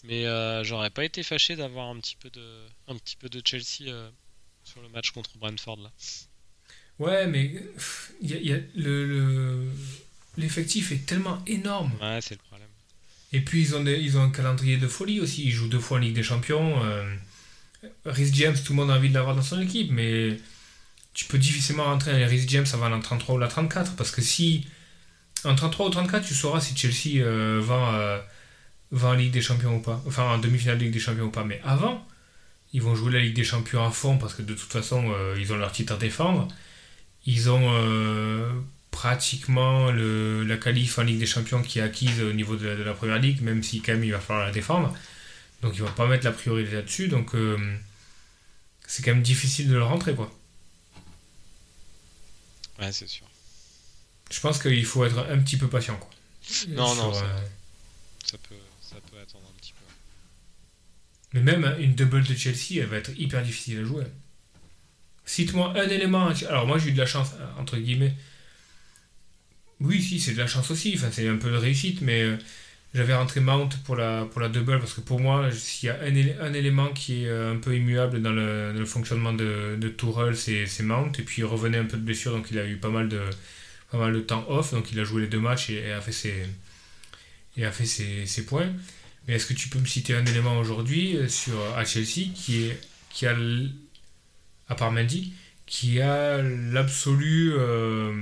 Mais 0.04 0.26
euh, 0.26 0.62
j'aurais 0.62 0.90
pas 0.90 1.04
été 1.04 1.22
fâché 1.22 1.56
d'avoir 1.56 1.88
un 1.88 1.98
petit 1.98 2.16
peu 2.16 2.30
de, 2.30 2.66
un 2.86 2.96
petit 2.96 3.16
peu 3.16 3.28
de 3.28 3.40
Chelsea 3.44 3.88
euh, 3.90 4.10
sur 4.62 4.82
le 4.82 4.88
match 4.90 5.10
contre 5.10 5.36
Brentford 5.38 5.78
là. 5.78 5.90
Ouais, 6.98 7.26
mais 7.26 7.62
il 8.20 8.30
y 8.30 8.52
a, 8.52 8.58
le 8.74 9.66
l'effectif 10.36 10.92
est 10.92 11.06
tellement 11.06 11.42
énorme. 11.46 11.92
Ouais, 12.00 12.20
c'est 12.20 12.34
le 12.34 12.42
problème. 12.42 12.65
Et 13.36 13.40
puis 13.40 13.60
ils 13.60 13.76
ont, 13.76 13.84
ils 13.84 14.16
ont 14.16 14.22
un 14.22 14.30
calendrier 14.30 14.78
de 14.78 14.88
folie 14.88 15.20
aussi. 15.20 15.44
Ils 15.44 15.50
jouent 15.50 15.68
deux 15.68 15.78
fois 15.78 15.98
en 15.98 16.00
Ligue 16.00 16.14
des 16.14 16.22
Champions. 16.22 16.82
Euh, 16.82 17.04
Rhys 18.06 18.30
James, 18.32 18.56
tout 18.64 18.72
le 18.72 18.76
monde 18.76 18.90
a 18.90 18.94
envie 18.94 19.10
de 19.10 19.14
l'avoir 19.14 19.36
dans 19.36 19.42
son 19.42 19.60
équipe, 19.60 19.90
mais 19.92 20.40
tu 21.12 21.26
peux 21.26 21.36
difficilement 21.36 21.84
rentrer 21.84 22.12
dans 22.12 22.16
les 22.16 22.24
Rhys 22.24 22.46
James 22.48 22.64
avant 22.72 22.88
la 22.88 22.98
33 22.98 23.34
ou 23.34 23.38
la 23.38 23.48
34. 23.48 23.94
Parce 23.94 24.10
que 24.10 24.22
si 24.22 24.66
en 25.44 25.54
33 25.54 25.86
ou 25.88 25.90
34, 25.90 26.26
tu 26.26 26.32
sauras 26.32 26.62
si 26.62 26.74
Chelsea 26.74 27.22
euh, 27.22 27.60
va, 27.62 27.94
euh, 27.94 28.20
va 28.90 29.08
en 29.08 29.12
Ligue 29.12 29.32
des 29.32 29.42
Champions 29.42 29.76
ou 29.76 29.80
pas. 29.80 30.02
Enfin, 30.06 30.22
en 30.22 30.38
demi-finale 30.38 30.78
de 30.78 30.84
Ligue 30.84 30.94
des 30.94 30.98
Champions 30.98 31.26
ou 31.26 31.30
pas. 31.30 31.44
Mais 31.44 31.60
avant, 31.62 32.08
ils 32.72 32.80
vont 32.80 32.94
jouer 32.94 33.12
la 33.12 33.20
Ligue 33.20 33.36
des 33.36 33.44
Champions 33.44 33.84
à 33.84 33.90
fond 33.90 34.16
parce 34.16 34.32
que 34.32 34.40
de 34.40 34.54
toute 34.54 34.72
façon, 34.72 35.12
ils 35.36 35.52
ont 35.52 35.58
leur 35.58 35.72
titre 35.72 35.92
à 35.92 35.98
défendre. 35.98 36.48
Ils 37.26 37.50
ont 37.50 37.70
pratiquement 38.96 39.90
le, 39.90 40.42
la 40.42 40.56
qualif 40.56 40.98
en 40.98 41.02
Ligue 41.02 41.18
des 41.18 41.26
Champions 41.26 41.60
qui 41.60 41.80
est 41.80 41.82
acquise 41.82 42.22
au 42.22 42.32
niveau 42.32 42.56
de 42.56 42.66
la, 42.66 42.94
Première 42.94 43.18
Ligue, 43.18 43.42
même 43.42 43.62
si 43.62 43.82
quand 43.82 43.92
même 43.92 44.04
il 44.04 44.12
va 44.12 44.20
falloir 44.20 44.46
la 44.46 44.52
défendre. 44.52 44.96
Donc 45.60 45.74
il 45.74 45.82
va 45.82 45.90
pas 45.90 46.06
mettre 46.06 46.24
la 46.24 46.32
priorité 46.32 46.72
là-dessus. 46.72 47.08
Donc 47.08 47.34
euh, 47.34 47.58
c'est 48.86 49.02
quand 49.02 49.10
même 49.10 49.22
difficile 49.22 49.68
de 49.68 49.74
le 49.74 49.82
rentrer 49.82 50.14
quoi. 50.14 50.32
Ouais, 52.78 52.90
c'est 52.90 53.06
sûr. 53.06 53.26
Je 54.30 54.40
pense 54.40 54.58
qu'il 54.58 54.86
faut 54.86 55.04
être 55.04 55.18
un 55.30 55.38
petit 55.40 55.58
peu 55.58 55.68
patient 55.68 55.98
quoi. 55.98 56.10
Non, 56.68 56.94
non, 56.94 57.12
ça, 57.12 57.22
euh, 57.22 57.40
ça, 58.24 58.38
peut, 58.48 58.54
ça 58.80 58.96
peut 59.10 59.18
attendre 59.20 59.44
un 59.46 59.60
petit 59.60 59.74
peu. 59.74 59.84
Mais 61.34 61.42
même 61.42 61.76
une 61.78 61.94
double 61.94 62.24
de 62.24 62.34
Chelsea, 62.34 62.80
elle 62.80 62.86
va 62.86 62.96
être 62.96 63.10
hyper 63.18 63.42
difficile 63.42 63.80
à 63.80 63.84
jouer. 63.84 64.04
Cite-moi 65.26 65.74
un 65.76 65.88
élément. 65.90 66.30
Alors 66.48 66.66
moi 66.66 66.78
j'ai 66.78 66.88
eu 66.88 66.92
de 66.92 66.98
la 66.98 67.04
chance, 67.04 67.32
entre 67.58 67.76
guillemets 67.76 68.14
oui, 69.80 70.02
si, 70.02 70.20
c'est 70.20 70.32
de 70.32 70.38
la 70.38 70.46
chance 70.46 70.70
aussi. 70.70 70.94
Enfin, 70.96 71.08
c'est 71.12 71.28
un 71.28 71.36
peu 71.36 71.50
de 71.50 71.56
réussite, 71.56 72.00
mais 72.00 72.22
euh, 72.22 72.36
j'avais 72.94 73.14
rentré 73.14 73.40
Mount 73.40 73.68
pour 73.84 73.96
la, 73.96 74.26
double 74.52 74.78
parce 74.78 74.94
que 74.94 75.00
pour 75.02 75.20
moi, 75.20 75.50
s'il 75.52 75.88
y 75.88 75.90
a 75.90 75.98
un, 76.00 76.52
élément 76.54 76.88
qui 76.92 77.24
est 77.24 77.28
euh, 77.28 77.52
un 77.54 77.56
peu 77.56 77.76
immuable 77.76 78.22
dans 78.22 78.32
le, 78.32 78.84
fonctionnement 78.86 79.32
de, 79.32 79.76
de 79.78 79.88
Tourelle, 79.88 80.36
c'est 80.36 80.82
Mount. 80.82 81.12
Et 81.18 81.22
puis 81.22 81.42
il 81.42 81.44
revenait 81.44 81.78
un 81.78 81.84
peu 81.84 81.96
de 81.98 82.02
blessure, 82.02 82.32
donc 82.32 82.48
il 82.50 82.58
a 82.58 82.66
eu 82.66 82.76
pas 82.76 82.88
mal 82.88 83.08
de, 83.08 83.20
pas 83.90 83.98
mal 83.98 84.12
de 84.14 84.20
temps 84.20 84.46
off. 84.48 84.72
Donc 84.72 84.92
il 84.92 85.00
a 85.00 85.04
joué 85.04 85.22
les 85.22 85.28
deux 85.28 85.40
matchs 85.40 85.70
et, 85.70 85.92
a 85.92 86.00
fait 86.00 86.12
ses, 86.12 86.46
points. 88.46 88.72
Mais 89.28 89.34
est-ce 89.34 89.46
que 89.46 89.54
tu 89.54 89.68
peux 89.68 89.78
me 89.78 89.86
citer 89.86 90.14
un 90.14 90.24
élément 90.24 90.58
aujourd'hui 90.58 91.16
euh, 91.16 91.28
sur 91.28 91.56
à 91.76 91.84
qui 91.84 92.64
est 92.64 92.78
qui 93.10 93.26
a 93.26 93.36
à 94.68 94.74
part 94.74 94.92
Mendy 94.92 95.32
qui 95.66 96.00
a 96.00 96.40
l'absolue 96.42 97.52
euh, 97.54 98.12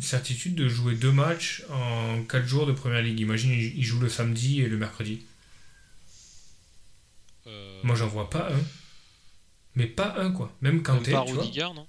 certitude 0.00 0.54
de 0.54 0.68
jouer 0.68 0.94
deux 0.94 1.12
matchs 1.12 1.62
en 1.70 2.22
quatre 2.24 2.46
jours 2.46 2.66
de 2.66 2.72
première 2.72 3.02
ligue. 3.02 3.20
Imagine 3.20 3.50
il 3.52 3.82
joue 3.82 4.00
le 4.00 4.08
samedi 4.08 4.60
et 4.62 4.68
le 4.68 4.76
mercredi. 4.76 5.22
Euh, 7.46 7.80
Moi 7.82 7.94
j'en 7.96 8.08
vois 8.08 8.28
pas 8.30 8.50
un. 8.52 8.60
Mais 9.74 9.86
pas 9.86 10.14
un 10.18 10.32
quoi. 10.32 10.54
Même 10.60 10.74
même 10.74 10.82
Kanté, 10.82 11.12
pas 11.12 11.24
tu. 11.24 11.32
Rudiger, 11.34 11.68
non? 11.74 11.86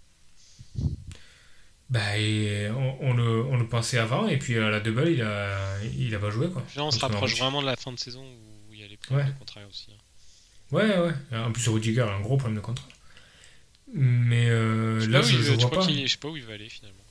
Bah, 1.89 2.18
et 2.18 2.70
on, 2.70 2.97
on 3.09 3.14
le, 3.14 3.43
on 3.43 3.57
le 3.57 3.68
pensait 3.68 3.97
avant, 3.97 4.26
et 4.30 4.38
puis 4.38 4.57
à 4.57 4.70
la 4.70 4.80
double, 4.80 5.09
il 5.09 5.22
a, 5.22 5.78
il 5.84 6.16
a 6.16 6.20
pas 6.20 6.30
joué, 6.30 6.49
quoi. 6.49 6.64
Là, 6.78 6.86
on 6.86 6.91
se 6.91 6.99
rapproche 6.99 7.36
vraiment 7.38 7.62
de 7.62 7.66
la 7.66 7.76
fin 7.76 7.91
de 7.91 7.99
saison 7.99 8.24
où 8.24 8.74
il 8.74 8.80
y 8.80 8.84
a 8.84 8.88
les 8.88 8.95
problèmes 8.95 9.28
de 9.28 9.38
contrat 9.38 9.59
aussi. 9.70 9.88
hein. 9.91 9.97
Ouais, 10.72 10.97
ouais. 10.99 11.38
En 11.38 11.51
plus, 11.51 11.68
Rudiger 11.68 11.99
a 12.03 12.14
un 12.14 12.22
gros 12.22 12.38
problème 12.38 12.55
de 12.55 12.62
contrat. 12.66 12.88
Mais 13.93 14.49
euh, 14.49 15.01
Je 15.01 15.09
là, 15.09 15.22
je, 15.22 15.32
je 15.36 15.51
veut- 15.51 15.57
vois 15.57 15.70
pas. 15.70 15.82
je 15.86 16.07
sais 16.07 16.16
pas 16.18 16.30
où 16.30 16.38
il 16.38 16.45
va 16.45 16.53
aller 16.53 16.70
finalement. 16.70 17.03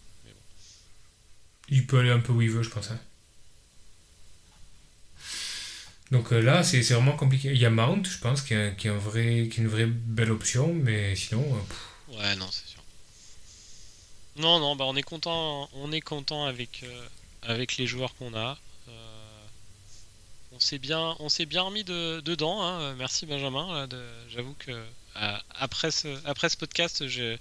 Il 1.70 1.86
peut 1.86 2.00
aller 2.00 2.10
un 2.10 2.20
peu 2.20 2.32
où 2.32 2.42
il 2.42 2.50
veut, 2.50 2.62
je 2.62 2.70
pense. 2.70 2.90
hein. 2.90 2.98
Donc 6.10 6.32
euh, 6.32 6.40
là, 6.40 6.64
c'est 6.64 6.80
vraiment 6.80 7.16
compliqué. 7.16 7.50
Il 7.52 7.58
y 7.58 7.66
a 7.66 7.70
Mount, 7.70 8.02
je 8.04 8.18
pense, 8.18 8.42
qui 8.42 8.54
est, 8.54 8.76
qui 8.76 8.88
est 8.88 8.90
un 8.90 8.96
vrai, 8.98 9.48
qui 9.50 9.58
une 9.60 9.68
vraie 9.68 9.86
belle 9.86 10.32
option, 10.32 10.72
mais 10.74 11.14
sinon, 11.14 11.44
euh, 11.54 12.16
Ouais, 12.18 12.34
non, 12.36 12.48
c'est 12.50 12.66
sûr. 12.66 12.82
Non, 14.36 14.58
non, 14.58 14.74
bah 14.74 14.84
on 14.88 14.96
est 14.96 15.02
content, 15.02 15.68
on 15.74 15.92
est 15.92 16.00
content 16.00 16.44
avec 16.46 16.80
euh, 16.82 17.08
avec 17.42 17.76
les 17.76 17.86
joueurs 17.86 18.14
qu'on 18.16 18.34
a. 18.34 18.58
On 20.52 20.58
s'est 20.58 20.78
bien, 20.78 21.16
bien 21.46 21.62
remis 21.62 21.84
de- 21.84 22.20
dedans. 22.24 22.60
hein. 22.62 22.94
Merci 22.96 23.24
Benjamin. 23.24 23.88
J'avoue 24.28 24.54
que 24.58 24.84
après 25.54 25.90
ce 25.92 26.08
après 26.26 26.48
ce 26.48 26.56
podcast, 26.56 27.06
j'ai 27.06 27.38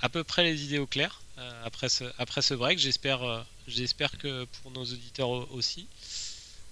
à 0.00 0.08
peu 0.08 0.24
près 0.24 0.42
les 0.42 0.64
idées 0.64 0.78
au 0.78 0.86
clair. 0.86 1.21
Euh, 1.38 1.62
après 1.64 1.88
ce 1.88 2.04
après 2.18 2.42
ce 2.42 2.54
break, 2.54 2.78
j'espère 2.78 3.22
euh, 3.22 3.42
j'espère 3.66 4.18
que 4.18 4.44
pour 4.62 4.70
nos 4.70 4.84
auditeurs 4.84 5.28
au- 5.30 5.46
aussi. 5.52 5.88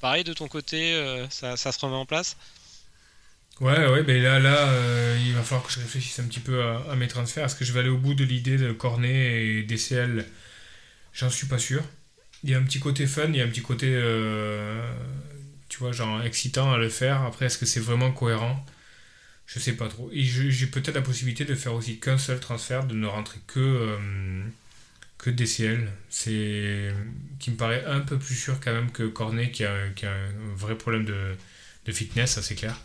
Pareil 0.00 0.24
de 0.24 0.32
ton 0.34 0.48
côté, 0.48 0.94
euh, 0.94 1.28
ça, 1.30 1.56
ça 1.56 1.72
se 1.72 1.80
remet 1.80 1.96
en 1.96 2.06
place? 2.06 2.36
Ouais, 3.60 3.86
ouais, 3.90 4.02
mais 4.04 4.20
là, 4.20 4.38
là 4.40 4.72
il 5.18 5.34
va 5.34 5.42
falloir 5.42 5.66
que 5.66 5.72
je 5.72 5.80
réfléchisse 5.80 6.18
un 6.18 6.24
petit 6.26 6.40
peu 6.40 6.62
à, 6.62 6.96
mes 6.96 7.08
transferts. 7.08 7.44
Est-ce 7.44 7.56
que 7.56 7.64
je 7.64 7.72
vais 7.72 7.80
aller 7.80 7.88
au 7.90 7.98
bout 7.98 8.14
de 8.14 8.24
l'idée 8.24 8.56
de 8.56 8.72
Cornet 8.72 9.44
et 9.44 9.62
DCL 9.62 10.24
J'en 11.12 11.30
suis 11.30 11.46
pas 11.46 11.58
sûr. 11.58 11.82
Il 12.44 12.50
y 12.50 12.54
a 12.54 12.58
un 12.58 12.62
petit 12.64 12.80
côté 12.80 13.06
fun, 13.06 13.26
il 13.28 13.36
y 13.36 13.42
a 13.42 13.44
un 13.44 13.48
petit 13.48 13.62
côté, 13.62 13.88
tu 15.68 15.78
vois, 15.78 15.92
genre 15.92 16.22
excitant 16.22 16.72
à 16.72 16.78
le 16.78 16.88
faire. 16.88 17.22
Après, 17.22 17.46
est-ce 17.46 17.58
que 17.58 17.66
c'est 17.66 17.80
vraiment 17.80 18.12
cohérent? 18.12 18.64
Je 19.52 19.58
sais 19.58 19.72
pas 19.72 19.88
trop. 19.88 20.08
Et 20.12 20.22
j'ai 20.22 20.66
peut-être 20.68 20.94
la 20.94 21.02
possibilité 21.02 21.44
de 21.44 21.56
faire 21.56 21.74
aussi 21.74 21.98
qu'un 21.98 22.18
seul 22.18 22.38
transfert, 22.38 22.84
de 22.86 22.94
ne 22.94 23.06
rentrer 23.08 23.40
que, 23.48 23.58
euh, 23.58 24.44
que 25.18 25.28
DCL. 25.28 25.90
C'est 26.08 26.94
qui 27.40 27.50
me 27.50 27.56
paraît 27.56 27.84
un 27.84 27.98
peu 28.00 28.16
plus 28.16 28.36
sûr 28.36 28.60
quand 28.60 28.72
même 28.72 28.92
que 28.92 29.02
Cornet, 29.02 29.50
qui 29.50 29.64
a, 29.64 29.88
qui 29.90 30.06
a 30.06 30.12
un 30.12 30.54
vrai 30.54 30.78
problème 30.78 31.04
de, 31.04 31.34
de 31.84 31.92
fitness, 31.92 32.32
ça 32.32 32.42
c'est 32.42 32.54
clair. 32.54 32.80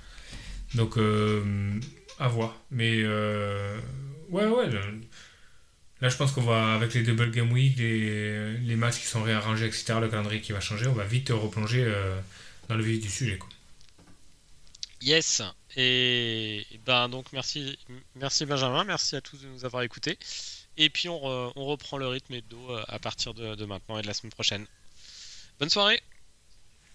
Donc, 0.73 0.97
euh, 0.97 1.79
à 2.17 2.27
voir. 2.29 2.59
Mais, 2.71 3.03
euh, 3.03 3.79
ouais, 4.29 4.47
ouais. 4.47 4.67
Là, 6.01 6.09
je 6.09 6.17
pense 6.17 6.31
qu'on 6.31 6.41
va, 6.41 6.73
avec 6.73 6.95
les 6.95 7.03
double 7.03 7.29
game 7.29 7.51
week, 7.51 7.77
les, 7.77 8.57
les 8.57 8.75
matchs 8.75 8.99
qui 9.01 9.05
sont 9.05 9.21
réarrangés, 9.21 9.67
etc., 9.67 9.99
le 10.01 10.09
calendrier 10.09 10.41
qui 10.41 10.51
va 10.51 10.61
changer, 10.61 10.87
on 10.87 10.93
va 10.93 11.05
vite 11.05 11.29
replonger 11.29 11.85
dans 12.69 12.75
le 12.75 12.83
vif 12.83 12.99
du 13.01 13.09
sujet. 13.09 13.37
Yes. 15.01 15.43
Et 15.77 16.65
ben 16.85 17.09
donc 17.09 17.33
merci, 17.33 17.77
merci 18.15 18.45
Benjamin, 18.45 18.83
merci 18.85 19.15
à 19.15 19.21
tous 19.21 19.37
de 19.41 19.47
nous 19.47 19.65
avoir 19.65 19.83
écoutés. 19.83 20.17
Et 20.77 20.89
puis 20.89 21.09
on, 21.09 21.17
re- 21.19 21.51
on 21.55 21.65
reprend 21.65 21.97
le 21.97 22.07
rythme 22.07 22.33
hebdo 22.33 22.57
euh, 22.69 22.83
à 22.87 22.99
partir 22.99 23.33
de, 23.33 23.55
de 23.55 23.65
maintenant 23.65 23.97
et 23.97 24.01
de 24.01 24.07
la 24.07 24.13
semaine 24.13 24.31
prochaine. 24.31 24.65
Bonne 25.59 25.69
soirée. 25.69 26.01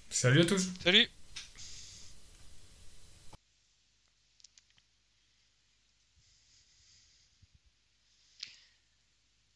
Salut 0.08 0.40
à 0.40 0.44
tous! 0.44 0.68
Salut. 0.82 1.08